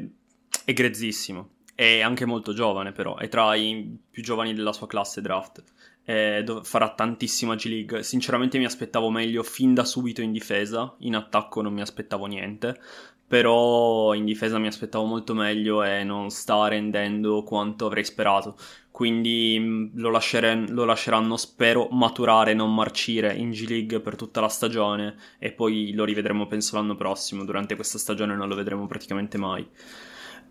è 0.63 0.73
grezzissimo, 0.73 1.49
è 1.73 2.01
anche 2.01 2.25
molto 2.25 2.53
giovane 2.53 2.91
però, 2.91 3.17
è 3.17 3.27
tra 3.27 3.55
i 3.55 3.97
più 4.07 4.21
giovani 4.21 4.53
della 4.53 4.71
sua 4.71 4.85
classe 4.85 5.19
draft 5.19 5.63
eh, 6.05 6.43
farà 6.63 6.93
tantissima 6.93 7.55
G-League. 7.55 8.03
Sinceramente 8.03 8.57
mi 8.57 8.65
aspettavo 8.65 9.09
meglio 9.09 9.43
fin 9.43 9.73
da 9.73 9.83
subito 9.83 10.21
in 10.21 10.31
difesa, 10.31 10.95
in 10.99 11.15
attacco 11.15 11.61
non 11.61 11.73
mi 11.73 11.81
aspettavo 11.81 12.25
niente, 12.25 12.79
però 13.27 14.13
in 14.13 14.25
difesa 14.25 14.57
mi 14.59 14.67
aspettavo 14.67 15.05
molto 15.05 15.33
meglio 15.33 15.83
e 15.83 16.03
non 16.03 16.29
sta 16.31 16.67
rendendo 16.67 17.43
quanto 17.43 17.85
avrei 17.85 18.03
sperato. 18.03 18.57
Quindi 18.91 19.57
mm, 19.57 19.85
lo, 19.95 20.09
lascere- 20.09 20.67
lo 20.67 20.83
lasceranno, 20.83 21.37
spero, 21.37 21.87
maturare, 21.91 22.53
non 22.53 22.75
marcire 22.75 23.33
in 23.33 23.51
G-League 23.51 24.01
per 24.01 24.15
tutta 24.15 24.41
la 24.41 24.49
stagione 24.49 25.15
e 25.39 25.51
poi 25.53 25.93
lo 25.93 26.03
rivedremo 26.03 26.45
penso 26.47 26.75
l'anno 26.75 26.95
prossimo. 26.95 27.45
Durante 27.45 27.75
questa 27.75 27.97
stagione 27.97 28.35
non 28.35 28.49
lo 28.49 28.55
vedremo 28.55 28.85
praticamente 28.85 29.37
mai. 29.37 29.65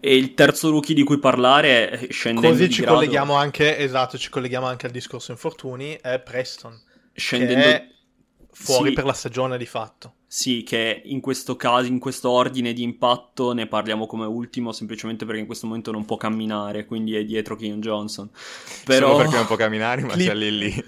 E 0.00 0.16
il 0.16 0.34
terzo 0.34 0.70
rookie 0.70 0.94
di 0.94 1.02
cui 1.02 1.18
parlare, 1.18 1.90
eh, 1.90 2.12
scendendo 2.12 2.56
Così 2.56 2.70
ci 2.70 2.80
grado, 2.80 2.96
colleghiamo 2.96 3.34
anche, 3.34 3.76
esatto, 3.76 4.16
ci 4.16 4.30
colleghiamo 4.30 4.66
anche 4.66 4.86
al 4.86 4.92
discorso 4.92 5.30
infortuni, 5.30 5.98
è 6.00 6.18
Preston. 6.20 6.80
Scendendo... 7.12 7.62
Che 7.62 7.76
è 7.76 7.88
fuori 8.52 8.90
sì, 8.90 8.94
per 8.94 9.04
la 9.04 9.12
stagione 9.12 9.56
di 9.58 9.66
fatto. 9.66 10.14
Sì, 10.26 10.62
che 10.62 11.02
in 11.04 11.20
questo 11.20 11.56
caso, 11.56 11.86
in 11.86 11.98
questo 11.98 12.30
ordine 12.30 12.72
di 12.72 12.82
impatto, 12.82 13.52
ne 13.52 13.66
parliamo 13.66 14.06
come 14.06 14.26
ultimo 14.26 14.72
semplicemente 14.72 15.24
perché 15.24 15.40
in 15.40 15.46
questo 15.46 15.66
momento 15.66 15.90
non 15.90 16.04
può 16.04 16.16
camminare, 16.16 16.84
quindi 16.84 17.16
è 17.16 17.24
dietro 17.24 17.56
Keon 17.56 17.80
Johnson. 17.80 18.30
Però... 18.84 19.08
Solo 19.08 19.18
perché 19.18 19.36
non 19.36 19.46
può 19.46 19.56
camminare, 19.56 20.02
ma 20.02 20.12
Clip... 20.12 20.28
c'è 20.28 20.34
lì 20.34 20.56
lì. 20.56 20.84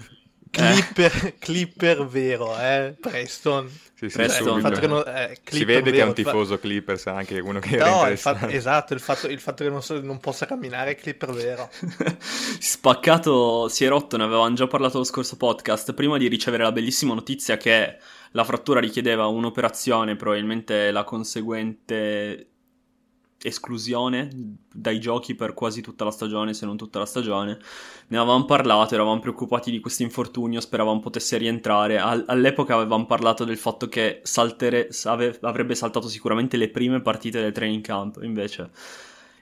Clipper, 0.49 1.25
eh. 1.25 1.35
Clipper 1.39 2.05
vero, 2.05 2.57
eh? 2.59 2.95
Preston. 2.99 3.69
Sì, 4.03 4.09
sì, 4.09 4.17
Preston. 4.17 4.61
Non, 4.61 5.03
eh, 5.07 5.37
si 5.43 5.63
vede 5.63 5.91
che 5.91 5.99
è 5.99 6.03
un 6.03 6.13
tifoso 6.13 6.59
Clippers, 6.59 7.07
anche 7.07 7.39
uno 7.39 7.59
che 7.59 7.77
no, 7.77 8.07
il 8.07 8.17
fatto, 8.17 8.47
esatto, 8.47 8.93
il 8.93 8.99
fatto, 8.99 9.27
il 9.27 9.39
fatto 9.39 9.63
che 9.63 9.69
non, 9.69 9.81
so, 9.81 10.01
non, 10.01 10.19
possa 10.19 10.45
camminare 10.45 10.91
è 10.91 10.95
Clipper 10.95 11.31
vero. 11.31 11.69
Spaccato 12.19 13.67
si 13.69 13.85
è 13.85 13.87
rotto, 13.87 14.17
ne 14.17 14.23
avevamo 14.23 14.53
già 14.53 14.67
parlato 14.67 14.97
lo 14.97 15.03
scorso 15.03 15.37
podcast, 15.37 15.93
prima 15.93 16.17
di 16.17 16.27
ricevere 16.27 16.63
la 16.63 16.71
bellissima 16.71 17.13
notizia 17.13 17.57
che 17.57 17.97
la 18.31 18.43
frattura 18.43 18.79
richiedeva 18.79 19.27
un'operazione, 19.27 20.15
probabilmente 20.15 20.91
la 20.91 21.03
conseguente 21.03 22.52
esclusione 23.43 24.29
dai 24.73 24.99
giochi 24.99 25.35
per 25.35 25.53
quasi 25.53 25.81
tutta 25.81 26.03
la 26.03 26.11
stagione, 26.11 26.53
se 26.53 26.65
non 26.65 26.77
tutta 26.77 26.99
la 26.99 27.05
stagione. 27.05 27.59
Ne 28.07 28.17
avevamo 28.17 28.45
parlato, 28.45 28.93
eravamo 28.93 29.19
preoccupati 29.19 29.69
di 29.69 29.79
questo 29.79 30.03
infortunio, 30.03 30.59
speravamo 30.61 30.99
potesse 30.99 31.37
rientrare. 31.37 31.97
All- 31.97 32.23
all'epoca 32.27 32.75
avevamo 32.75 33.05
parlato 33.05 33.43
del 33.43 33.57
fatto 33.57 33.87
che 33.87 34.21
saltere- 34.23 34.89
ave- 35.03 35.37
avrebbe 35.41 35.75
saltato 35.75 36.07
sicuramente 36.07 36.57
le 36.57 36.69
prime 36.69 37.01
partite 37.01 37.41
del 37.41 37.51
training 37.51 37.83
camp, 37.83 38.19
invece 38.23 38.71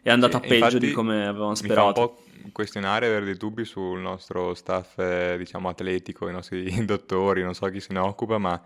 è 0.01 0.09
andata 0.09 0.39
sì, 0.41 0.47
peggio 0.47 0.77
di 0.79 0.91
come 0.91 1.27
avevamo 1.27 1.53
sperato. 1.55 1.87
Mi 1.87 1.93
fa 1.93 2.01
un 2.01 2.07
po' 2.07 2.51
questionare, 2.51 3.05
avere 3.05 3.25
dei 3.25 3.37
dubbi 3.37 3.65
sul 3.65 3.99
nostro 3.99 4.53
staff, 4.55 4.97
eh, 4.97 5.35
diciamo, 5.37 5.69
atletico, 5.69 6.27
i 6.27 6.31
nostri 6.31 6.63
dottori, 6.85 7.43
non 7.43 7.53
so 7.53 7.67
chi 7.67 7.79
se 7.79 7.93
ne 7.93 7.99
occupa, 7.99 8.39
ma 8.39 8.59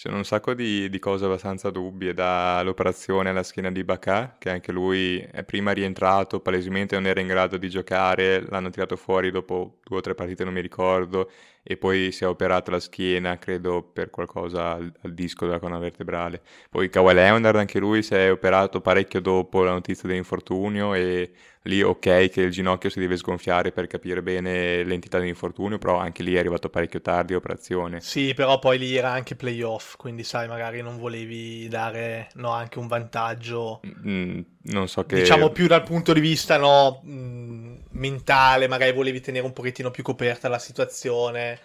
sono 0.00 0.16
un 0.16 0.24
sacco 0.24 0.54
di, 0.54 0.88
di, 0.88 0.98
cose 0.98 1.26
abbastanza 1.26 1.68
dubbie, 1.68 2.14
dall'operazione 2.14 3.28
alla 3.28 3.42
schiena 3.42 3.70
di 3.70 3.84
Bacà, 3.84 4.36
che 4.38 4.48
anche 4.48 4.72
lui 4.72 5.18
è 5.18 5.44
prima 5.44 5.72
rientrato, 5.72 6.40
palesemente 6.40 6.94
non 6.94 7.04
era 7.06 7.20
in 7.20 7.26
grado 7.26 7.58
di 7.58 7.68
giocare, 7.68 8.42
l'hanno 8.48 8.70
tirato 8.70 8.96
fuori 8.96 9.30
dopo 9.30 9.80
due 9.84 9.98
o 9.98 10.00
tre 10.00 10.14
partite, 10.14 10.42
non 10.42 10.54
mi 10.54 10.62
ricordo, 10.62 11.30
e 11.62 11.76
poi 11.76 12.12
si 12.12 12.24
è 12.24 12.26
operato 12.26 12.70
la 12.70 12.80
schiena, 12.80 13.36
credo, 13.36 13.82
per 13.82 14.08
qualcosa 14.08 14.72
al, 14.72 14.90
al 15.02 15.12
disco 15.12 15.44
della 15.44 15.58
colonna 15.58 15.78
vertebrale. 15.78 16.40
Poi 16.70 16.88
Kawhi 16.88 17.12
Leonard, 17.12 17.56
anche 17.56 17.78
lui, 17.78 18.02
si 18.02 18.14
è 18.14 18.32
operato 18.32 18.80
parecchio 18.80 19.20
dopo 19.20 19.62
la 19.64 19.72
notizia 19.72 20.08
dell'infortunio 20.08 20.94
e 20.94 21.30
lì 21.64 21.82
ok 21.82 22.30
che 22.30 22.40
il 22.40 22.50
ginocchio 22.50 22.88
si 22.88 23.00
deve 23.00 23.16
sgonfiare 23.16 23.70
per 23.70 23.86
capire 23.86 24.22
bene 24.22 24.82
l'entità 24.82 25.18
dell'infortunio, 25.18 25.78
però 25.78 25.98
anche 25.98 26.22
lì 26.22 26.34
è 26.34 26.38
arrivato 26.38 26.70
parecchio 26.70 27.02
tardi 27.02 27.34
operazione. 27.34 28.00
Sì, 28.00 28.32
però 28.32 28.58
poi 28.58 28.78
lì 28.78 28.96
era 28.96 29.10
anche 29.10 29.36
playoff, 29.36 29.96
quindi 29.96 30.24
sai, 30.24 30.48
magari 30.48 30.80
non 30.80 30.96
volevi 30.98 31.68
dare 31.68 32.28
no, 32.34 32.50
anche 32.50 32.78
un 32.78 32.86
vantaggio. 32.86 33.80
Mm, 34.06 34.40
non 34.62 34.88
so 34.88 35.04
che... 35.04 35.16
Diciamo 35.16 35.50
più 35.50 35.66
dal 35.66 35.82
punto 35.82 36.14
di 36.14 36.20
vista 36.20 36.56
no, 36.56 37.02
mm, 37.04 37.76
mentale, 37.90 38.66
magari 38.66 38.92
volevi 38.92 39.20
tenere 39.20 39.44
un 39.44 39.52
pochettino 39.52 39.90
più 39.90 40.02
coperta 40.02 40.48
la 40.48 40.58
situazione. 40.58 41.58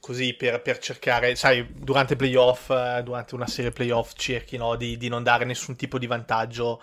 Così 0.00 0.34
per, 0.34 0.62
per 0.62 0.78
cercare, 0.78 1.34
sai, 1.34 1.66
durante 1.74 2.14
playoff, 2.14 2.70
eh, 2.70 3.02
durante 3.04 3.34
una 3.34 3.48
serie 3.48 3.72
playoff 3.72 4.12
cerchi 4.14 4.56
no, 4.56 4.76
di, 4.76 4.96
di 4.96 5.08
non 5.08 5.24
dare 5.24 5.44
nessun 5.44 5.74
tipo 5.74 5.98
di 5.98 6.06
vantaggio 6.06 6.80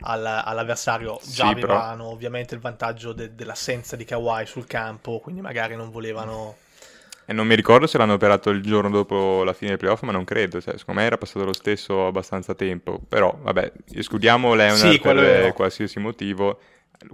al, 0.00 0.24
all'avversario. 0.24 1.18
Già 1.22 1.46
sì, 1.46 1.52
avevano 1.52 1.96
però... 1.96 2.10
ovviamente 2.10 2.54
il 2.54 2.60
vantaggio 2.60 3.12
de- 3.12 3.34
dell'assenza 3.34 3.96
di 3.96 4.04
Kawhi 4.04 4.46
sul 4.46 4.66
campo, 4.66 5.18
quindi 5.20 5.40
magari 5.40 5.76
non 5.76 5.90
volevano... 5.90 6.56
E 7.30 7.34
non 7.34 7.46
mi 7.46 7.54
ricordo 7.54 7.86
se 7.86 7.98
l'hanno 7.98 8.14
operato 8.14 8.48
il 8.48 8.62
giorno 8.62 8.88
dopo 8.88 9.44
la 9.44 9.52
fine 9.52 9.68
del 9.70 9.78
playoff, 9.78 10.00
ma 10.00 10.12
non 10.12 10.24
credo. 10.24 10.62
Cioè, 10.62 10.78
secondo 10.78 11.00
me 11.00 11.06
era 11.06 11.18
passato 11.18 11.44
lo 11.44 11.52
stesso 11.52 12.06
abbastanza 12.06 12.54
tempo. 12.54 13.00
Però, 13.06 13.38
vabbè, 13.42 13.70
escludiamo 13.92 14.54
Leonard 14.54 14.92
sì, 14.92 14.98
per 14.98 15.52
qualsiasi 15.52 15.98
motivo. 15.98 16.58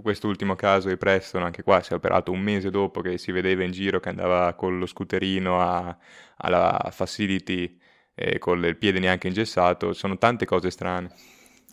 Quest'ultimo 0.01 0.55
caso 0.55 0.87
di 0.87 0.95
Preston, 0.95 1.43
anche 1.43 1.63
qua 1.63 1.81
si 1.81 1.91
è 1.91 1.95
operato 1.95 2.31
un 2.31 2.39
mese 2.39 2.69
dopo 2.69 3.01
che 3.01 3.17
si 3.17 3.33
vedeva 3.33 3.65
in 3.65 3.71
giro 3.71 3.99
che 3.99 4.07
andava 4.07 4.53
con 4.53 4.79
lo 4.79 4.85
scooterino 4.85 5.59
a, 5.61 5.97
alla 6.37 6.89
facility 6.91 7.77
e 8.15 8.39
con 8.39 8.63
il 8.63 8.77
piede 8.77 8.99
neanche 8.99 9.27
ingessato. 9.27 9.91
Sono 9.91 10.17
tante 10.17 10.45
cose 10.45 10.71
strane. 10.71 11.11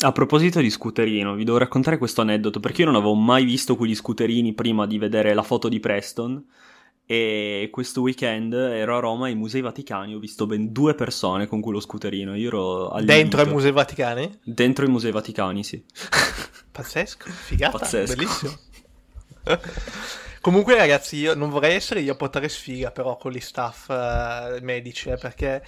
A 0.04 0.10
proposito 0.10 0.60
di 0.60 0.68
scooterino, 0.68 1.34
vi 1.34 1.44
devo 1.44 1.58
raccontare 1.58 1.96
questo 1.96 2.22
aneddoto 2.22 2.58
perché 2.58 2.80
io 2.80 2.88
non 2.88 2.96
avevo 2.96 3.14
mai 3.14 3.44
visto 3.44 3.76
quegli 3.76 3.94
scooterini 3.94 4.52
prima 4.52 4.84
di 4.84 4.98
vedere 4.98 5.32
la 5.32 5.44
foto 5.44 5.68
di 5.68 5.78
Preston 5.78 6.44
e 7.06 7.68
questo 7.70 8.00
weekend 8.00 8.52
ero 8.52 8.96
a 8.96 9.00
Roma 9.00 9.26
ai 9.26 9.36
Musei 9.36 9.60
Vaticani, 9.60 10.16
ho 10.16 10.18
visto 10.18 10.46
ben 10.46 10.72
due 10.72 10.96
persone 10.96 11.46
con 11.46 11.60
quello 11.60 11.78
scooterino. 11.78 12.34
Io 12.34 12.48
ero 12.48 12.88
allibito. 12.88 13.16
Dentro 13.16 13.40
ai 13.42 13.48
Musei 13.48 13.70
Vaticani? 13.70 14.38
Dentro 14.42 14.84
i 14.84 14.88
Musei 14.88 15.12
Vaticani, 15.12 15.62
sì. 15.62 15.84
Pazzesco, 16.72 17.30
figata, 17.30 17.78
Pazzesco. 17.78 18.14
bellissimo. 18.16 18.58
Comunque 20.42 20.74
ragazzi, 20.74 21.18
io 21.18 21.34
non 21.36 21.50
vorrei 21.50 21.76
essere 21.76 22.00
io 22.00 22.14
a 22.14 22.16
portare 22.16 22.48
sfiga 22.48 22.90
però 22.90 23.16
con 23.16 23.30
gli 23.30 23.38
staff 23.38 23.88
uh, 23.88 24.58
medici, 24.60 25.08
eh, 25.08 25.16
perché 25.16 25.64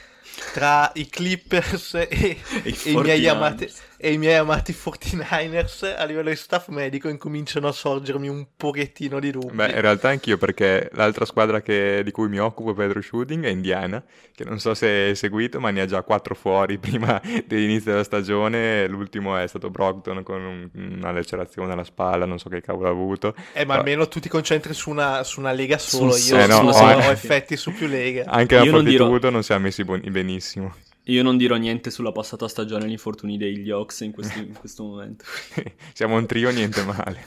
tra 0.52 0.90
i 0.94 1.06
Clippers 1.06 1.94
e, 1.94 2.08
e, 2.10 2.38
i, 2.64 2.76
e 2.82 2.90
i 2.90 2.96
miei 2.96 3.28
amati 3.28 3.70
e 4.04 4.12
i 4.12 4.18
miei 4.18 4.34
amati 4.34 4.76
49ers 4.78 5.94
a 5.96 6.04
livello 6.04 6.28
di 6.28 6.36
staff 6.36 6.68
medico 6.68 7.08
incominciano 7.08 7.68
a 7.68 7.72
sorgermi 7.72 8.28
un 8.28 8.48
pochettino 8.54 9.18
di 9.18 9.30
dubbi. 9.30 9.54
Beh, 9.54 9.70
in 9.70 9.80
realtà 9.80 10.10
anch'io 10.10 10.36
perché 10.36 10.90
l'altra 10.92 11.24
squadra 11.24 11.62
che, 11.62 12.02
di 12.04 12.10
cui 12.10 12.28
mi 12.28 12.38
occupo 12.38 12.74
per 12.74 12.94
lo 12.94 13.00
shooting 13.00 13.46
è 13.46 13.48
Indiana, 13.48 14.04
che 14.34 14.44
non 14.44 14.58
so 14.58 14.74
se 14.74 14.86
hai 14.86 15.14
seguito, 15.14 15.58
ma 15.58 15.70
ne 15.70 15.80
ha 15.80 15.86
già 15.86 16.02
quattro 16.02 16.34
fuori 16.34 16.76
prima 16.76 17.18
dell'inizio 17.46 17.92
della 17.92 18.04
stagione. 18.04 18.86
L'ultimo 18.88 19.38
è 19.38 19.46
stato 19.46 19.70
Brockton 19.70 20.22
con 20.22 20.42
un, 20.42 20.68
una 20.74 21.10
lacerazione 21.10 21.72
alla 21.72 21.84
spalla, 21.84 22.26
non 22.26 22.38
so 22.38 22.50
che 22.50 22.60
cavolo 22.60 22.88
ha 22.88 22.90
avuto. 22.90 23.34
Eh, 23.54 23.64
ma 23.64 23.76
almeno 23.76 24.06
tu 24.06 24.20
ti 24.20 24.28
concentri 24.28 24.74
su 24.74 24.90
una, 24.90 25.22
su 25.24 25.40
una 25.40 25.52
lega 25.52 25.78
solo, 25.78 26.14
io 26.14 26.36
eh, 26.36 26.46
no, 26.46 26.58
ho, 26.58 26.70
ho 26.70 27.10
effetti 27.10 27.56
su 27.56 27.72
più 27.72 27.86
leghe. 27.86 28.22
Anche 28.24 28.56
la 28.56 28.66
Fortitudo 28.66 29.18
non, 29.18 29.32
non 29.32 29.42
siamo 29.42 29.62
messi 29.62 29.82
benissimo. 29.82 30.74
Io 31.04 31.22
non 31.22 31.36
dirò 31.36 31.56
niente 31.56 31.90
sulla 31.90 32.12
passata 32.12 32.48
stagione, 32.48 32.86
gli 32.86 32.92
infortuni 32.92 33.36
degli 33.36 33.70
Hawks 33.70 34.00
in, 34.00 34.12
questi, 34.12 34.38
in 34.38 34.58
questo 34.58 34.84
momento. 34.84 35.24
Siamo 35.92 36.16
un 36.16 36.26
trio, 36.26 36.50
niente 36.50 36.82
male. 36.82 37.26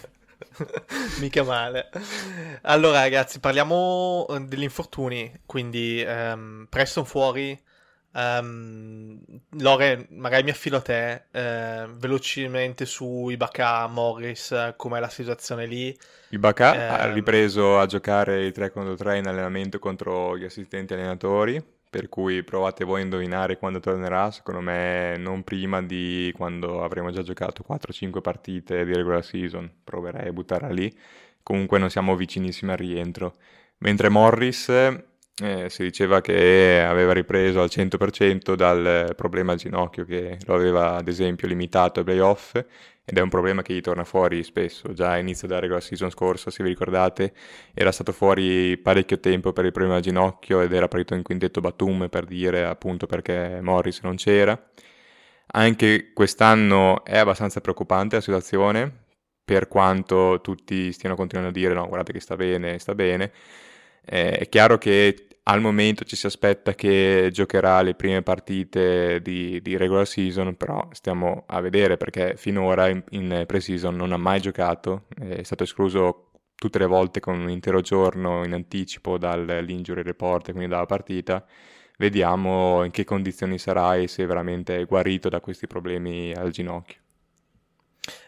Mica 1.20 1.44
male. 1.44 1.90
Allora, 2.64 3.02
ragazzi, 3.02 3.40
parliamo 3.40 4.26
eh, 4.30 4.40
degli 4.42 4.64
infortuni. 4.64 5.42
Quindi, 5.46 6.04
um, 6.08 6.66
Preston 6.70 7.06
fuori, 7.06 7.52
uh, 7.52 7.78
Um, 8.18 9.20
Lore, 9.60 10.08
magari 10.10 10.42
mi 10.42 10.50
affilo 10.50 10.78
a 10.78 10.82
te 10.82 11.26
eh, 11.30 11.88
velocemente 11.98 12.88
su 12.88 13.30
Ibaka 13.30 13.86
Morris, 13.86 14.74
com'è 14.76 15.00
la 15.00 15.10
situazione 15.10 15.68
lì. 15.68 15.96
Ibaka 16.30 16.74
eh, 16.74 16.80
ha 16.80 17.14
ripreso 17.14 17.78
a 17.78 17.86
giocare 17.86 18.44
il 18.44 18.52
3 18.52 18.72
contro 18.72 18.96
3 18.96 19.20
in 19.20 19.28
allenamento 19.28 19.78
contro 19.78 20.36
gli 20.36 20.46
assistenti 20.46 20.94
allenatori, 20.94 21.64
per 21.90 22.10
cui 22.10 22.44
provate 22.44 22.84
voi 22.86 23.02
a 23.02 23.04
indovinare 23.04 23.58
quando 23.58 23.80
tornerà, 23.80 24.30
secondo 24.32 24.62
me 24.62 25.16
non 25.18 25.44
prima 25.44 25.82
di 25.82 26.32
quando 26.36 26.84
avremo 26.84 27.12
già 27.12 27.22
giocato 27.22 27.64
4-5 27.68 28.22
partite 28.22 28.86
di 28.86 28.94
regular 28.94 29.24
season, 29.24 29.70
proverei 29.84 30.30
a 30.30 30.34
buttarla 30.34 30.70
lì, 30.70 30.96
comunque 31.44 31.80
non 31.80 31.90
siamo 31.90 32.16
vicinissimi 32.16 32.72
al 32.72 32.78
rientro. 32.78 33.36
Mentre 33.80 34.10
Morris 34.10 34.70
eh, 34.70 35.70
si 35.70 35.84
diceva 35.84 36.20
che 36.22 36.84
aveva 36.84 37.14
ripreso 37.14 37.62
al 37.62 37.70
100% 37.72 38.56
dal 38.56 39.14
problema 39.16 39.52
al 39.52 39.60
ginocchio 39.60 40.04
che 40.04 40.38
lo 40.46 40.56
aveva 40.56 40.96
ad 40.96 41.08
esempio 41.08 41.48
limitato 41.48 42.00
ai 42.00 42.06
playoff 42.06 42.60
ed 43.10 43.18
è 43.18 43.22
un 43.22 43.30
problema 43.30 43.62
che 43.62 43.74
gli 43.74 43.80
torna 43.80 44.04
fuori 44.04 44.44
spesso. 44.44 44.92
Già 44.92 45.12
a 45.12 45.18
inizio 45.18 45.48
della 45.48 45.62
regular 45.62 45.82
season 45.82 46.10
scorsa, 46.10 46.52
se 46.52 46.62
vi 46.62 46.68
ricordate, 46.70 47.34
era 47.74 47.94
stato 47.94 48.12
fuori 48.12 48.78
parecchio 48.78 49.22
tempo 49.22 49.54
per 49.54 49.64
il 49.64 49.72
problema 49.72 49.96
al 49.96 50.02
ginocchio 50.02 50.60
ed 50.60 50.74
era 50.74 50.90
partito 50.90 51.16
in 51.16 51.24
quintetto 51.24 51.62
Batum 51.62 52.10
per 52.10 52.26
dire 52.26 52.66
appunto 52.66 53.06
perché 53.06 53.60
Morris 53.62 54.02
non 54.02 54.18
c'era. 54.18 54.62
Anche 55.54 56.12
quest'anno 56.14 57.06
è 57.06 57.18
abbastanza 57.18 57.62
preoccupante 57.62 58.16
la 58.18 58.22
situazione, 58.22 58.92
per 59.46 59.70
quanto 59.70 60.42
tutti 60.42 60.92
stiano 60.92 61.16
continuando 61.16 61.52
a 61.58 61.62
dire 61.62 61.74
no, 61.74 61.88
guardate 61.88 62.12
che 62.12 62.20
sta 62.20 62.36
bene, 62.36 62.78
sta 62.78 62.94
bene. 62.94 63.32
Eh, 64.06 64.38
è 64.40 64.50
chiaro 64.50 64.78
che 64.78 65.27
al 65.50 65.62
momento 65.62 66.04
ci 66.04 66.18
si 66.18 66.26
aspetta 66.26 66.76
che 66.76 67.30
giocherà 67.32 67.82
le 67.82 67.96
prime 67.96 68.22
partite 68.22 69.22
di, 69.22 69.62
di 69.62 69.78
regular 69.78 70.06
season, 70.06 70.56
però 70.58 70.88
stiamo 70.92 71.46
a 71.48 71.62
vedere 71.62 71.96
perché 71.96 72.36
finora 72.36 72.90
in, 72.90 73.02
in 73.12 73.44
pre-season 73.48 73.96
non 73.96 74.12
ha 74.12 74.18
mai 74.18 74.42
giocato, 74.42 75.06
è 75.18 75.44
stato 75.44 75.64
escluso 75.64 76.32
tutte 76.54 76.80
le 76.80 76.86
volte 76.86 77.22
con 77.22 77.40
un 77.40 77.50
intero 77.50 77.80
giorno 77.80 78.44
in 78.44 78.54
anticipo 78.54 79.18
dall'injury 79.18 80.02
report, 80.02 80.52
quindi 80.52 80.68
dalla 80.68 80.86
partita. 80.86 81.46
Vediamo 81.98 82.84
in 82.84 82.92
che 82.92 83.06
condizioni 83.06 83.58
sarà 83.58 83.96
e 83.96 84.08
se 84.08 84.26
veramente 84.26 84.78
è 84.78 84.86
guarito 84.86 85.30
da 85.30 85.40
questi 85.40 85.66
problemi 85.66 86.34
al 86.34 86.52
ginocchio. 86.52 87.07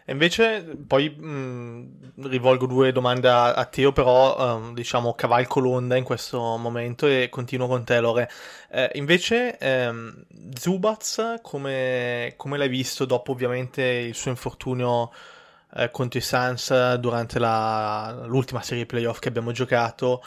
E 0.04 0.12
invece 0.12 0.62
poi 0.86 1.08
mh, 1.08 2.28
rivolgo 2.28 2.66
due 2.66 2.92
domande 2.92 3.28
a, 3.28 3.52
a 3.52 3.64
Teo, 3.66 3.92
però 3.92 4.56
um, 4.56 4.74
diciamo 4.74 5.14
cavalco 5.14 5.60
l'onda 5.60 5.96
in 5.96 6.04
questo 6.04 6.38
momento 6.56 7.06
e 7.06 7.28
continuo 7.30 7.66
con 7.66 7.84
te 7.84 8.00
Lore. 8.00 8.30
Eh, 8.70 8.90
invece 8.94 9.56
ehm, 9.58 10.24
Zubaz 10.54 11.38
come, 11.42 12.34
come, 12.36 12.58
l'hai 12.58 12.68
visto 12.68 13.04
dopo 13.04 13.32
ovviamente 13.32 13.82
il 13.82 14.14
suo 14.14 14.30
infortunio 14.30 15.12
eh, 15.74 15.90
contro 15.90 16.18
i 16.18 16.22
Suns 16.22 16.94
durante 16.94 17.38
la, 17.38 18.24
l'ultima 18.26 18.62
serie 18.62 18.86
playoff 18.86 19.18
che 19.18 19.28
abbiamo 19.28 19.52
giocato? 19.52 20.22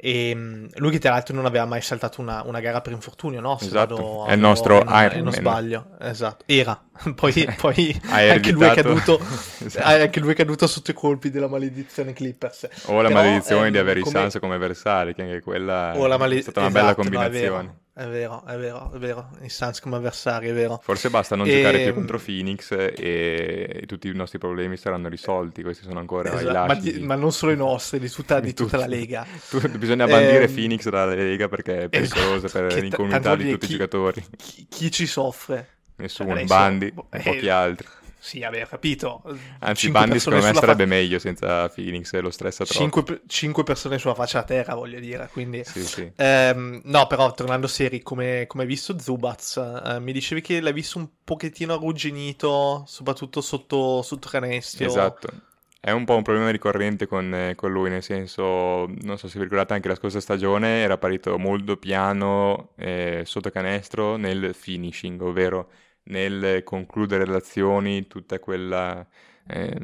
E 0.00 0.32
mm, 0.32 0.66
lui 0.76 0.92
che 0.92 1.00
tra 1.00 1.10
l'altro 1.10 1.34
non 1.34 1.44
aveva 1.44 1.64
mai 1.64 1.80
saltato 1.82 2.20
una, 2.20 2.44
una 2.46 2.60
gara 2.60 2.80
per 2.80 2.92
infortunio, 2.92 3.40
no? 3.40 3.58
Se 3.58 3.66
esatto, 3.66 4.26
è 4.26 4.34
il 4.34 4.38
nostro 4.38 4.80
in, 4.80 4.88
Iron 4.88 5.22
Non 5.24 5.32
sbaglio, 5.32 5.86
esatto. 5.98 6.44
Era, 6.46 6.80
poi, 7.16 7.32
poi 7.58 8.00
anche, 8.08 8.52
lui 8.52 8.64
è 8.64 8.74
caduto, 8.74 9.18
esatto. 9.64 9.84
anche 9.84 10.20
lui 10.20 10.32
è 10.32 10.34
caduto 10.36 10.68
sotto 10.68 10.92
i 10.92 10.94
colpi 10.94 11.30
della 11.30 11.48
maledizione 11.48 12.12
Clippers. 12.12 12.68
O 12.84 13.02
la 13.02 13.08
Però, 13.08 13.20
maledizione 13.20 13.66
eh, 13.66 13.70
di 13.72 13.78
avere 13.78 14.00
come... 14.00 14.16
i 14.16 14.20
Suns 14.20 14.38
come 14.38 14.54
avversari, 14.54 15.14
che 15.14 15.22
anche 15.22 15.40
quella 15.40 15.92
male... 16.16 16.38
è 16.38 16.40
stata 16.42 16.60
una 16.60 16.68
esatto, 16.68 16.84
bella 16.84 16.94
combinazione. 16.94 17.62
No, 17.64 17.76
è 17.98 18.06
vero, 18.06 18.44
è 18.46 18.56
vero, 18.56 18.92
è 18.92 18.98
vero. 18.98 19.28
I 19.40 19.48
Suns 19.48 19.80
come 19.80 19.96
avversari, 19.96 20.46
è 20.46 20.52
vero. 20.52 20.78
Forse 20.80 21.10
basta 21.10 21.34
non 21.34 21.48
e... 21.48 21.56
giocare 21.56 21.82
più 21.82 21.94
contro 21.94 22.20
Phoenix 22.24 22.70
e... 22.70 23.82
tutti 23.88 24.06
i 24.06 24.12
nostri 24.14 24.38
problemi 24.38 24.76
saranno 24.76 25.08
risolti. 25.08 25.62
Questi 25.62 25.82
sono 25.82 25.98
ancora 25.98 26.28
esatto. 26.28 26.48
i 26.48 26.52
lasci. 26.52 27.00
Ma, 27.00 27.06
ma, 27.06 27.14
non 27.16 27.32
solo 27.32 27.50
i 27.50 27.56
nostri, 27.56 27.98
di 27.98 28.08
tutta, 28.08 28.38
di 28.38 28.54
tutta 28.54 28.76
la 28.76 28.86
Lega. 28.86 29.26
bisogna 29.76 30.06
bandire 30.06 30.44
eh... 30.44 30.48
Phoenix 30.48 30.88
dalla 30.88 31.12
Lega 31.12 31.48
perché 31.48 31.82
è 31.82 31.88
pericolosa 31.88 32.46
esatto. 32.46 32.66
per 32.68 32.80
l'incomunità 32.80 33.34
di 33.34 33.50
tutti 33.50 33.66
chi, 33.66 33.72
i 33.72 33.76
giocatori. 33.76 34.24
Chi, 34.36 34.66
chi, 34.68 34.90
ci 34.92 35.06
soffre? 35.06 35.68
Nessuno, 35.96 36.30
Adesso, 36.30 36.46
Bandi, 36.46 36.94
eh... 37.10 37.20
pochi 37.20 37.48
altri. 37.48 37.86
Sì, 38.18 38.42
avevo 38.42 38.66
capito. 38.66 39.22
Anzi, 39.60 39.90
Bandi 39.90 40.18
secondo 40.18 40.44
me 40.44 40.52
sarebbe 40.52 40.82
fa... 40.82 40.88
meglio 40.88 41.18
senza 41.18 41.68
Phoenix, 41.68 42.12
lo 42.18 42.30
stressa 42.30 42.64
troppo. 42.64 42.80
Cinque, 42.80 43.20
cinque, 43.26 43.62
persone 43.62 43.98
sulla 43.98 44.14
faccia 44.14 44.40
a 44.40 44.42
terra, 44.42 44.74
voglio 44.74 44.98
dire, 44.98 45.28
quindi... 45.32 45.62
Sì, 45.64 45.84
sì. 45.84 46.12
Ehm, 46.16 46.80
no, 46.84 47.06
però, 47.06 47.32
tornando 47.32 47.66
seri, 47.68 48.02
come, 48.02 48.46
come 48.48 48.64
hai 48.64 48.68
visto 48.68 48.98
Zubaz, 48.98 49.56
eh, 49.56 50.00
mi 50.00 50.12
dicevi 50.12 50.40
che 50.40 50.60
l'hai 50.60 50.72
visto 50.72 50.98
un 50.98 51.08
pochettino 51.22 51.74
arrugginito, 51.74 52.84
soprattutto 52.86 53.40
sotto, 53.40 54.02
sotto 54.02 54.28
canestro. 54.28 54.84
Esatto. 54.84 55.28
È 55.80 55.92
un 55.92 56.04
po' 56.04 56.16
un 56.16 56.22
problema 56.22 56.50
ricorrente 56.50 57.06
con, 57.06 57.32
eh, 57.32 57.54
con, 57.54 57.70
lui, 57.70 57.88
nel 57.88 58.02
senso, 58.02 58.86
non 59.02 59.16
so 59.16 59.28
se 59.28 59.38
vi 59.38 59.44
ricordate 59.44 59.74
anche 59.74 59.86
la 59.86 59.94
scorsa 59.94 60.20
stagione, 60.20 60.80
era 60.80 60.98
partito 60.98 61.38
molto 61.38 61.76
piano 61.76 62.70
eh, 62.76 63.22
sotto 63.24 63.50
canestro 63.50 64.16
nel 64.16 64.54
finishing, 64.54 65.20
ovvero 65.22 65.70
nel 66.08 66.62
concludere 66.64 67.24
relazioni, 67.24 68.06
tutta 68.06 68.38
quella 68.38 69.06
eh, 69.46 69.78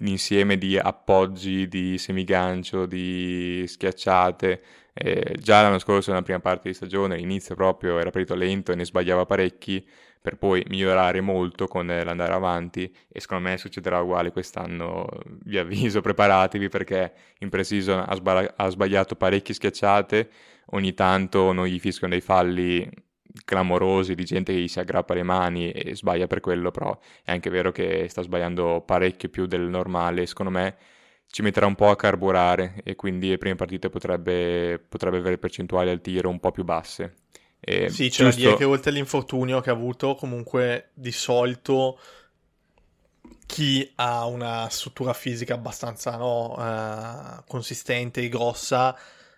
insieme 0.00 0.58
di 0.58 0.76
appoggi, 0.78 1.68
di 1.68 1.98
semigancio, 1.98 2.86
di 2.86 3.64
schiacciate. 3.66 4.62
Eh, 4.92 5.36
già 5.38 5.62
l'anno 5.62 5.78
scorso, 5.78 6.10
nella 6.10 6.22
prima 6.22 6.40
parte 6.40 6.68
di 6.68 6.74
stagione, 6.74 7.16
l'inizio 7.16 7.54
proprio 7.54 7.98
era 7.98 8.10
partito 8.10 8.34
lento 8.34 8.72
e 8.72 8.76
ne 8.76 8.84
sbagliava 8.84 9.26
parecchi, 9.26 9.86
per 10.26 10.38
poi 10.38 10.64
migliorare 10.68 11.20
molto 11.20 11.68
con 11.68 11.86
l'andare 11.86 12.32
avanti 12.32 12.92
e 13.08 13.20
secondo 13.20 13.48
me 13.48 13.58
succederà 13.58 14.00
uguale 14.00 14.32
quest'anno. 14.32 15.06
Vi 15.44 15.56
avviso, 15.56 16.00
preparatevi 16.02 16.68
perché 16.68 17.12
in 17.40 17.48
precision 17.48 18.04
ha, 18.04 18.14
sbagli- 18.14 18.50
ha 18.56 18.68
sbagliato 18.68 19.14
parecchie 19.14 19.54
schiacciate, 19.54 20.30
ogni 20.70 20.94
tanto 20.94 21.52
non 21.52 21.66
gli 21.66 21.78
fischiano 21.78 22.12
dei 22.12 22.22
falli 22.22 22.90
clamorosi 23.44 24.14
di 24.14 24.24
gente 24.24 24.52
che 24.52 24.60
gli 24.60 24.68
si 24.68 24.78
aggrappa 24.78 25.14
le 25.14 25.22
mani 25.22 25.70
e 25.70 25.94
sbaglia 25.94 26.26
per 26.26 26.40
quello, 26.40 26.70
però 26.70 26.98
è 27.24 27.32
anche 27.32 27.50
vero 27.50 27.72
che 27.72 28.06
sta 28.08 28.22
sbagliando 28.22 28.82
parecchio 28.84 29.28
più 29.28 29.46
del 29.46 29.62
normale, 29.62 30.26
secondo 30.26 30.50
me 30.50 30.76
ci 31.28 31.42
metterà 31.42 31.66
un 31.66 31.74
po' 31.74 31.90
a 31.90 31.96
carburare 31.96 32.80
e 32.84 32.94
quindi 32.94 33.28
le 33.28 33.38
prime 33.38 33.56
partite 33.56 33.90
potrebbe, 33.90 34.78
potrebbe 34.88 35.18
avere 35.18 35.38
percentuali 35.38 35.90
al 35.90 36.00
tiro 36.00 36.30
un 36.30 36.40
po' 36.40 36.50
più 36.50 36.64
basse. 36.64 37.14
E 37.60 37.88
sì, 37.88 38.08
c'è 38.08 38.24
giusto... 38.24 38.40
da 38.40 38.46
dire 38.46 38.56
che 38.56 38.64
oltre 38.64 38.90
all'infortunio 38.90 39.60
che 39.60 39.70
ha 39.70 39.74
avuto, 39.74 40.14
comunque 40.14 40.90
di 40.94 41.12
solito 41.12 41.98
chi 43.46 43.90
ha 43.96 44.26
una 44.26 44.68
struttura 44.68 45.12
fisica 45.12 45.54
abbastanza 45.54 46.16
no, 46.16 46.52
uh, 46.52 47.42
consistente 47.46 48.20
e 48.20 48.28
grossa 48.28 48.96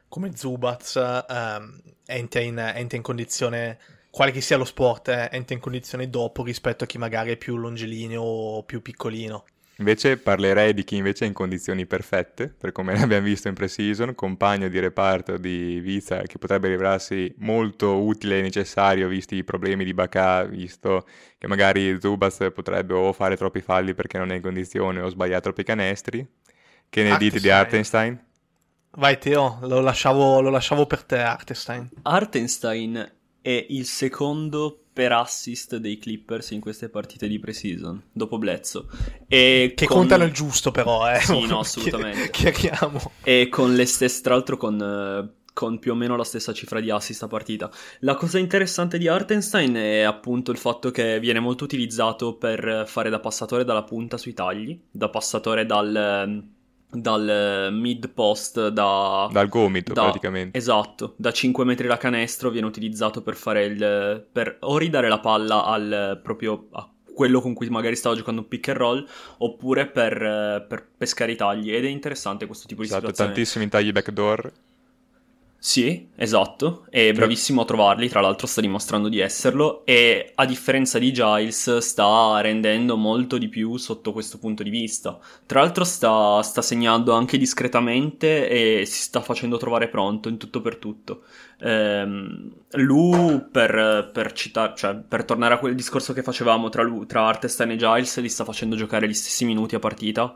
come 0.08 0.34
Zubaz 0.34 0.94
um, 0.94 1.80
entra, 2.06 2.40
in, 2.40 2.58
entra 2.58 2.96
in 2.96 3.02
condizione, 3.02 3.78
quale 4.10 4.30
che 4.30 4.40
sia 4.40 4.56
lo 4.56 4.64
sport, 4.64 5.08
eh, 5.08 5.28
entra 5.32 5.54
in 5.54 5.60
condizione 5.60 6.08
dopo 6.08 6.42
rispetto 6.42 6.84
a 6.84 6.86
chi 6.86 6.98
magari 6.98 7.30
è 7.30 7.36
più 7.36 7.56
longilineo 7.56 8.22
o 8.22 8.62
più 8.64 8.82
piccolino. 8.82 9.44
Invece 9.78 10.16
parlerei 10.16 10.74
di 10.74 10.82
chi 10.82 10.96
invece 10.96 11.24
è 11.24 11.28
in 11.28 11.34
condizioni 11.34 11.86
perfette, 11.86 12.48
per 12.48 12.72
come 12.72 12.94
l'abbiamo 12.98 13.24
visto 13.24 13.46
in 13.46 13.54
pre-season, 13.54 14.14
compagno 14.16 14.68
di 14.68 14.80
reparto 14.80 15.36
di 15.36 15.78
Viza 15.78 16.22
che 16.22 16.38
potrebbe 16.38 16.66
rivelarsi 16.68 17.32
molto 17.38 18.02
utile 18.02 18.38
e 18.38 18.42
necessario 18.42 19.06
visti 19.06 19.36
i 19.36 19.44
problemi 19.44 19.84
di 19.84 19.94
Bacà, 19.94 20.42
visto 20.44 21.06
che 21.38 21.46
magari 21.46 21.96
Zubas 22.00 22.48
potrebbe 22.52 22.94
o 22.94 23.12
fare 23.12 23.36
troppi 23.36 23.60
falli 23.60 23.94
perché 23.94 24.18
non 24.18 24.32
è 24.32 24.36
in 24.36 24.42
condizione 24.42 25.00
o 25.00 25.08
sbagliare 25.08 25.42
troppi 25.42 25.62
canestri. 25.62 26.26
Che 26.90 27.02
ne 27.02 27.16
dite 27.16 27.38
di 27.38 27.50
Artenstein? 27.50 28.27
Vai 28.92 29.18
Teo, 29.18 29.58
lo 29.62 29.80
lasciavo, 29.80 30.40
lo 30.40 30.50
lasciavo 30.50 30.86
per 30.86 31.04
te 31.04 31.18
Artenstein. 31.18 31.88
Artenstein 32.02 33.12
è 33.40 33.66
il 33.68 33.84
secondo 33.86 34.84
per 34.92 35.12
assist 35.12 35.76
dei 35.76 35.96
Clippers 35.98 36.50
in 36.50 36.60
queste 36.60 36.88
partite 36.88 37.28
di 37.28 37.38
pre-season, 37.38 38.02
dopo 38.10 38.36
Bledsoe. 38.38 38.84
E 39.28 39.72
che 39.76 39.86
con... 39.86 39.98
contano 39.98 40.24
il 40.24 40.32
giusto 40.32 40.72
però, 40.72 41.08
eh. 41.08 41.20
Sì, 41.20 41.46
no, 41.46 41.60
assolutamente. 41.60 42.30
Chiariamo. 42.30 43.12
E 43.22 43.48
con 43.48 43.74
le 43.74 43.86
stesse, 43.86 44.22
tra 44.22 44.34
l'altro 44.34 44.56
con... 44.56 45.32
con 45.52 45.78
più 45.78 45.92
o 45.92 45.94
meno 45.94 46.16
la 46.16 46.24
stessa 46.24 46.52
cifra 46.52 46.80
di 46.80 46.90
assist 46.90 47.22
a 47.22 47.28
partita. 47.28 47.70
La 48.00 48.16
cosa 48.16 48.38
interessante 48.38 48.98
di 48.98 49.06
Artenstein 49.06 49.74
è 49.74 50.00
appunto 50.00 50.50
il 50.50 50.58
fatto 50.58 50.90
che 50.90 51.20
viene 51.20 51.38
molto 51.38 51.62
utilizzato 51.62 52.34
per 52.34 52.84
fare 52.88 53.08
da 53.08 53.20
passatore 53.20 53.64
dalla 53.64 53.84
punta 53.84 54.16
sui 54.16 54.34
tagli, 54.34 54.76
da 54.90 55.08
passatore 55.08 55.64
dal 55.64 56.56
dal 56.90 57.28
eh, 57.28 57.70
mid 57.70 58.08
post 58.10 58.68
da, 58.68 59.28
dal 59.30 59.48
gomito 59.48 59.92
da, 59.92 60.02
praticamente. 60.04 60.56
Esatto 60.56 61.14
da 61.16 61.32
5 61.32 61.64
metri 61.64 61.86
da 61.86 61.96
canestro 61.96 62.50
viene 62.50 62.66
utilizzato 62.66 63.22
per 63.22 63.34
fare 63.34 63.64
il 63.64 64.26
per 64.32 64.56
o 64.60 64.78
ridare 64.78 65.08
la 65.08 65.20
palla 65.20 65.64
al 65.64 66.20
proprio 66.22 66.68
a 66.72 66.90
quello 67.18 67.40
con 67.40 67.52
cui 67.52 67.68
magari 67.68 67.96
stava 67.96 68.14
giocando 68.14 68.42
un 68.42 68.46
pick 68.46 68.68
and 68.68 68.76
roll 68.76 69.08
oppure 69.38 69.88
per, 69.88 70.64
per 70.68 70.86
pescare 70.96 71.32
i 71.32 71.36
tagli. 71.36 71.74
Ed 71.74 71.84
è 71.84 71.88
interessante 71.88 72.46
questo 72.46 72.68
tipo 72.68 72.82
di 72.82 72.86
esatto, 72.86 73.06
situazione. 73.06 73.32
tantissimi 73.32 73.68
tagli 73.68 73.90
backdoor 73.90 74.52
Sì, 75.60 76.10
esatto, 76.14 76.86
è 76.88 77.12
bravissimo 77.12 77.62
a 77.62 77.64
trovarli, 77.64 78.08
tra 78.08 78.20
l'altro 78.20 78.46
sta 78.46 78.60
dimostrando 78.60 79.08
di 79.08 79.18
esserlo 79.18 79.84
e 79.84 80.30
a 80.36 80.46
differenza 80.46 81.00
di 81.00 81.12
Giles 81.12 81.78
sta 81.78 82.40
rendendo 82.40 82.96
molto 82.96 83.38
di 83.38 83.48
più 83.48 83.76
sotto 83.76 84.12
questo 84.12 84.38
punto 84.38 84.62
di 84.62 84.70
vista. 84.70 85.18
Tra 85.46 85.60
l'altro 85.60 85.82
sta, 85.82 86.40
sta 86.42 86.62
segnando 86.62 87.12
anche 87.12 87.38
discretamente 87.38 88.48
e 88.48 88.86
si 88.86 89.02
sta 89.02 89.20
facendo 89.20 89.56
trovare 89.56 89.88
pronto 89.88 90.28
in 90.28 90.38
tutto 90.38 90.60
per 90.60 90.76
tutto. 90.76 91.24
Ehm, 91.60 92.52
Lu, 92.72 93.48
per, 93.50 94.10
per, 94.12 94.32
citar, 94.32 94.74
cioè, 94.74 94.94
per 94.94 95.24
tornare 95.24 95.54
a 95.54 95.58
quel 95.58 95.74
discorso 95.74 96.12
che 96.12 96.22
facevamo 96.22 96.68
tra, 96.68 96.82
Lu, 96.82 97.04
tra 97.04 97.26
Artestein 97.26 97.72
e 97.72 97.76
Giles, 97.76 98.20
li 98.20 98.28
sta 98.28 98.44
facendo 98.44 98.76
giocare 98.76 99.08
gli 99.08 99.14
stessi 99.14 99.44
minuti 99.44 99.74
a 99.74 99.80
partita 99.80 100.34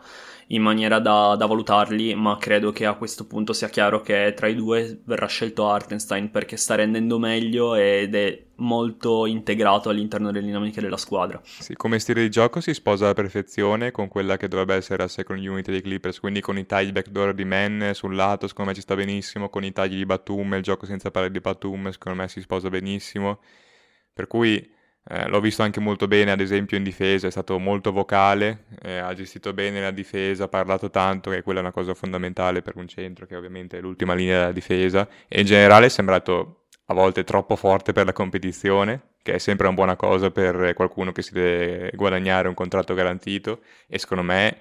in 0.49 0.63
maniera 0.63 0.99
da, 0.99 1.35
da, 1.37 1.47
valutarli, 1.47 2.15
ma 2.15 2.37
credo 2.39 2.73
che 2.73 2.87
a 2.87 2.95
questo 2.95 3.27
punto 3.27 3.53
sia 3.53 3.69
chiaro 3.69 4.01
che 4.01 4.33
tra 4.37 4.47
i 4.47 4.55
due 4.55 5.01
verrà 5.05 5.27
scelto 5.27 5.69
Artenstein 5.69 6.31
perché 6.31 6.57
sta 6.57 6.75
rendendo 6.75 7.19
meglio 7.19 7.75
ed 7.75 8.15
è 8.15 8.45
molto 8.57 9.27
integrato 9.27 9.89
all'interno 9.89 10.31
delle 10.31 10.47
dinamiche 10.47 10.81
della 10.81 10.97
squadra. 10.97 11.41
Sì, 11.43 11.75
come 11.75 11.99
stile 11.99 12.23
di 12.23 12.31
gioco 12.31 12.61
si 12.61 12.75
sposa 12.75 13.05
alla 13.05 13.15
perfezione 13.15 13.91
con 13.91 14.09
quella 14.09 14.37
che 14.37 14.49
dovrebbe 14.49 14.75
essere 14.75 15.03
la 15.03 15.09
second 15.09 15.45
unit 15.45 15.71
dei 15.71 15.83
Clippers, 15.83 16.21
quindi 16.21 16.41
con 16.41 16.59
i 16.59 16.67
tagli 16.67 16.93
backdoor 16.93 17.35
di 17.35 17.45
Man 17.45 17.91
sul 17.95 18.15
lato, 18.15 18.47
secondo 18.47 18.71
me 18.71 18.77
ci 18.77 18.83
sta 18.83 18.95
benissimo, 18.95 19.49
con 19.49 19.65
i 19.65 19.73
tagli 19.73 19.97
di 19.97 20.07
Batum, 20.07 20.55
il 20.55 20.63
gioco 20.63 20.87
senza 20.87 21.11
parlare 21.11 21.33
di 21.33 21.41
Batum, 21.41 21.91
secondo 21.91 22.21
me 22.21 22.29
si 22.29 22.41
sposa 22.41 22.69
benissimo. 22.69 23.41
Per 24.13 24.27
cui 24.27 24.81
eh, 25.05 25.29
l'ho 25.29 25.41
visto 25.41 25.63
anche 25.63 25.81
molto 25.81 26.07
bene, 26.07 26.31
ad 26.31 26.41
esempio, 26.41 26.77
in 26.77 26.85
difesa, 26.85 27.27
è 27.27 27.31
stato 27.31 27.59
molto 27.59 27.91
vocale, 27.93 28.67
eh, 28.83 28.99
ha 28.99 29.13
gestito 29.15 29.53
bene 29.53 29.81
la 29.81 29.91
difesa, 29.91 30.45
ha 30.45 30.49
parlato 30.49 30.91
tanto, 30.91 31.31
che 31.31 31.43
quella 31.43 31.59
è 31.59 31.63
una 31.63 31.73
cosa 31.73 31.95
fondamentale 31.95 32.63
per 32.63 32.77
un 32.77 32.87
centro, 32.87 33.27
che 33.27 33.35
ovviamente 33.37 33.79
è 33.79 33.81
l'ultima 33.81 34.15
linea 34.15 34.39
della 34.39 34.53
difesa, 34.53 35.09
e 35.27 35.41
in 35.41 35.47
generale 35.47 35.87
è 35.87 35.89
sembrato 35.89 36.67
a 36.87 36.95
volte 36.95 37.25
troppo 37.25 37.57
forte 37.57 37.93
per 37.93 38.07
la 38.07 38.13
competizione, 38.13 39.15
che 39.23 39.35
è 39.35 39.39
sempre 39.39 39.67
una 39.67 39.75
buona 39.75 39.97
cosa 39.97 40.31
per 40.31 40.73
qualcuno 40.75 41.13
che 41.13 41.23
si 41.23 41.33
deve 41.33 41.91
guadagnare 41.95 42.49
un 42.49 42.55
contratto 42.55 42.95
garantito, 42.95 43.61
e 43.89 43.99
secondo 43.99 44.23
me, 44.23 44.57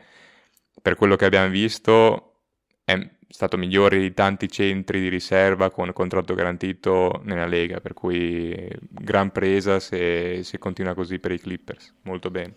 per 0.81 0.95
quello 0.95 1.15
che 1.15 1.25
abbiamo 1.25 1.49
visto, 1.49 2.43
è 2.83 2.99
stato 3.31 3.57
migliore 3.57 3.97
di 3.97 4.13
tanti 4.13 4.49
centri 4.49 4.99
di 4.99 5.07
riserva 5.09 5.71
con 5.71 5.91
contratto 5.93 6.33
garantito 6.33 7.21
nella 7.23 7.45
Lega, 7.45 7.79
per 7.79 7.93
cui 7.93 8.67
gran 8.89 9.31
presa 9.31 9.79
se, 9.79 10.43
se 10.43 10.57
continua 10.59 10.93
così 10.93 11.19
per 11.19 11.31
i 11.31 11.39
Clippers, 11.39 11.93
molto 12.03 12.29
bene. 12.29 12.55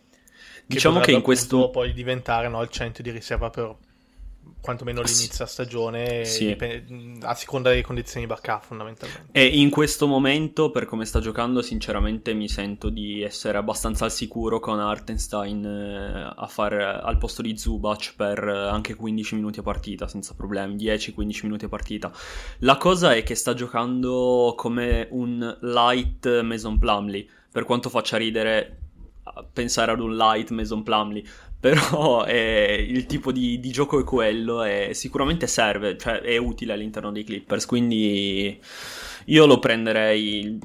Diciamo 0.67 1.01
che, 1.01 1.07
che 1.07 1.13
in 1.13 1.23
questo 1.23 1.71
poi 1.71 1.93
diventare 1.93 2.49
no, 2.49 2.63
il 2.63 2.69
centro 2.71 3.03
di 3.03 3.11
riserva 3.11 3.51
per 3.51 3.77
quantomeno 4.65 5.03
l'inizio 5.03 5.45
stagione 5.45 6.25
sì. 6.25 6.57
a 7.21 7.35
seconda 7.35 7.69
delle 7.69 7.83
condizioni 7.83 8.25
di 8.25 8.33
Barca 8.33 8.61
fondamentalmente. 8.61 9.29
E 9.31 9.47
in 9.47 9.69
questo 9.69 10.07
momento, 10.07 10.71
per 10.71 10.87
come 10.87 11.05
sta 11.05 11.21
giocando, 11.21 11.61
sinceramente 11.61 12.33
mi 12.33 12.49
sento 12.49 12.89
di 12.89 13.23
essere 13.23 13.59
abbastanza 13.59 14.07
al 14.07 14.13
sicuro 14.13 14.61
con 14.61 14.81
Artenstein 14.81 15.65
eh, 15.65 16.33
a 16.35 16.47
fare 16.47 16.83
al 16.83 17.19
posto 17.19 17.43
di 17.43 17.59
Zubac 17.59 18.15
per 18.17 18.43
anche 18.43 18.95
15 18.95 19.35
minuti 19.35 19.59
a 19.59 19.63
partita 19.63 20.09
senza 20.09 20.35
problemi, 20.35 20.77
10-15 20.77 21.41
minuti 21.43 21.67
a 21.67 21.69
partita. 21.69 22.11
La 22.61 22.79
cosa 22.79 23.15
è 23.15 23.23
che 23.23 23.35
sta 23.35 23.53
giocando 23.53 24.55
come 24.57 25.09
un 25.11 25.59
light 25.61 26.41
Mason 26.41 26.79
Plumley, 26.79 27.29
per 27.51 27.65
quanto 27.65 27.91
faccia 27.91 28.17
ridere 28.17 28.79
pensare 29.53 29.93
ad 29.93 30.01
un 30.01 30.17
light 30.17 30.51
Mason 30.51 30.83
Plumley 30.83 31.25
però 31.65 32.27
eh, 32.29 32.87
il 32.87 33.07
tipo 33.07 33.33
di, 33.33 33.59
di, 33.59 33.71
gioco 33.71 33.99
è 33.99 34.05
quello 34.05 34.63
e 34.65 34.91
sicuramente 34.93 35.47
serve, 35.47 35.97
cioè 35.97 36.21
è 36.21 36.37
utile 36.37 36.75
all'interno 36.75 37.11
dei 37.11 37.25
Clippers, 37.25 37.65
quindi 37.65 38.61
io 39.25 39.47
lo 39.47 39.59
prenderei, 39.59 40.59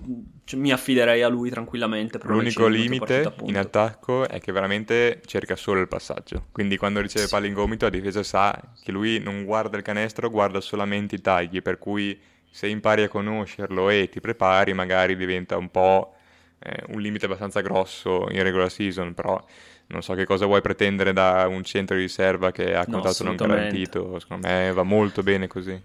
cioè, 0.43 0.59
mi 0.59 0.73
affiderei 0.73 1.23
a 1.23 1.29
lui 1.29 1.49
tranquillamente. 1.49 2.19
L'unico 2.23 2.67
limite 2.67 3.21
partita, 3.21 3.45
in 3.45 3.57
attacco 3.57 4.27
è 4.27 4.41
che 4.41 4.51
veramente 4.51 5.21
cerca 5.25 5.55
solo 5.55 5.79
il 5.79 5.87
passaggio, 5.87 6.47
quindi 6.51 6.75
quando 6.75 6.99
riceve 6.99 7.27
sì. 7.27 7.31
palla 7.31 7.47
in 7.47 7.53
gomito 7.53 7.85
la 7.85 7.91
difesa 7.91 8.21
sa 8.21 8.61
che 8.83 8.91
lui 8.91 9.19
non 9.19 9.45
guarda 9.45 9.77
il 9.77 9.83
canestro, 9.83 10.29
guarda 10.29 10.59
solamente 10.59 11.15
i 11.15 11.21
tagli, 11.21 11.61
per 11.61 11.77
cui 11.77 12.19
se 12.51 12.67
impari 12.67 13.03
a 13.03 13.07
conoscerlo 13.07 13.89
e 13.89 14.09
ti 14.09 14.19
prepari 14.19 14.73
magari 14.73 15.15
diventa 15.15 15.55
un 15.55 15.71
po' 15.71 16.15
eh, 16.59 16.83
un 16.89 16.99
limite 16.99 17.23
abbastanza 17.23 17.61
grosso 17.61 18.27
in 18.31 18.43
regular 18.43 18.69
season, 18.69 19.13
però 19.13 19.41
non 19.89 20.03
so 20.03 20.13
che 20.13 20.25
cosa 20.25 20.45
vuoi 20.45 20.61
pretendere 20.61 21.13
da 21.13 21.47
un 21.47 21.63
centro 21.63 21.95
di 21.95 22.03
riserva 22.03 22.51
che 22.51 22.75
ha 22.75 22.85
contratto 22.85 23.23
no, 23.23 23.33
non 23.33 23.47
garantito. 23.47 24.19
Secondo 24.19 24.47
me 24.47 24.71
va 24.71 24.83
molto 24.83 25.23
bene 25.23 25.47
così. 25.47 25.81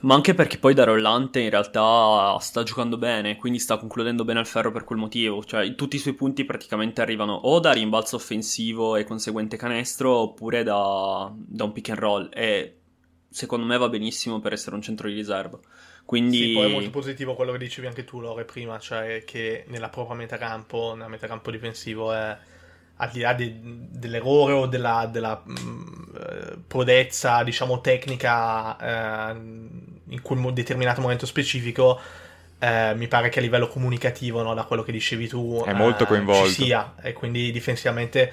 Ma 0.00 0.14
anche 0.14 0.34
perché 0.34 0.58
poi 0.58 0.74
da 0.74 0.84
Rollante 0.84 1.40
in 1.40 1.50
realtà 1.50 2.36
sta 2.40 2.62
giocando 2.62 2.98
bene, 2.98 3.36
quindi 3.36 3.58
sta 3.58 3.78
concludendo 3.78 4.24
bene 4.24 4.40
al 4.40 4.46
ferro 4.46 4.70
per 4.70 4.84
quel 4.84 4.98
motivo. 4.98 5.44
Cioè, 5.44 5.74
tutti 5.74 5.96
i 5.96 5.98
suoi 6.00 6.14
punti 6.14 6.44
praticamente 6.44 7.00
arrivano 7.00 7.32
o 7.32 7.60
da 7.60 7.72
rimbalzo 7.72 8.16
offensivo 8.16 8.96
e 8.96 9.04
conseguente 9.04 9.56
canestro, 9.56 10.10
oppure 10.10 10.62
da, 10.62 11.32
da 11.34 11.64
un 11.64 11.72
pick 11.72 11.90
and 11.90 11.98
roll. 11.98 12.28
E 12.32 12.76
secondo 13.28 13.64
me 13.64 13.78
va 13.78 13.88
benissimo 13.88 14.40
per 14.40 14.52
essere 14.52 14.74
un 14.74 14.82
centro 14.82 15.08
di 15.08 15.14
riserva. 15.14 15.58
Quindi... 16.04 16.38
Sì, 16.38 16.52
poi 16.52 16.68
è 16.68 16.72
molto 16.72 16.90
positivo 16.90 17.34
quello 17.34 17.52
che 17.52 17.58
dicevi 17.58 17.86
anche 17.86 18.04
tu, 18.04 18.20
Lore, 18.20 18.44
prima, 18.44 18.78
cioè 18.78 19.22
che 19.24 19.64
nella 19.68 19.88
propria 19.88 20.16
metacampo, 20.16 20.94
nella 20.94 21.08
metacampo 21.08 21.50
difensivo 21.50 22.12
è 22.12 22.36
al 22.96 23.10
di 23.10 23.20
là 23.20 23.34
de, 23.34 23.54
dell'errore 23.60 24.52
o 24.52 24.66
della, 24.66 25.08
della 25.10 25.40
mh, 25.42 25.52
mm, 25.52 25.86
prodezza, 26.66 27.42
diciamo, 27.42 27.80
tecnica 27.80 28.76
eh, 28.78 29.32
in 30.08 30.22
quel 30.22 30.52
determinato 30.52 31.00
momento 31.00 31.26
specifico, 31.26 32.00
eh, 32.58 32.94
mi 32.94 33.06
pare 33.08 33.28
che 33.28 33.38
a 33.38 33.42
livello 33.42 33.68
comunicativo, 33.68 34.42
no, 34.42 34.54
da 34.54 34.64
quello 34.64 34.82
che 34.82 34.92
dicevi 34.92 35.28
tu, 35.28 35.62
è 35.64 35.72
molto 35.72 36.04
eh, 36.04 36.06
coinvolto. 36.06 36.48
ci 36.48 36.64
sia. 36.64 36.94
E 37.02 37.12
quindi 37.12 37.52
difensivamente, 37.52 38.32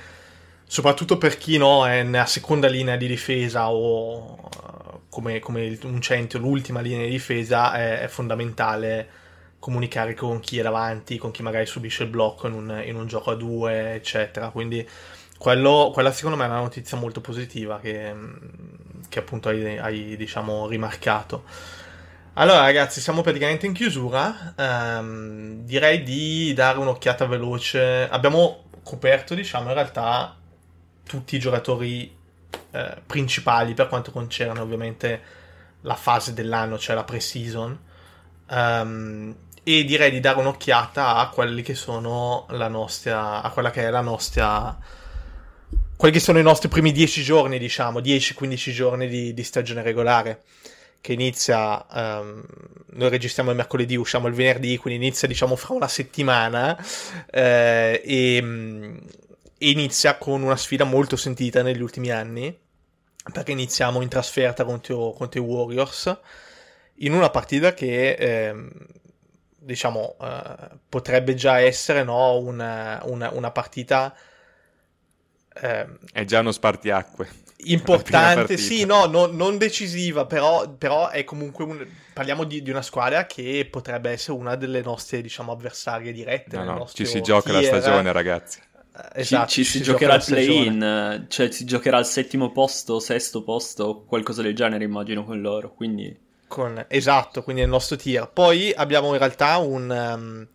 soprattutto 0.65 1.17
per 1.17 1.37
chi 1.37 1.57
no, 1.57 1.85
è 1.85 2.03
nella 2.03 2.25
seconda 2.25 2.67
linea 2.67 2.95
di 2.95 3.07
difesa 3.07 3.69
o 3.69 4.37
eh, 4.37 4.99
come, 5.09 5.39
come 5.39 5.77
un 5.83 5.99
centro, 5.99 6.39
l'ultima 6.39 6.79
linea 6.79 7.05
di 7.05 7.11
difesa, 7.11 7.73
è, 7.73 7.99
è 7.99 8.07
fondamentale 8.07 9.21
comunicare 9.63 10.13
con 10.13 10.41
chi 10.41 10.59
è 10.59 10.61
davanti, 10.61 11.17
con 11.17 11.31
chi 11.31 11.41
magari 11.41 11.65
subisce 11.65 12.03
il 12.03 12.09
blocco 12.09 12.47
in 12.47 12.53
un, 12.53 12.83
in 12.85 12.97
un 12.97 13.07
gioco 13.07 13.31
a 13.31 13.35
due, 13.35 13.93
eccetera. 13.93 14.49
Quindi 14.49 14.85
quello, 15.37 15.89
quella 15.93 16.11
secondo 16.11 16.35
me 16.35 16.43
è 16.43 16.49
una 16.49 16.59
notizia 16.59 16.97
molto 16.97 17.21
positiva 17.21 17.79
che, 17.79 18.13
che 19.07 19.19
appunto 19.19 19.47
hai, 19.47 19.77
hai, 19.77 20.17
diciamo, 20.17 20.67
rimarcato. 20.67 21.45
Allora 22.33 22.59
ragazzi, 22.59 22.99
siamo 22.99 23.21
praticamente 23.21 23.65
in 23.65 23.71
chiusura. 23.71 24.53
Um, 24.57 25.63
direi 25.63 26.03
di 26.03 26.51
dare 26.53 26.79
un'occhiata 26.79 27.25
veloce. 27.25 28.09
Abbiamo 28.09 28.65
coperto, 28.83 29.33
diciamo, 29.33 29.69
in 29.69 29.75
realtà 29.75 30.35
tutti 31.05 31.37
i 31.37 31.39
giocatori 31.39 32.13
eh, 32.71 33.01
principali 33.05 33.73
per 33.73 33.87
quanto 33.87 34.11
concerne 34.11 34.59
ovviamente 34.59 35.21
la 35.83 35.95
fase 35.95 36.33
dell'anno, 36.33 36.77
cioè 36.77 36.97
la 36.97 37.05
pre-season. 37.05 37.79
Um, 38.49 39.35
e 39.63 39.85
direi 39.85 40.11
di 40.11 40.19
dare 40.19 40.39
un'occhiata 40.39 41.15
a 41.15 41.29
quelli 41.29 41.61
che 41.61 41.73
sono 41.73 42.45
la 42.49 42.67
nostra 42.67 43.41
a 43.41 43.49
quella 43.49 43.71
che 43.71 43.83
è 43.83 43.89
la 43.89 44.01
nostra 44.01 44.77
quelli 45.95 46.13
che 46.13 46.19
sono 46.19 46.37
i 46.37 46.43
nostri 46.43 46.67
primi 46.67 46.91
10 46.91 47.23
giorni 47.23 47.57
diciamo 47.57 47.99
10-15 47.99 48.71
giorni 48.71 49.07
di, 49.07 49.33
di, 49.33 49.43
stagione 49.43 49.81
regolare 49.81 50.43
che 50.99 51.13
inizia 51.13 51.85
um, 51.89 52.43
noi 52.91 53.09
registriamo 53.09 53.51
il 53.51 53.55
mercoledì 53.55 53.95
usciamo 53.95 54.27
il 54.27 54.33
venerdì 54.33 54.75
quindi 54.77 55.05
inizia 55.05 55.29
diciamo 55.29 55.55
fra 55.55 55.73
una 55.73 55.87
settimana 55.87 56.77
eh, 57.31 58.01
e, 58.03 58.37
e 59.57 59.69
inizia 59.69 60.17
con 60.17 60.41
una 60.41 60.57
sfida 60.57 60.83
molto 60.83 61.15
sentita 61.15 61.61
negli 61.61 61.81
ultimi 61.81 62.09
anni 62.09 62.53
perché 63.31 63.53
iniziamo 63.53 64.01
in 64.01 64.09
trasferta 64.09 64.65
contro, 64.65 65.13
contro 65.13 65.39
i 65.39 65.43
Warriors 65.43 66.19
in 66.97 67.13
una 67.13 67.29
partita 67.29 67.73
che 67.73 68.11
eh, 68.11 68.55
diciamo, 69.63 70.15
uh, 70.19 70.77
potrebbe 70.89 71.35
già 71.35 71.59
essere 71.59 72.03
no, 72.03 72.37
una, 72.37 73.01
una, 73.05 73.29
una 73.31 73.51
partita... 73.51 74.15
Eh, 75.55 75.87
è 76.11 76.25
già 76.25 76.39
uno 76.39 76.51
spartiacque. 76.51 77.41
Importante, 77.65 78.57
sì, 78.57 78.85
no, 78.85 79.05
no, 79.05 79.27
non 79.27 79.57
decisiva, 79.57 80.25
però, 80.25 80.69
però 80.69 81.09
è 81.09 81.23
comunque 81.23 81.63
un, 81.63 81.87
parliamo 82.13 82.43
di, 82.43 82.61
di, 82.61 82.69
una 82.69 82.81
squadra 82.81 83.25
che 83.25 83.67
potrebbe 83.69 84.11
essere 84.11 84.37
una 84.37 84.55
delle 84.55 84.81
nostre, 84.81 85.21
diciamo, 85.21 85.51
avversarie 85.51 86.11
dirette. 86.11 86.57
No, 86.57 86.63
no, 86.63 86.89
ci 86.91 87.05
si 87.05 87.21
gioca 87.21 87.51
tier. 87.51 87.71
la 87.71 87.79
stagione, 87.79 88.11
ragazzi. 88.11 88.59
Eh, 88.95 89.21
esatto, 89.21 89.49
ci, 89.49 89.63
ci, 89.63 89.69
si, 89.69 89.77
si 89.77 89.83
giocherà 89.83 90.15
il 90.15 90.23
play-in, 90.25 91.25
cioè 91.29 91.51
si 91.51 91.65
giocherà 91.65 91.97
al 91.97 92.05
settimo 92.05 92.51
posto, 92.51 92.99
sesto 92.99 93.43
posto, 93.43 94.03
qualcosa 94.05 94.41
del 94.41 94.55
genere, 94.55 94.83
immagino, 94.83 95.23
con 95.23 95.41
loro, 95.41 95.73
quindi... 95.73 96.22
Con, 96.53 96.85
esatto, 96.87 97.41
quindi 97.41 97.63
il 97.63 97.67
nostro 97.67 97.95
tier. 97.95 98.29
Poi 98.31 98.71
abbiamo 98.75 99.11
in 99.13 99.17
realtà 99.17 99.57
un, 99.57 99.89
um, 99.89 100.47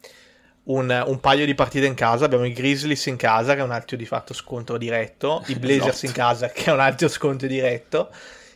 un, 0.73 1.05
un, 1.07 1.19
paio 1.19 1.45
di 1.45 1.57
partite 1.57 1.87
in 1.87 1.95
casa. 1.95 2.25
Abbiamo 2.25 2.45
i 2.45 2.53
Grizzlies 2.53 3.07
in 3.07 3.17
casa, 3.17 3.55
che 3.55 3.61
è 3.63 3.65
un 3.65 3.73
altro 3.73 3.97
di 3.97 4.07
fatto 4.07 4.33
scontro 4.33 4.79
diretto. 4.79 5.43
I 5.49 5.57
Blazers 5.59 6.05
esatto. 6.05 6.07
in 6.07 6.13
casa, 6.13 6.51
che 6.51 6.65
è 6.67 6.73
un 6.73 6.79
altro 6.79 7.09
scontro 7.09 7.49
diretto. 7.49 8.11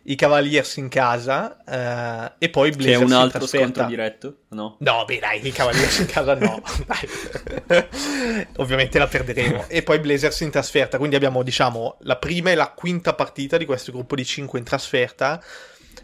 i 0.05 0.15
Cavaliers 0.15 0.77
in 0.77 0.89
casa 0.89 1.57
eh, 1.65 2.33
e 2.39 2.49
poi 2.49 2.69
i 2.69 2.71
Che 2.71 2.77
è 2.77 2.81
Blazers 2.81 3.01
un 3.03 3.09
in 3.09 3.13
altro 3.15 3.39
trasferta. 3.41 3.67
scontro 3.67 3.87
diretto? 3.87 4.37
No? 4.51 4.77
No, 4.79 5.05
beh, 5.05 5.19
dai, 5.19 5.45
i 5.45 5.51
Cavaliers 5.51 5.99
in 5.99 6.07
casa 6.07 6.35
no. 6.35 6.63
Ovviamente 8.59 9.01
la 9.01 9.09
perderemo. 9.09 9.65
E 9.67 9.83
poi 9.83 9.99
Blazers 9.99 10.39
in 10.43 10.51
trasferta. 10.51 10.97
Quindi 10.97 11.17
abbiamo, 11.17 11.43
diciamo, 11.43 11.97
la 12.03 12.19
prima 12.19 12.53
e 12.53 12.55
la 12.55 12.71
quinta 12.71 13.15
partita 13.15 13.57
di 13.57 13.65
questo 13.65 13.91
gruppo 13.91 14.15
di 14.15 14.25
5 14.25 14.61
in 14.61 14.65
trasferta, 14.65 15.43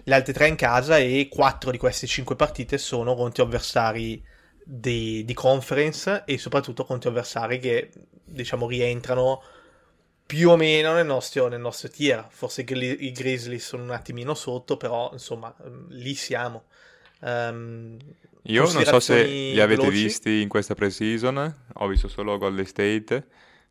le 0.09 0.15
altre 0.15 0.33
tre 0.33 0.49
in 0.49 0.57
casa 0.57 0.97
e 0.97 1.29
quattro 1.31 1.71
di 1.71 1.77
queste 1.77 2.07
cinque 2.07 2.35
partite 2.35 2.79
sono 2.79 3.15
contro 3.15 3.45
avversari 3.45 4.23
di, 4.65 5.23
di 5.25 5.35
conference 5.35 6.23
e 6.25 6.39
soprattutto 6.39 6.85
contro 6.85 7.11
avversari 7.11 7.59
che, 7.59 7.91
diciamo, 8.25 8.67
rientrano 8.67 9.43
più 10.25 10.49
o 10.51 10.57
meno 10.57 10.95
nel 10.95 11.05
nostro, 11.05 11.49
nel 11.49 11.61
nostro 11.61 11.89
tier. 11.89 12.27
Forse 12.31 12.63
i 12.63 13.13
Grizzlies 13.13 13.67
sono 13.67 13.83
un 13.83 13.91
attimino 13.91 14.33
sotto, 14.35 14.79
però, 14.79 15.11
insomma, 15.13 15.55
ehm, 15.63 15.87
lì 15.91 16.15
siamo. 16.15 16.65
Ehm, 17.21 17.99
Io 18.45 18.71
non 18.73 18.85
so 18.85 19.01
se 19.01 19.25
li 19.25 19.61
avete 19.61 19.81
veloci? 19.83 19.91
visti 19.91 20.41
in 20.41 20.49
questa 20.49 20.75
pre-season, 20.75 21.55
ho 21.75 21.87
visto 21.87 22.09
solo 22.09 22.39
Golden 22.39 22.65
State, 22.65 23.27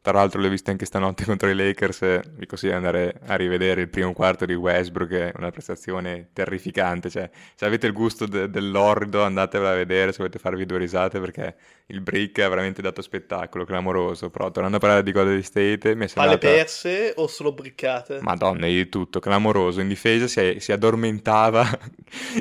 tra 0.08 0.20
l'altro 0.20 0.40
li 0.40 0.48
ho 0.48 0.50
visti 0.50 0.70
anche 0.70 0.86
stanotte 0.86 1.26
contro 1.26 1.50
i 1.50 1.56
Lakers, 1.56 2.22
vi 2.36 2.46
consiglio 2.46 2.72
di 2.72 2.78
andare 2.78 3.20
a 3.26 3.36
rivedere 3.36 3.82
il 3.82 3.90
primo 3.90 4.14
quarto 4.14 4.46
di 4.46 4.54
Westbrook, 4.54 5.10
che 5.10 5.32
è 5.32 5.34
una 5.36 5.52
prestazione 5.52 6.30
terrificante, 6.32 7.10
cioè 7.10 7.30
se 7.56 7.66
avete 7.66 7.88
il 7.88 7.94
gusto 7.94 8.26
de- 8.26 8.50
dell'orrido 8.50 9.24
andatevela 9.24 9.72
a 9.72 9.76
vedere 9.76 10.12
se 10.12 10.20
volete 10.20 10.40
farvi 10.40 10.66
due 10.66 10.78
risate 10.78 11.20
perché 11.20 11.56
il 11.88 12.00
break 12.00 12.40
ha 12.40 12.48
veramente 12.48 12.82
dato 12.82 13.02
spettacolo, 13.02 13.66
clamoroso, 13.66 14.30
però 14.30 14.50
tornando 14.50 14.78
a 14.78 14.80
parlare 14.80 15.04
di 15.04 15.12
Golden 15.12 15.44
State 15.44 15.94
mi 15.96 16.06
è 16.06 16.10
Palle 16.14 16.30
sembrata... 16.32 16.38
perse 16.38 17.14
o 17.16 17.28
solo 17.28 17.52
briccate? 17.52 18.20
Madonna, 18.22 18.68
di 18.68 18.88
tutto, 18.88 19.20
clamoroso. 19.20 19.82
In 19.82 19.90
difesa 19.90 20.28
si, 20.28 20.60
si 20.60 20.72
addormentava 20.72 21.68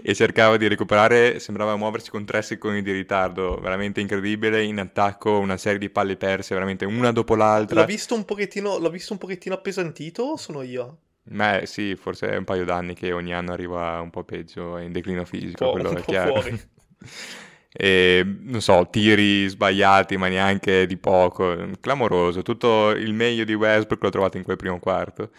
e 0.02 0.14
cercava 0.14 0.56
di 0.56 0.68
recuperare, 0.68 1.38
sembrava 1.38 1.76
muoversi 1.76 2.10
con 2.10 2.24
tre 2.24 2.42
secondi 2.42 2.82
di 2.82 2.92
ritardo, 2.92 3.58
veramente 3.60 4.00
incredibile. 4.00 4.62
In 4.62 4.78
attacco 4.78 5.38
una 5.38 5.56
serie 5.56 5.78
di 5.78 5.90
palle 5.90 6.16
perse, 6.16 6.54
veramente 6.54 6.84
una 6.84 7.12
dopo 7.12 7.34
l'altra. 7.34 7.80
L'ho 7.80 7.86
visto 7.86 8.14
un 8.14 8.24
pochettino, 8.24 8.78
l'ho 8.78 8.90
visto 8.90 9.12
un 9.12 9.18
pochettino 9.18 9.54
appesantito 9.54 10.22
o 10.22 10.36
sono 10.36 10.62
io? 10.62 10.98
Ma 11.28 11.64
sì, 11.64 11.96
forse 11.96 12.28
è 12.28 12.36
un 12.36 12.44
paio 12.44 12.64
d'anni 12.64 12.94
che 12.94 13.12
ogni 13.12 13.34
anno 13.34 13.52
arriva 13.52 14.00
un 14.00 14.10
po' 14.10 14.22
peggio, 14.22 14.76
è 14.76 14.82
in 14.82 14.92
declino 14.92 15.24
fisico, 15.24 15.64
po'- 15.66 15.72
quello 15.72 15.90
è 15.96 16.02
chiaro. 16.02 16.40
fuori. 16.40 16.60
E, 17.78 18.24
non 18.24 18.62
so, 18.62 18.88
tiri 18.90 19.46
sbagliati, 19.48 20.16
ma 20.16 20.28
neanche 20.28 20.86
di 20.86 20.96
poco, 20.96 21.54
clamoroso. 21.78 22.40
Tutto 22.40 22.88
il 22.92 23.12
meglio 23.12 23.44
di 23.44 23.52
Westbrook 23.52 24.02
l'ho 24.02 24.08
trovato 24.08 24.38
in 24.38 24.44
quel 24.44 24.56
primo 24.56 24.78
quarto. 24.78 25.30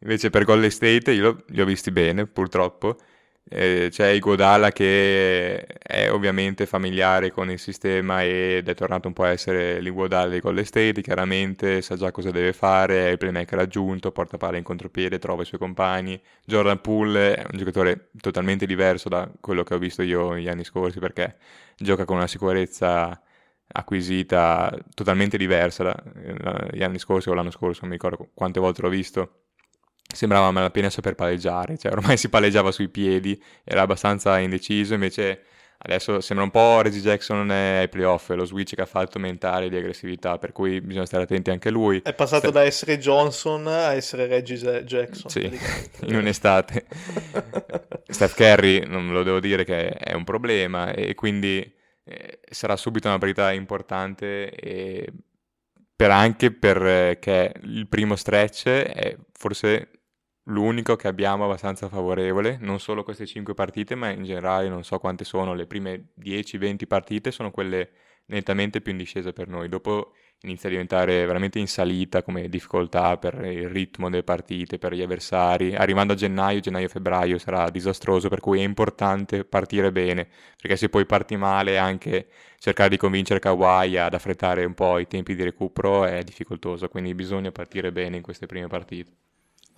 Invece 0.00 0.28
per 0.28 0.44
Golden 0.44 0.70
State 0.70 1.12
io 1.12 1.44
li 1.46 1.62
ho 1.62 1.64
visti 1.64 1.90
bene, 1.90 2.26
purtroppo. 2.26 2.98
Eh, 3.50 3.88
c'è 3.90 4.08
Iguodala 4.08 4.72
che 4.72 5.64
è 5.64 6.10
ovviamente 6.12 6.66
familiare 6.66 7.30
con 7.30 7.50
il 7.50 7.58
sistema 7.58 8.22
ed 8.22 8.68
è 8.68 8.74
tornato 8.74 9.08
un 9.08 9.14
po' 9.14 9.22
a 9.24 9.30
essere 9.30 9.80
l'Iguodala 9.80 10.28
di 10.28 10.40
Golden 10.40 10.64
State, 10.66 11.00
chiaramente 11.00 11.80
sa 11.80 11.96
già 11.96 12.10
cosa 12.10 12.30
deve 12.30 12.52
fare, 12.52 13.06
è 13.06 13.10
il 13.10 13.16
playmaker 13.16 13.58
aggiunto, 13.58 14.12
porta 14.12 14.36
palla 14.36 14.58
in 14.58 14.64
contropiede, 14.64 15.18
trova 15.18 15.42
i 15.42 15.46
suoi 15.46 15.58
compagni. 15.60 16.20
Jordan 16.44 16.80
Poole 16.80 17.36
è 17.36 17.46
un 17.50 17.58
giocatore 17.58 18.10
totalmente 18.20 18.66
diverso 18.66 19.08
da 19.08 19.30
quello 19.40 19.62
che 19.62 19.74
ho 19.74 19.78
visto 19.78 20.02
io 20.02 20.36
gli 20.36 20.48
anni 20.48 20.64
scorsi 20.64 20.98
perché 20.98 21.36
gioca 21.76 22.04
con 22.04 22.16
una 22.16 22.26
sicurezza 22.26 23.18
acquisita 23.70 24.76
totalmente 24.94 25.36
diversa 25.38 25.84
dagli 25.84 26.82
anni 26.82 26.98
scorsi 26.98 27.28
o 27.30 27.34
l'anno 27.34 27.50
scorso, 27.50 27.80
non 27.82 27.90
mi 27.90 27.96
ricordo 27.96 28.30
quante 28.34 28.60
volte 28.60 28.82
l'ho 28.82 28.88
visto. 28.90 29.32
Sembrava 30.18 30.46
a 30.46 30.50
malapena 30.50 30.90
saper 30.90 31.14
palleggiare, 31.14 31.78
cioè 31.78 31.92
ormai 31.92 32.16
si 32.16 32.28
palleggiava 32.28 32.72
sui 32.72 32.88
piedi, 32.88 33.40
era 33.62 33.82
abbastanza 33.82 34.36
indeciso, 34.40 34.94
invece 34.94 35.42
adesso 35.78 36.20
sembra 36.20 36.44
un 36.44 36.50
po' 36.50 36.80
Reggie 36.80 36.98
Jackson 36.98 37.48
ai 37.48 37.88
playoff, 37.88 38.30
lo 38.30 38.44
switch 38.44 38.74
che 38.74 38.82
ha 38.82 38.86
fatto 38.86 39.20
mentale 39.20 39.68
di 39.68 39.76
aggressività, 39.76 40.36
per 40.38 40.50
cui 40.50 40.80
bisogna 40.80 41.06
stare 41.06 41.22
attenti 41.22 41.50
anche 41.50 41.70
lui. 41.70 42.00
È 42.02 42.14
passato 42.14 42.48
Sta- 42.48 42.58
da 42.58 42.64
essere 42.64 42.98
Johnson 42.98 43.68
a 43.68 43.94
essere 43.94 44.26
Reggie 44.26 44.82
Jackson. 44.82 45.30
Sì, 45.30 45.56
in 46.06 46.16
un'estate. 46.16 46.86
Steph 48.08 48.34
Curry, 48.34 48.88
non 48.88 49.12
lo 49.12 49.22
devo 49.22 49.38
dire 49.38 49.62
che 49.62 49.90
è 49.90 50.14
un 50.14 50.24
problema 50.24 50.90
e 50.90 51.14
quindi 51.14 51.58
eh, 52.02 52.40
sarà 52.50 52.74
subito 52.74 53.06
una 53.06 53.18
partita 53.18 53.52
importante 53.52 54.50
e 54.50 55.12
per 55.94 56.10
anche 56.10 56.50
perché 56.50 57.52
il 57.62 57.86
primo 57.86 58.16
stretch 58.16 58.66
è 58.66 59.16
forse 59.32 59.90
l'unico 60.48 60.96
che 60.96 61.08
abbiamo 61.08 61.44
abbastanza 61.44 61.88
favorevole, 61.88 62.58
non 62.60 62.80
solo 62.80 63.02
queste 63.04 63.26
5 63.26 63.54
partite, 63.54 63.94
ma 63.94 64.10
in 64.10 64.24
generale 64.24 64.68
non 64.68 64.84
so 64.84 64.98
quante 64.98 65.24
sono, 65.24 65.54
le 65.54 65.66
prime 65.66 66.08
10-20 66.20 66.86
partite 66.86 67.30
sono 67.30 67.50
quelle 67.50 67.90
nettamente 68.26 68.80
più 68.80 68.92
in 68.92 68.98
discesa 68.98 69.32
per 69.32 69.48
noi. 69.48 69.68
Dopo 69.68 70.12
inizia 70.42 70.68
a 70.68 70.72
diventare 70.72 71.24
veramente 71.26 71.58
in 71.58 71.66
salita 71.66 72.22
come 72.22 72.48
difficoltà 72.48 73.16
per 73.18 73.34
il 73.44 73.68
ritmo 73.68 74.08
delle 74.10 74.22
partite, 74.22 74.78
per 74.78 74.92
gli 74.92 75.02
avversari. 75.02 75.74
Arrivando 75.74 76.12
a 76.12 76.16
gennaio, 76.16 76.60
gennaio-febbraio 76.60 77.38
sarà 77.38 77.70
disastroso, 77.70 78.28
per 78.28 78.40
cui 78.40 78.60
è 78.60 78.64
importante 78.64 79.44
partire 79.44 79.90
bene, 79.92 80.28
perché 80.60 80.76
se 80.76 80.88
poi 80.88 81.06
parti 81.06 81.36
male 81.36 81.78
anche 81.78 82.28
cercare 82.58 82.90
di 82.90 82.96
convincere 82.96 83.40
Kawhi 83.40 83.96
ad 83.96 84.14
affrettare 84.14 84.64
un 84.64 84.74
po' 84.74 84.98
i 84.98 85.06
tempi 85.06 85.34
di 85.34 85.42
recupero 85.42 86.04
è 86.04 86.22
difficoltoso, 86.22 86.88
quindi 86.88 87.14
bisogna 87.14 87.50
partire 87.50 87.92
bene 87.92 88.16
in 88.16 88.22
queste 88.22 88.46
prime 88.46 88.66
partite. 88.66 89.27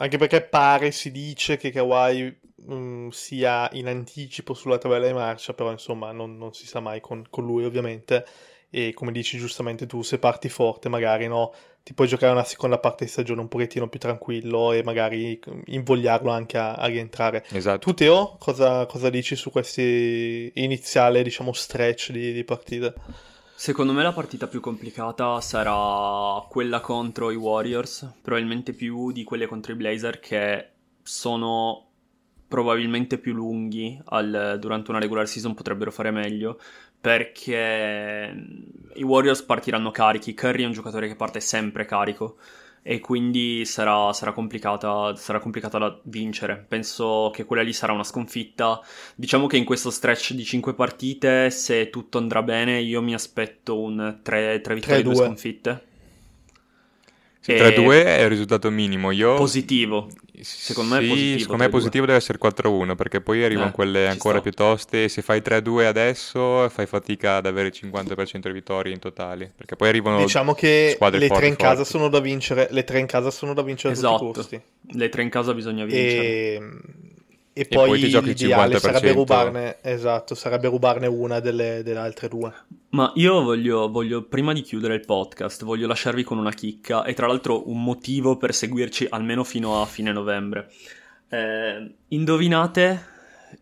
Anche 0.01 0.17
perché 0.17 0.41
pare, 0.41 0.93
si 0.93 1.11
dice 1.11 1.59
che 1.59 1.71
Kawhi 1.71 2.35
mm, 2.71 3.09
sia 3.11 3.69
in 3.73 3.87
anticipo 3.87 4.55
sulla 4.55 4.79
tabella 4.79 5.07
di 5.07 5.13
marcia, 5.13 5.53
però 5.53 5.71
insomma 5.71 6.11
non, 6.11 6.39
non 6.39 6.55
si 6.55 6.67
sa 6.67 6.81
mai 6.81 7.01
con, 7.01 7.25
con 7.29 7.45
lui 7.45 7.65
ovviamente. 7.65 8.25
E 8.71 8.95
come 8.95 9.13
dici 9.13 9.37
giustamente 9.37 9.85
tu, 9.87 10.03
se 10.03 10.19
parti 10.19 10.49
forte 10.49 10.89
magari 10.89 11.27
no, 11.27 11.53
ti 11.83 11.93
puoi 11.93 12.09
giocare 12.09 12.33
una 12.33 12.45
seconda 12.45 12.79
parte 12.79 13.05
di 13.05 13.11
stagione 13.11 13.43
un 13.43 13.49
pochettino 13.49 13.89
più 13.89 13.99
tranquillo 13.99 14.73
e 14.73 14.83
magari 14.83 15.39
invogliarlo 15.67 16.31
anche 16.31 16.57
a, 16.57 16.75
a 16.75 16.87
rientrare. 16.87 17.45
Esatto. 17.51 17.79
Tu 17.81 17.95
Teo, 17.95 18.37
cosa, 18.39 18.87
cosa 18.87 19.11
dici 19.11 19.37
su 19.37 19.51
questi 19.51 20.51
iniziale, 20.55 21.23
diciamo, 21.23 21.53
stretch 21.53 22.11
di, 22.13 22.33
di 22.33 22.45
partite? 22.45 22.95
Secondo 23.61 23.93
me 23.93 24.03
la 24.03 24.15
partita 24.15 24.47
più 24.47 24.59
complicata 24.59 25.39
sarà 25.43 26.43
quella 26.49 26.81
contro 26.81 27.31
i 27.31 27.37
Warriors, 27.37 28.11
probabilmente 28.23 28.73
più 28.73 29.13
di 29.13 29.23
quelle 29.23 29.47
contro 29.47 29.75
i 29.75 29.77
Blazer 29.77 30.19
che 30.19 30.71
sono 31.03 31.89
probabilmente 32.49 33.19
più 33.19 33.35
lunghi 33.35 34.01
al- 34.07 34.57
durante 34.59 34.91
una 34.91 34.99
regular 34.99 35.29
season, 35.29 35.53
potrebbero 35.53 35.91
fare 35.91 36.11
meglio 36.11 36.59
perché 36.99 38.35
i 38.95 39.03
Warriors 39.03 39.43
partiranno 39.43 39.91
carichi, 39.91 40.33
Curry 40.33 40.63
è 40.63 40.67
un 40.67 40.73
giocatore 40.73 41.07
che 41.07 41.15
parte 41.15 41.41
sempre 41.41 41.85
carico 41.85 42.39
e 42.83 43.01
quindi 43.01 43.65
sarà, 43.65 44.13
sarà 44.13 44.33
complicata, 44.33 45.15
sarà 45.17 45.39
complicata 45.39 45.79
da 45.79 46.01
vincere. 46.05 46.65
Penso 46.67 47.31
che 47.33 47.45
quella 47.45 47.63
lì 47.63 47.73
sarà 47.73 47.93
una 47.93 48.05
sconfitta. 48.05 48.81
Diciamo 49.15 49.47
che 49.47 49.57
in 49.57 49.65
questo 49.65 49.91
stretch 49.91 50.33
di 50.33 50.45
5 50.45 50.75
partite, 50.75 51.51
se 51.51 51.91
tutto 51.91 52.19
andrà 52.19 52.43
bene, 52.43 52.81
io 52.81 53.03
mi 53.03 53.15
aspetto 53.15 53.79
un 53.79 54.21
3, 54.23 54.59
vittorie 54.59 54.99
e 54.99 55.03
2 55.03 55.15
3-2. 55.15 55.17
sconfitte. 55.17 55.85
Sì, 57.43 57.53
E- 57.53 57.57
3-2 57.57 58.05
è 58.05 58.21
il 58.23 58.29
risultato 58.29 58.71
minimo. 58.71 59.11
Io 59.13 59.35
Positivo. 59.37 60.09
Secondo 60.43 60.95
me 60.95 61.01
è 61.01 61.03
Sì, 61.03 61.09
positivo, 61.09 61.39
secondo 61.39 61.57
me 61.63 61.65
è 61.65 61.69
3-2. 61.69 61.71
positivo 61.71 62.07
deve 62.07 62.19
essere 62.19 62.39
4-1 62.39 62.95
perché 62.95 63.21
poi 63.21 63.45
arrivano 63.45 63.69
Eh, 63.69 63.73
quelle 63.73 64.09
ancora 64.09 64.35
sta. 64.41 64.43
più 64.43 64.53
toste 64.53 65.05
e 65.05 65.09
se 65.09 65.21
fai 65.23 65.43
3-2 65.43 65.85
adesso 65.87 66.67
fai 66.71 66.87
fatica 66.87 67.37
ad 67.37 67.47
avere 67.47 67.69
il 67.69 67.75
50% 67.75 68.49
di 68.49 68.53
vittorie 68.55 68.93
in 68.93 68.99
totale 69.01 69.53
perché 69.55 69.77
poi 69.77 69.89
arrivano 69.89 70.19
Diciamo 70.19 70.55
che 70.55 70.93
squadre 70.95 71.19
le 71.19 71.27
forti, 71.27 71.43
tre 71.43 71.51
in 71.51 71.57
casa 71.57 71.75
forti. 71.77 71.91
sono 71.91 72.09
da 72.09 72.21
vincere, 72.21 72.69
le 72.71 72.85
tre 72.85 73.01
in 73.01 73.07
casa 73.07 73.31
sono 73.31 73.53
da 73.53 73.63
vincere 73.63 73.93
a 73.93 73.97
tutti 73.97 74.07
i 74.07 74.15
Esatto. 74.15 74.33
costi. 74.33 74.61
Le 74.93 75.09
tre 75.11 75.23
in 75.23 75.29
casa 75.29 75.53
bisogna 75.53 75.85
vincere. 75.85 76.23
E, 76.25 76.61
e 77.53 77.67
poi 77.67 77.89
poi 77.89 78.01
ti 78.01 78.09
giochi 78.09 78.31
il 78.31 78.37
l'ideale 78.39 78.77
50%. 78.77 78.79
sarebbe 78.79 79.13
rubarne, 79.13 79.79
esatto, 79.83 80.35
sarebbe 80.35 80.69
rubarne 80.69 81.07
una 81.07 81.41
delle, 81.41 81.83
delle 81.83 81.99
altre 81.99 82.29
due. 82.29 82.53
Ma 82.91 83.13
io 83.17 83.43
voglio, 83.43 83.91
voglio, 83.91 84.23
prima 84.23 84.53
di 84.53 84.63
chiudere 84.63 84.95
il 84.95 85.05
podcast, 85.05 85.65
voglio 85.65 85.87
lasciarvi 85.87 86.25
con 86.25 86.39
una 86.39 86.53
chicca 86.53 87.05
e 87.05 87.13
tra 87.15 87.27
l'altro 87.27 87.69
un 87.69 87.83
motivo 87.83 88.37
per 88.37 88.55
seguirci 88.55 89.07
almeno 89.11 89.45
fino 89.45 89.81
a 89.81 89.87
fine 89.87 90.13
novembre. 90.13 90.71
Eh, 91.29 91.95
indovinate 92.09 93.07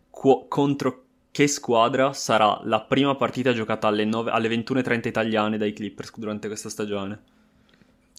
qu- 0.09 0.47
contro 0.47 1.03
che 1.31 1.47
squadra 1.47 2.13
sarà 2.13 2.59
la 2.63 2.81
prima 2.81 3.15
partita 3.15 3.53
giocata 3.53 3.87
alle, 3.87 4.05
nove- 4.05 4.31
alle 4.31 4.49
21.30 4.49 5.07
italiane 5.07 5.57
dai 5.57 5.73
Clippers 5.73 6.11
durante 6.15 6.47
questa 6.47 6.69
stagione? 6.69 7.19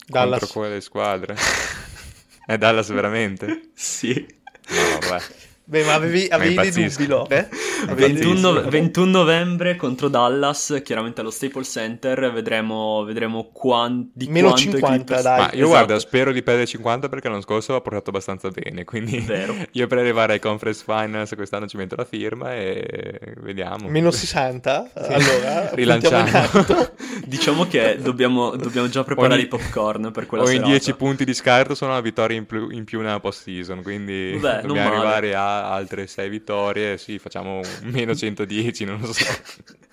contro 0.09 0.39
Dallas. 0.39 0.53
quelle 0.53 0.81
squadre. 0.81 1.37
è 2.47 2.59
Dallas 2.59 2.91
veramente? 2.91 3.71
Sì. 3.75 4.39
No, 4.69 5.09
vabbè. 5.09 5.23
Beh, 5.71 5.85
ma 5.85 5.95
avevi, 5.95 6.27
Ma 6.29 6.35
avevi 6.35 6.55
dei 6.57 6.65
impazzisco. 6.67 6.99
dubbi, 6.99 7.07
Lore? 7.13 7.49
21, 7.95 7.95
Bellissimo. 7.95 8.69
21 8.71 9.11
novembre 9.11 9.77
contro 9.77 10.09
Dallas, 10.09 10.81
chiaramente 10.85 11.21
allo 11.21 11.31
Staples 11.31 11.69
Center, 11.71 12.33
vedremo, 12.33 13.05
vedremo 13.05 13.51
quan- 13.53 14.11
di 14.13 14.27
Meno 14.27 14.49
quanto 14.49 14.63
i 14.63 14.71
50, 14.73 14.97
Clippers- 14.97 15.23
dai. 15.23 15.39
Ma 15.39 15.45
io 15.45 15.51
Esatto. 15.53 15.69
guarda, 15.69 15.99
spero 16.01 16.33
di 16.33 16.43
perdere 16.43 16.67
50 16.67 17.09
perché 17.09 17.29
l'anno 17.29 17.41
scorso 17.41 17.77
ha 17.77 17.81
portato 17.81 18.11
abbastanza 18.11 18.49
bene, 18.51 18.83
quindi 18.83 19.21
Vero. 19.21 19.55
io 19.71 19.87
per 19.87 19.99
arrivare 19.99 20.33
ai 20.33 20.39
conference 20.41 20.83
finals 20.85 21.33
quest'anno 21.37 21.69
ci 21.69 21.77
metto 21.77 21.95
la 21.95 22.05
firma 22.05 22.53
e 22.53 23.21
vediamo. 23.37 23.89
Meno 23.89 24.11
60? 24.11 24.91
Sì. 24.93 25.13
Allora, 25.13 25.71
Rilanciamo. 25.75 26.27
in. 26.29 26.91
Diciamo 27.31 27.67
che 27.69 27.99
dobbiamo, 28.01 28.57
dobbiamo 28.57 28.89
già 28.89 29.05
preparare 29.05 29.35
Ogni- 29.35 29.43
i 29.45 29.47
popcorn 29.47 30.11
per 30.11 30.27
quella 30.27 30.43
o 30.43 30.47
in 30.49 30.53
serata. 30.55 30.71
10 30.71 30.95
punti 30.95 31.25
di 31.25 31.33
scarto 31.35 31.77
sono 31.77 31.93
una 31.93 32.01
vittoria 32.01 32.37
in 32.37 32.47
più, 32.47 32.71
in 32.71 32.83
più 32.85 33.01
nella 33.01 33.21
post 33.21 33.43
season, 33.43 33.83
quindi 33.83 34.37
Beh, 34.41 34.63
dobbiamo 34.63 34.89
arrivare 34.95 35.35
a 35.37 35.59
altre 35.69 36.07
6 36.07 36.29
vittorie, 36.29 36.99
sì, 36.99 37.19
facciamo 37.19 37.61
meno 37.83 38.15
110, 38.15 38.85
non 38.85 39.01
lo 39.01 39.13
so. 39.13 39.25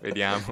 Vediamo. 0.00 0.46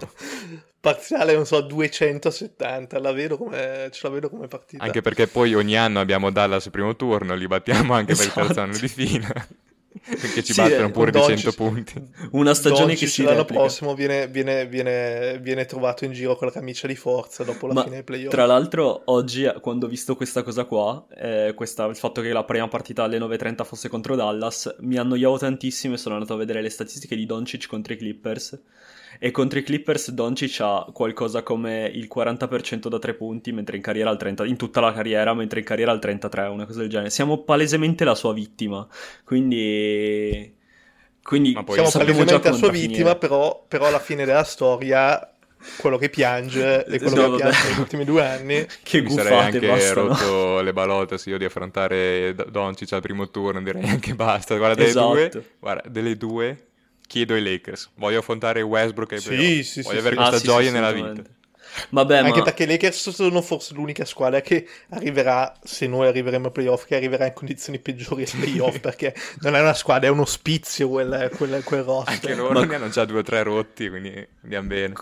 Parziale, 0.81 1.35
non 1.35 1.47
so, 1.47 1.61
270. 1.61 2.99
La 3.01 3.13
vedo 3.13 3.37
come, 3.37 3.89
ce 3.91 4.01
la 4.03 4.11
vedo 4.11 4.29
come 4.29 4.47
partita. 4.47 4.85
Anche 4.85 5.01
perché 5.01 5.27
poi 5.27 5.55
ogni 5.55 5.77
anno 5.77 6.01
abbiamo 6.01 6.31
Dallas 6.31 6.67
al 6.67 6.73
primo 6.73 6.95
turno, 6.95 7.35
li 7.35 7.47
battiamo 7.47 7.95
anche 7.95 8.15
per 8.15 8.27
il 8.27 8.33
terzo 8.33 8.51
Esatto. 8.51 8.61
anno 8.61 8.79
di 8.79 8.89
fila. 8.89 9.47
Perché 10.05 10.43
ci 10.43 10.53
Sì, 10.53 10.61
battono 10.61 10.87
eh, 10.87 10.91
pure 10.91 11.11
di 11.11 11.19
Doncic- 11.19 11.39
100 11.41 11.57
punti. 11.57 12.03
Una 12.33 12.55
stagione 12.55 12.95
che 12.95 13.01
Doncic 13.01 13.09
si 13.09 13.23
l'anno 13.23 13.39
replica. 13.39 13.61
prossimo 13.63 13.95
viene, 13.95 14.29
viene- 14.29 14.67
viene- 14.67 15.39
viene 15.41 15.65
trovato 15.65 16.05
in 16.05 16.13
giro 16.13 16.37
con 16.37 16.47
la 16.49 16.53
camicia 16.53 16.87
di 16.87 16.97
forza 16.97 17.45
dopo 17.45 17.67
la 17.67 17.73
Ma 17.75 17.83
fine 17.83 17.95
dei 17.97 18.05
playoff. 18.05 18.31
tra 18.31 18.47
l'altro 18.47 19.03
oggi 19.07 19.51
quando 19.61 19.87
ho 19.87 19.89
visto 19.89 20.17
questa 20.17 20.43
cosa 20.43 20.65
qua, 20.65 21.07
eh, 21.17 21.53
questa- 21.55 21.87
il 21.87 21.97
fatto 21.97 22.21
che 22.21 22.33
la 22.33 22.45
prima 22.45 22.69
partita 22.69 23.03
alle 23.05 23.19
9.30 23.19 23.65
fosse 23.65 23.89
contro 23.89 24.15
Dallas, 24.17 24.77
mi 24.81 24.97
annoiavo 24.97 25.39
tantissimo 25.39 25.95
e 25.95 25.99
sono 25.99 26.15
andato 26.15 26.35
a 26.35 26.37
vedere 26.37 26.63
le 26.63 26.71
statistiche 26.71 27.17
di 27.17 27.27
Doncic 27.27 27.67
contro 27.67 27.93
i 27.93 27.97
Clippers. 27.97 28.59
E 29.21 29.31
contro 29.33 29.59
i 29.59 29.63
Clippers 29.65 30.11
Doncic 30.13 30.59
ha 30.61 30.87
qualcosa 30.93 31.43
come 31.43 31.91
il 31.93 32.09
40% 32.13 32.89
da 32.89 32.99
tre 32.99 33.15
punti, 33.15 33.51
mentre 33.53 33.77
in 33.77 33.83
carriera 33.83 34.11
al 34.11 34.17
30, 34.17 34.47
in 34.47 34.57
tutta 34.57 34.81
la 34.81 34.93
carriera, 34.93 35.35
mentre 35.35 35.59
in 35.61 35.65
carriera 35.65 35.91
al 35.91 35.99
33, 35.99 36.47
una 36.47 36.67
cosa 36.67 36.81
del 36.81 36.89
genere. 36.89 37.11
Siamo 37.11 37.39
palesemente 37.43 38.05
la 38.05 38.15
sua 38.15 38.33
vittima. 38.33 38.87
Quindi... 39.25 40.55
Quindi 41.23 41.53
Ma 41.53 41.63
poi 41.65 41.75
Siamo 41.75 41.91
palesemente 41.91 42.49
la 42.49 42.55
sua 42.55 42.71
vittima, 42.71 43.15
però, 43.17 43.65
però 43.69 43.87
alla 43.87 43.99
fine 43.99 44.25
della 44.25 44.45
storia 44.45 45.35
quello 45.79 45.99
che 45.99 46.09
piange 46.09 46.85
è 46.85 46.99
quello 46.99 47.17
No, 47.17 47.37
che 47.37 47.43
vabbè. 47.43 47.51
piange 47.51 47.69
negli 47.69 47.79
ultimi 47.81 48.05
due 48.05 48.25
anni. 48.27 48.67
Che 48.83 49.03
Mi 49.03 49.11
sarei 49.11 49.39
anche 49.39 49.67
bastano. 49.67 50.09
rotto 50.09 50.61
le 50.61 50.73
balotte 50.73 51.19
se 51.19 51.31
io 51.31 51.37
di 51.39 51.45
affrontare 51.45 52.35
Doncic 52.51 52.93
al 52.93 53.03
primo 53.03 53.29
turno, 53.29 53.61
direi 53.61 53.83
anche 53.89 54.15
basta. 54.15 54.57
Guarda, 54.57 54.77
delle 54.77 54.89
Esatto. 54.89 55.09
due, 55.13 55.31
guarda, 55.59 55.89
delle 55.89 56.17
due 56.17 56.68
chiedo 57.09 57.35
ai 57.35 57.43
Lakers. 57.43 57.91
Voglio 57.97 58.21
affrontare 58.21 58.63
Westbrook 58.63 59.15
ai 59.15 59.21
Sì, 59.21 59.63
sì, 59.65 59.83
Voglio 59.83 59.99
sì, 59.99 59.99
avere 59.99 60.15
sì. 60.15 60.17
questa 60.17 60.37
Ah, 60.37 60.39
sì, 60.39 60.47
gioia 60.47 60.69
sì, 60.69 60.73
nella 60.73 60.93
vita. 60.93 61.25
Vabbè, 61.91 62.23
Anche 62.23 62.41
ma... 62.41 62.43
perché 62.43 62.65
i 62.65 62.67
Lakers 62.67 63.11
sono 63.11 63.43
forse 63.43 63.75
l'unica 63.75 64.05
squadra 64.05 64.41
che 64.41 64.67
arriverà, 64.91 65.53
se 65.63 65.87
noi 65.87 66.07
arriveremo 66.07 66.47
ai 66.47 66.53
playoff, 66.53 66.87
che 66.87 66.97
arriverà 66.97 67.27
in 67.27 67.33
condizioni 67.35 67.79
peggiori 67.79 68.23
ai 68.23 68.31
playoff, 68.31 68.79
perché 68.81 69.15
non 69.41 69.55
è 69.55 69.61
una 69.61 69.75
squadra, 69.75 70.09
è 70.09 70.11
un 70.11 70.21
ospizio 70.21 70.89
quel, 70.89 71.31
quel, 71.37 71.63
quel 71.65 71.83
roster. 71.83 72.15
Anche 72.15 72.35
loro 72.35 72.61
Ma- 72.61 72.65
ne 72.65 72.75
hanno 72.75 72.89
già 72.89 73.05
due 73.05 73.21
o 73.21 73.23
tre 73.23 73.43
rotti, 73.43 73.89
quindi 73.89 74.27
andiamo 74.43 74.69
bene. 74.69 74.95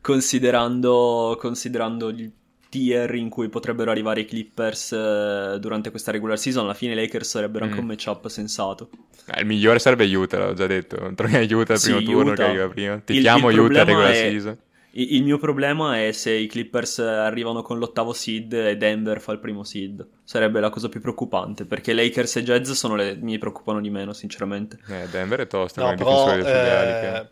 considerando, 0.00 1.36
considerando 1.40 2.08
il 2.08 2.30
tier 2.72 3.14
in 3.16 3.28
cui 3.28 3.50
potrebbero 3.50 3.90
arrivare 3.90 4.20
i 4.20 4.24
Clippers 4.24 4.92
eh, 4.92 5.58
durante 5.60 5.90
questa 5.90 6.10
regular 6.10 6.38
season, 6.38 6.64
alla 6.64 6.72
fine 6.74 6.92
i 6.92 6.96
Lakers 6.96 7.28
sarebbero 7.28 7.64
anche 7.66 7.76
Mm. 7.76 7.80
un 7.80 7.86
matchup 7.86 8.26
sensato. 8.28 8.88
Eh, 9.34 9.40
il 9.40 9.46
migliore 9.46 9.78
sarebbe 9.78 10.06
Utah, 10.14 10.38
l'ho 10.46 10.54
già 10.54 10.66
detto. 10.66 11.12
Troviamo 11.14 11.44
Utah 11.60 11.74
al 11.74 11.78
Sì, 11.78 11.92
primo 11.94 12.10
turno 12.12 12.30
Utah. 12.32 12.44
che 12.44 12.48
arriva 12.48 12.68
prima. 12.68 12.98
Ti 12.98 13.12
Il- 13.14 13.20
chiamo 13.20 13.50
il 13.50 13.58
Utah 13.58 13.84
regular 13.84 14.10
è- 14.10 14.14
season. 14.14 14.56
Il 14.94 15.22
mio 15.22 15.38
problema 15.38 16.02
è 16.04 16.12
se 16.12 16.32
i 16.32 16.46
Clippers 16.46 16.98
arrivano 16.98 17.62
con 17.62 17.78
l'ottavo 17.78 18.12
seed 18.12 18.52
e 18.52 18.76
Denver 18.76 19.20
fa 19.22 19.32
il 19.32 19.38
primo 19.38 19.64
seed. 19.64 20.06
Sarebbe 20.22 20.60
la 20.60 20.68
cosa 20.68 20.88
più 20.90 21.00
preoccupante, 21.00 21.64
perché 21.64 21.94
Lakers 21.94 22.36
e 22.36 22.42
Jazz 22.42 22.70
sono 22.72 22.94
le... 22.94 23.16
mi 23.18 23.38
preoccupano 23.38 23.80
di 23.80 23.88
meno, 23.88 24.12
sinceramente. 24.12 24.78
Eh, 24.88 25.06
Denver 25.10 25.40
è 25.40 25.46
tosta 25.46 25.80
No, 25.80 25.86
con 25.86 25.94
i 25.94 25.98
però, 25.98 26.26
filiali. 26.28 26.42
che- 26.42 27.16
eh, 27.16 27.26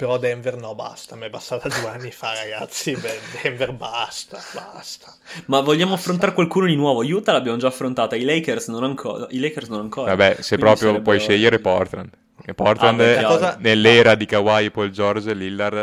però 0.00 0.16
Denver 0.16 0.56
no, 0.56 0.74
basta, 0.74 1.14
mi 1.14 1.26
è 1.26 1.28
bastata 1.28 1.68
due 1.68 1.90
anni 1.90 2.10
fa, 2.10 2.32
ragazzi. 2.32 2.92
Beh, 2.96 3.18
Denver 3.42 3.74
basta, 3.74 4.38
basta. 4.54 5.14
Ma 5.46 5.60
vogliamo 5.60 5.92
affrontare 5.92 6.32
qualcuno 6.32 6.64
di 6.64 6.74
nuovo? 6.74 7.02
Utah 7.02 7.32
l'abbiamo 7.32 7.58
già 7.58 7.66
affrontata, 7.66 8.16
i 8.16 8.24
Lakers 8.24 8.68
non 8.68 8.82
ancora. 8.82 9.26
I 9.28 9.38
Lakers 9.40 9.68
non 9.68 9.80
ancora. 9.80 10.14
Vabbè, 10.14 10.36
se 10.40 10.56
Quindi 10.56 10.64
proprio 10.64 10.76
sarebbero- 10.76 11.02
puoi 11.02 11.18
scegliere 11.20 11.58
Portland. 11.58 12.10
E 12.46 12.54
Portland, 12.54 12.98
Ah, 13.00 13.24
cosa- 13.24 13.56
nell'era 13.60 14.14
di 14.14 14.24
Kawhi, 14.24 14.70
Paul 14.70 14.88
George 14.90 15.30
e 15.30 15.34
Lillard, 15.34 15.76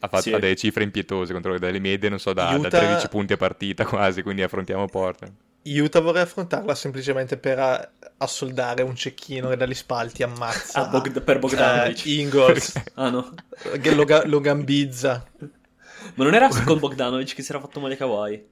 ha, 0.00 0.08
fatto, 0.08 0.22
Sì. 0.22 0.30
delle 0.30 0.56
cifre 0.56 0.82
impietose 0.82 1.32
contro 1.32 1.56
delle 1.56 1.78
medie, 1.78 2.08
non 2.08 2.18
so, 2.18 2.32
da, 2.32 2.46
da 2.46 2.56
Utah- 2.56 2.68
13 2.80 3.08
punti 3.08 3.34
a 3.34 3.36
partita 3.36 3.84
quasi, 3.84 4.22
quindi 4.22 4.42
affrontiamo 4.42 4.86
Portland. 4.86 5.32
Utah 5.62 6.00
vorrei 6.00 6.22
affrontarla 6.22 6.74
semplicemente 6.74 7.36
per 7.36 7.58
a- 7.58 7.90
assoldare 8.18 8.82
un 8.82 8.94
cecchino 8.96 9.48
che 9.50 9.56
dagli 9.56 9.74
spalti 9.74 10.22
ammazza 10.22 10.86
Ah, 10.86 10.88
Bogd- 10.88 11.20
per 11.22 11.38
Bogdanovic. 11.38 12.06
eh, 12.06 12.10
Ingles, 12.20 12.82
Ah 12.94 13.10
no. 13.10 13.34
che 13.80 13.94
lo, 13.94 14.04
ga- 14.04 14.24
lo 14.26 14.40
gambizza. 14.40 15.24
Ma 16.14 16.24
non 16.24 16.34
era 16.34 16.48
con 16.64 16.78
Bogdanovic 16.78 17.34
che 17.34 17.42
si 17.42 17.50
era 17.52 17.60
fatto 17.60 17.78
male 17.80 17.96
Kawhi? 17.96 18.46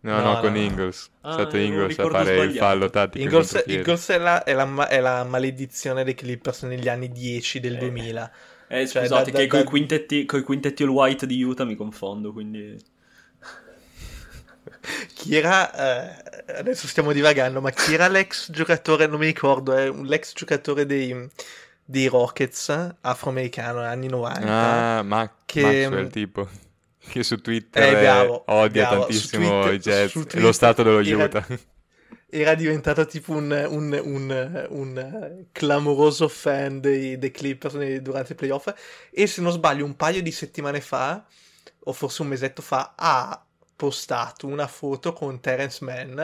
No, 0.00 0.16
No, 0.16 0.20
no, 0.20 0.32
no, 0.34 0.40
con 0.40 0.52
no. 0.52 0.58
Ingles. 0.58 1.10
Ah, 1.20 1.30
è 1.30 1.32
stato 1.34 1.56
Ingles 1.56 1.96
a 1.98 2.08
fare 2.08 2.30
il 2.34 2.36
sbagliato. 2.40 2.58
fallo 2.58 2.90
tattico. 2.90 3.22
Ingles, 3.24 3.46
in 3.46 3.52
contropiede. 3.52 3.78
Ingles 3.78 4.08
è, 4.08 4.18
la, 4.18 4.42
è 4.42 4.52
la 4.52 4.88
è 4.88 5.00
la 5.00 5.24
maledizione 5.24 6.02
dei 6.02 6.14
Clippers 6.14 6.62
negli 6.64 6.88
anni 6.88 7.12
10 7.12 7.60
del 7.60 7.76
Eh. 7.76 7.78
2000. 7.78 8.32
Eh, 8.66 8.88
Cioè, 8.88 9.02
scusate, 9.02 9.30
da- 9.30 9.38
che 9.38 9.46
da- 9.46 9.54
coi 9.58 9.64
quintetti, 9.64 10.24
coi 10.24 10.42
quintetti 10.42 10.82
all 10.82 10.88
white 10.88 11.24
di 11.26 11.40
Utah 11.42 11.64
mi 11.64 11.76
confondo, 11.76 12.32
quindi... 12.32 12.76
Chi 15.14 15.36
era, 15.36 15.72
eh, 16.16 16.54
adesso 16.58 16.86
stiamo 16.88 17.12
divagando, 17.12 17.60
ma 17.60 17.70
chi 17.70 17.94
era 17.94 18.08
l'ex 18.08 18.50
giocatore, 18.50 19.06
non 19.06 19.18
mi 19.20 19.26
ricordo, 19.26 19.74
è 19.74 19.88
un 19.88 20.04
l'ex 20.06 20.32
giocatore 20.34 20.86
dei, 20.86 21.28
dei 21.84 22.06
Rockets, 22.08 22.94
afroamericano, 23.00 23.80
anni 23.80 24.08
90. 24.08 24.98
Ah, 24.98 25.02
ma 25.02 25.30
Che- 25.44 25.62
Maxwell, 25.62 26.08
tipo. 26.10 26.48
Che 27.04 27.22
su 27.24 27.40
Twitter 27.40 27.82
Eh, 27.82 27.88
eh, 27.98 28.00
bravo, 28.00 28.44
odia 28.46 28.86
bravo. 28.88 29.00
tantissimo 29.06 29.62
Twitter- 29.62 29.74
i 29.74 29.78
Jets 29.78 30.34
e 30.34 30.40
lo 30.40 30.52
stato 30.52 30.82
dello 30.82 31.00
era- 31.00 31.24
Utah. 31.24 31.46
Era 32.34 32.54
diventato 32.54 33.04
tipo 33.06 33.32
un, 33.32 33.50
un- 33.68 34.00
un- 34.04 34.66
un 34.70 35.44
clamoroso 35.52 36.28
fan 36.28 36.80
dei, 36.80 37.18
dei 37.18 37.30
Clippers 37.30 37.74
durante 37.98 38.32
i 38.32 38.36
playoff 38.36 38.72
e 39.10 39.26
se 39.26 39.42
non 39.42 39.52
sbaglio 39.52 39.84
un 39.84 39.96
paio 39.96 40.22
di 40.22 40.32
settimane 40.32 40.80
fa, 40.80 41.22
o 41.84 41.92
forse 41.92 42.22
un 42.22 42.28
mesetto 42.28 42.62
fa, 42.62 42.94
ha 42.96 43.44
postato 43.82 44.46
una 44.46 44.68
foto 44.68 45.12
con 45.12 45.40
Terence 45.40 45.84
Mann 45.84 46.20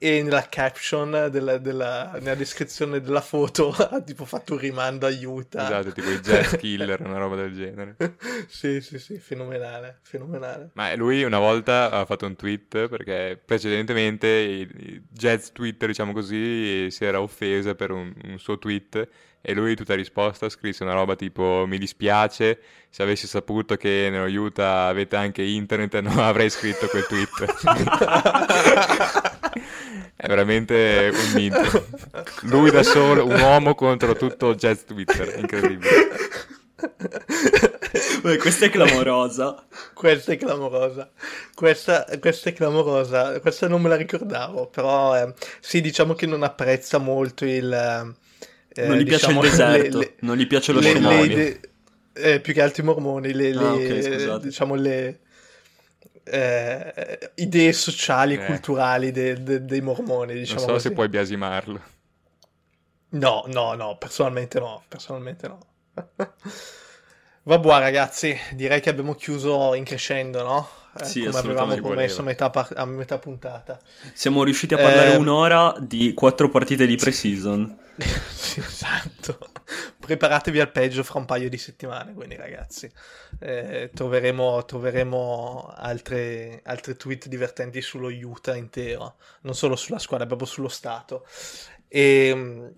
e 0.00 0.20
nella 0.20 0.48
caption, 0.48 1.28
della, 1.30 1.58
della- 1.58 2.10
nella 2.14 2.34
descrizione 2.34 3.00
della 3.00 3.20
foto 3.20 3.70
ha 3.78 4.00
tipo 4.00 4.24
fatto 4.24 4.54
un 4.54 4.58
rimando 4.58 5.06
a 5.06 5.10
Utah. 5.10 5.62
Esatto, 5.62 5.92
tipo 5.92 6.10
i 6.10 6.18
Jazz 6.18 6.54
Killer, 6.58 7.00
una 7.00 7.18
roba 7.18 7.36
del 7.36 7.54
genere. 7.54 7.94
sì, 8.48 8.80
sì, 8.80 8.98
sì, 8.98 9.18
fenomenale, 9.20 10.00
fenomenale. 10.02 10.70
Ma 10.74 10.92
lui 10.96 11.22
una 11.22 11.38
volta 11.38 11.88
ha 11.92 12.04
fatto 12.04 12.26
un 12.26 12.34
tweet 12.34 12.88
perché 12.88 13.40
precedentemente 13.44 14.68
Jazz 15.08 15.50
Twitter, 15.50 15.86
diciamo 15.86 16.12
così, 16.12 16.90
si 16.90 17.04
era 17.04 17.20
offesa 17.20 17.76
per 17.76 17.92
un, 17.92 18.12
un 18.24 18.38
suo 18.40 18.58
tweet 18.58 19.08
e 19.48 19.54
lui 19.54 19.74
tutta 19.74 19.94
risposta 19.94 20.50
scrisse 20.50 20.82
una 20.82 20.92
roba 20.92 21.16
tipo 21.16 21.64
mi 21.66 21.78
dispiace, 21.78 22.60
se 22.90 23.02
avessi 23.02 23.26
saputo 23.26 23.76
che 23.76 24.08
nello 24.10 24.26
Utah 24.26 24.88
avete 24.88 25.16
anche 25.16 25.42
internet 25.42 25.98
non 26.04 26.18
avrei 26.18 26.50
scritto 26.50 26.86
quel 26.86 27.06
tweet. 27.06 27.30
È 30.14 30.26
veramente 30.26 31.10
un 31.10 31.32
mito. 31.32 31.86
Lui 32.42 32.70
da 32.70 32.82
solo, 32.82 33.24
un 33.24 33.40
uomo 33.40 33.74
contro 33.74 34.14
tutto 34.16 34.54
Jazz 34.54 34.82
Twitter, 34.82 35.38
incredibile. 35.38 35.88
Beh, 38.20 38.36
questa 38.36 38.66
è 38.66 38.70
clamorosa. 38.70 39.64
Questa 39.94 40.32
è 40.32 40.36
clamorosa. 40.36 41.10
Questa, 41.54 42.04
questa 42.20 42.50
è 42.50 42.52
clamorosa. 42.52 43.40
Questa 43.40 43.66
non 43.68 43.80
me 43.80 43.88
la 43.88 43.96
ricordavo. 43.96 44.66
Però 44.66 45.16
eh, 45.16 45.32
sì, 45.60 45.80
diciamo 45.80 46.12
che 46.14 46.26
non 46.26 46.42
apprezza 46.42 46.98
molto 46.98 47.46
il. 47.46 48.16
Eh, 48.78 48.86
non 48.86 48.96
gli 48.96 49.04
piace 49.04 49.26
diciamo, 49.26 49.42
il 49.44 49.50
deserto, 49.50 49.98
le- 49.98 50.04
le- 50.04 50.14
non 50.20 50.36
gli 50.36 50.46
piace 50.46 50.72
lo 50.72 50.80
le- 50.80 50.90
scenario. 50.90 51.24
idee- 51.24 51.60
eh, 52.14 52.40
più 52.40 52.52
che 52.52 52.62
altro 52.62 52.82
i 52.82 52.86
mormoni. 52.86 53.32
Le, 53.32 53.50
Ah, 53.50 53.74
le- 53.74 53.98
ok, 53.98 54.02
scusate. 54.02 54.44
diciamo 54.46 54.74
le. 54.74 55.20
eh, 56.30 57.30
idee 57.36 57.72
sociali 57.72 58.34
e 58.34 58.42
Eh. 58.42 58.44
culturali 58.46 59.10
de- 59.12 59.42
de- 59.42 59.64
dei 59.64 59.80
mormoni, 59.80 60.32
Non 60.34 60.42
diciamo 60.42 60.60
so 60.60 60.66
così. 60.72 60.88
se 60.88 60.92
puoi 60.92 61.08
biasimarlo. 61.08 61.80
No, 63.10 63.44
no, 63.46 63.72
no, 63.74 63.96
personalmente 63.96 64.58
no, 64.58 64.82
personalmente 64.88 65.48
no. 65.48 65.58
Vabbè 67.44 67.68
ragazzi, 67.78 68.38
direi 68.52 68.80
che 68.82 68.90
abbiamo 68.90 69.14
chiuso 69.14 69.72
in 69.74 69.84
crescendo, 69.84 70.42
no? 70.42 70.68
Eh, 70.92 71.04
Sì, 71.04 71.24
come 71.24 71.38
avevamo 71.38 71.76
promesso 71.76 72.20
a 72.22 72.24
metà, 72.24 72.50
par- 72.50 72.72
a 72.76 72.84
metà 72.84 73.18
puntata. 73.18 73.80
Siamo 74.12 74.42
riusciti 74.44 74.74
a 74.74 74.78
parlare 74.78 75.12
Ehm. 75.12 75.14
un'ora 75.14 75.74
di 75.80 76.12
quattro 76.14 76.50
partite 76.50 76.86
di 76.86 76.96
pre-season. 76.98 77.78
sì, 78.34 78.60
esatto. 78.60 79.38
preparatevi 79.98 80.60
al 80.60 80.70
peggio 80.70 81.02
fra 81.02 81.18
un 81.18 81.24
paio 81.26 81.48
di 81.48 81.58
settimane, 81.58 82.14
quindi 82.14 82.36
ragazzi, 82.36 82.90
eh, 83.40 83.90
troveremo, 83.92 84.64
troveremo 84.64 85.72
altre, 85.76 86.60
altre, 86.64 86.96
tweet 86.96 87.28
divertenti 87.28 87.80
sullo 87.82 88.08
Utah 88.08 88.56
intero, 88.56 89.16
non 89.42 89.54
solo 89.54 89.76
sulla 89.76 89.98
squadra, 89.98 90.26
proprio 90.26 90.46
sullo 90.48 90.68
stato. 90.68 91.26
E, 91.88 92.28
ehm, 92.28 92.72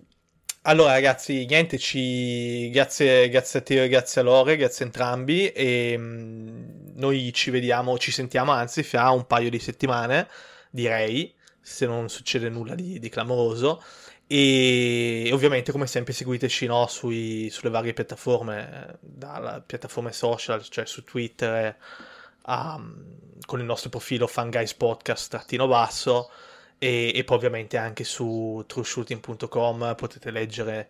allora 0.63 0.91
ragazzi, 0.91 1.45
niente, 1.45 1.77
ci... 1.79 2.69
grazie, 2.71 3.29
grazie 3.29 3.59
a 3.59 3.61
Teo 3.63 3.83
e 3.83 3.87
grazie 3.89 4.21
a 4.21 4.23
Lore, 4.23 4.57
grazie 4.57 4.85
a 4.85 4.87
entrambi 4.87 5.49
e 5.51 5.95
mm, 5.97 6.80
noi 6.95 7.31
ci 7.33 7.49
vediamo, 7.49 7.97
ci 7.97 8.11
sentiamo 8.11 8.51
anzi 8.51 8.83
fra 8.83 9.09
un 9.09 9.25
paio 9.25 9.49
di 9.49 9.59
settimane, 9.59 10.27
direi, 10.69 11.33
se 11.59 11.85
non 11.85 12.09
succede 12.09 12.49
nulla 12.49 12.75
di, 12.75 12.99
di 12.99 13.09
clamoroso. 13.09 13.81
E 14.27 15.29
ovviamente, 15.33 15.73
come 15.73 15.87
sempre, 15.87 16.13
seguiteci 16.13 16.65
no, 16.65 16.87
sui, 16.87 17.49
sulle 17.49 17.69
varie 17.69 17.93
piattaforme, 17.93 18.97
dalle 19.01 19.61
piattaforme 19.65 20.13
social, 20.13 20.63
cioè 20.69 20.85
su 20.85 21.03
Twitter, 21.03 21.75
um, 22.45 23.03
con 23.45 23.59
il 23.59 23.65
nostro 23.65 23.89
profilo 23.89 24.27
Fanguys 24.27 24.73
Podcast 24.73 25.31
trattino 25.31 25.67
basso, 25.67 26.31
e, 26.77 27.11
e, 27.13 27.23
poi 27.25 27.35
ovviamente 27.35 27.77
anche 27.77 28.05
su 28.05 28.63
trueshooting.com 28.65 29.95
potete 29.97 30.31
leggere 30.31 30.89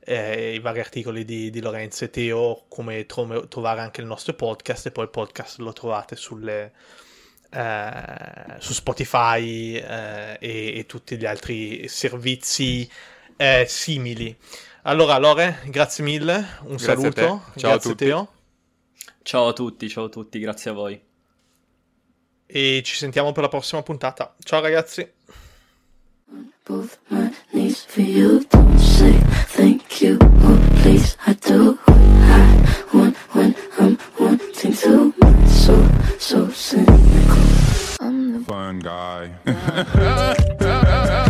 eh, 0.00 0.54
i 0.54 0.58
vari 0.58 0.80
articoli 0.80 1.24
di, 1.24 1.50
di, 1.50 1.60
Lorenzo 1.60 2.04
e 2.04 2.10
Teo, 2.10 2.64
come 2.68 3.06
tro- 3.06 3.48
trovare 3.48 3.80
anche 3.80 4.00
il 4.00 4.06
nostro 4.06 4.34
podcast, 4.34 4.86
e 4.86 4.90
poi 4.90 5.04
il 5.04 5.10
podcast 5.10 5.58
lo 5.58 5.72
trovate 5.72 6.16
sulle 6.16 6.72
eh, 7.50 8.56
su 8.58 8.72
Spotify 8.72 9.74
eh, 9.74 10.36
e, 10.40 10.78
e, 10.78 10.86
tutti 10.86 11.16
gli 11.16 11.26
altri 11.26 11.88
servizi 11.88 12.88
eh, 13.36 13.66
simili. 13.68 14.36
Allora, 14.82 15.18
Lore, 15.18 15.60
grazie 15.66 16.04
mille, 16.04 16.58
un 16.62 16.76
grazie 16.76 16.86
saluto. 16.86 17.20
Ciao 17.20 17.52
grazie 17.54 17.68
a 17.68 17.78
tutti. 17.78 18.04
Teo. 18.04 18.32
Ciao 19.22 19.48
a 19.48 19.52
tutti, 19.52 19.88
ciao 19.88 20.04
a 20.04 20.08
tutti, 20.08 20.38
grazie 20.38 20.70
a 20.70 20.74
voi. 20.74 21.00
E 22.46 22.82
ci 22.84 22.96
sentiamo 22.96 23.32
per 23.32 23.42
la 23.42 23.48
prossima 23.48 23.82
puntata. 23.82 24.34
Ciao 24.42 24.60
ragazzi. 24.60 25.12
Both 26.64 26.98
my 27.08 27.30
knees 27.50 27.84
for 27.84 28.02
you, 28.02 28.44
don't 28.48 28.78
say 28.78 29.29
thank 29.60 30.00
you, 30.00 30.16
oh 30.22 30.58
please, 30.76 31.18
I 31.26 31.34
do 31.34 31.74
what 31.84 31.98
I 31.98 32.86
want 32.94 33.16
when 33.34 33.54
I'm 33.78 33.98
wanting 34.18 34.72
to, 34.72 35.12
my 35.18 35.44
soul 35.44 35.86
so 36.18 36.48
cynical. 36.48 36.96
I'm 38.00 38.38
the 38.38 38.44
fun 38.46 38.78
guy. 38.78 39.32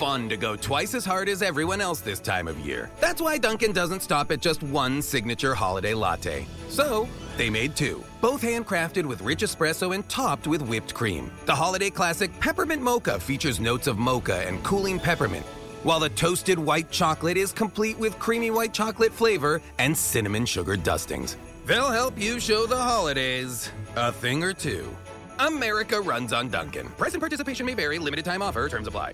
Fun 0.00 0.30
to 0.30 0.38
go 0.38 0.56
twice 0.56 0.94
as 0.94 1.04
hard 1.04 1.28
as 1.28 1.42
everyone 1.42 1.78
else 1.78 2.00
this 2.00 2.20
time 2.20 2.48
of 2.48 2.58
year. 2.60 2.88
That's 3.00 3.20
why 3.20 3.36
Duncan 3.36 3.72
doesn't 3.72 4.00
stop 4.00 4.32
at 4.32 4.40
just 4.40 4.62
one 4.62 5.02
signature 5.02 5.54
holiday 5.54 5.92
latte. 5.92 6.46
So 6.70 7.06
they 7.36 7.50
made 7.50 7.76
two, 7.76 8.02
both 8.22 8.40
handcrafted 8.40 9.04
with 9.04 9.20
rich 9.20 9.40
espresso 9.40 9.94
and 9.94 10.08
topped 10.08 10.46
with 10.46 10.62
whipped 10.62 10.94
cream. 10.94 11.30
The 11.44 11.54
holiday 11.54 11.90
classic 11.90 12.30
Peppermint 12.40 12.80
Mocha 12.80 13.20
features 13.20 13.60
notes 13.60 13.86
of 13.86 13.98
mocha 13.98 14.36
and 14.48 14.64
cooling 14.64 14.98
peppermint, 14.98 15.44
while 15.82 16.00
the 16.00 16.08
toasted 16.08 16.58
white 16.58 16.90
chocolate 16.90 17.36
is 17.36 17.52
complete 17.52 17.98
with 17.98 18.18
creamy 18.18 18.50
white 18.50 18.72
chocolate 18.72 19.12
flavor 19.12 19.60
and 19.78 19.94
cinnamon 19.94 20.46
sugar 20.46 20.78
dustings. 20.78 21.36
They'll 21.66 21.90
help 21.90 22.18
you 22.18 22.40
show 22.40 22.64
the 22.64 22.78
holidays 22.78 23.70
a 23.96 24.12
thing 24.12 24.42
or 24.42 24.54
two. 24.54 24.96
America 25.38 26.00
runs 26.00 26.32
on 26.32 26.48
Duncan. 26.48 26.88
Price 26.96 27.12
and 27.12 27.20
participation 27.20 27.66
may 27.66 27.74
vary, 27.74 27.98
limited 27.98 28.24
time 28.24 28.40
offer, 28.40 28.66
terms 28.66 28.86
apply. 28.86 29.12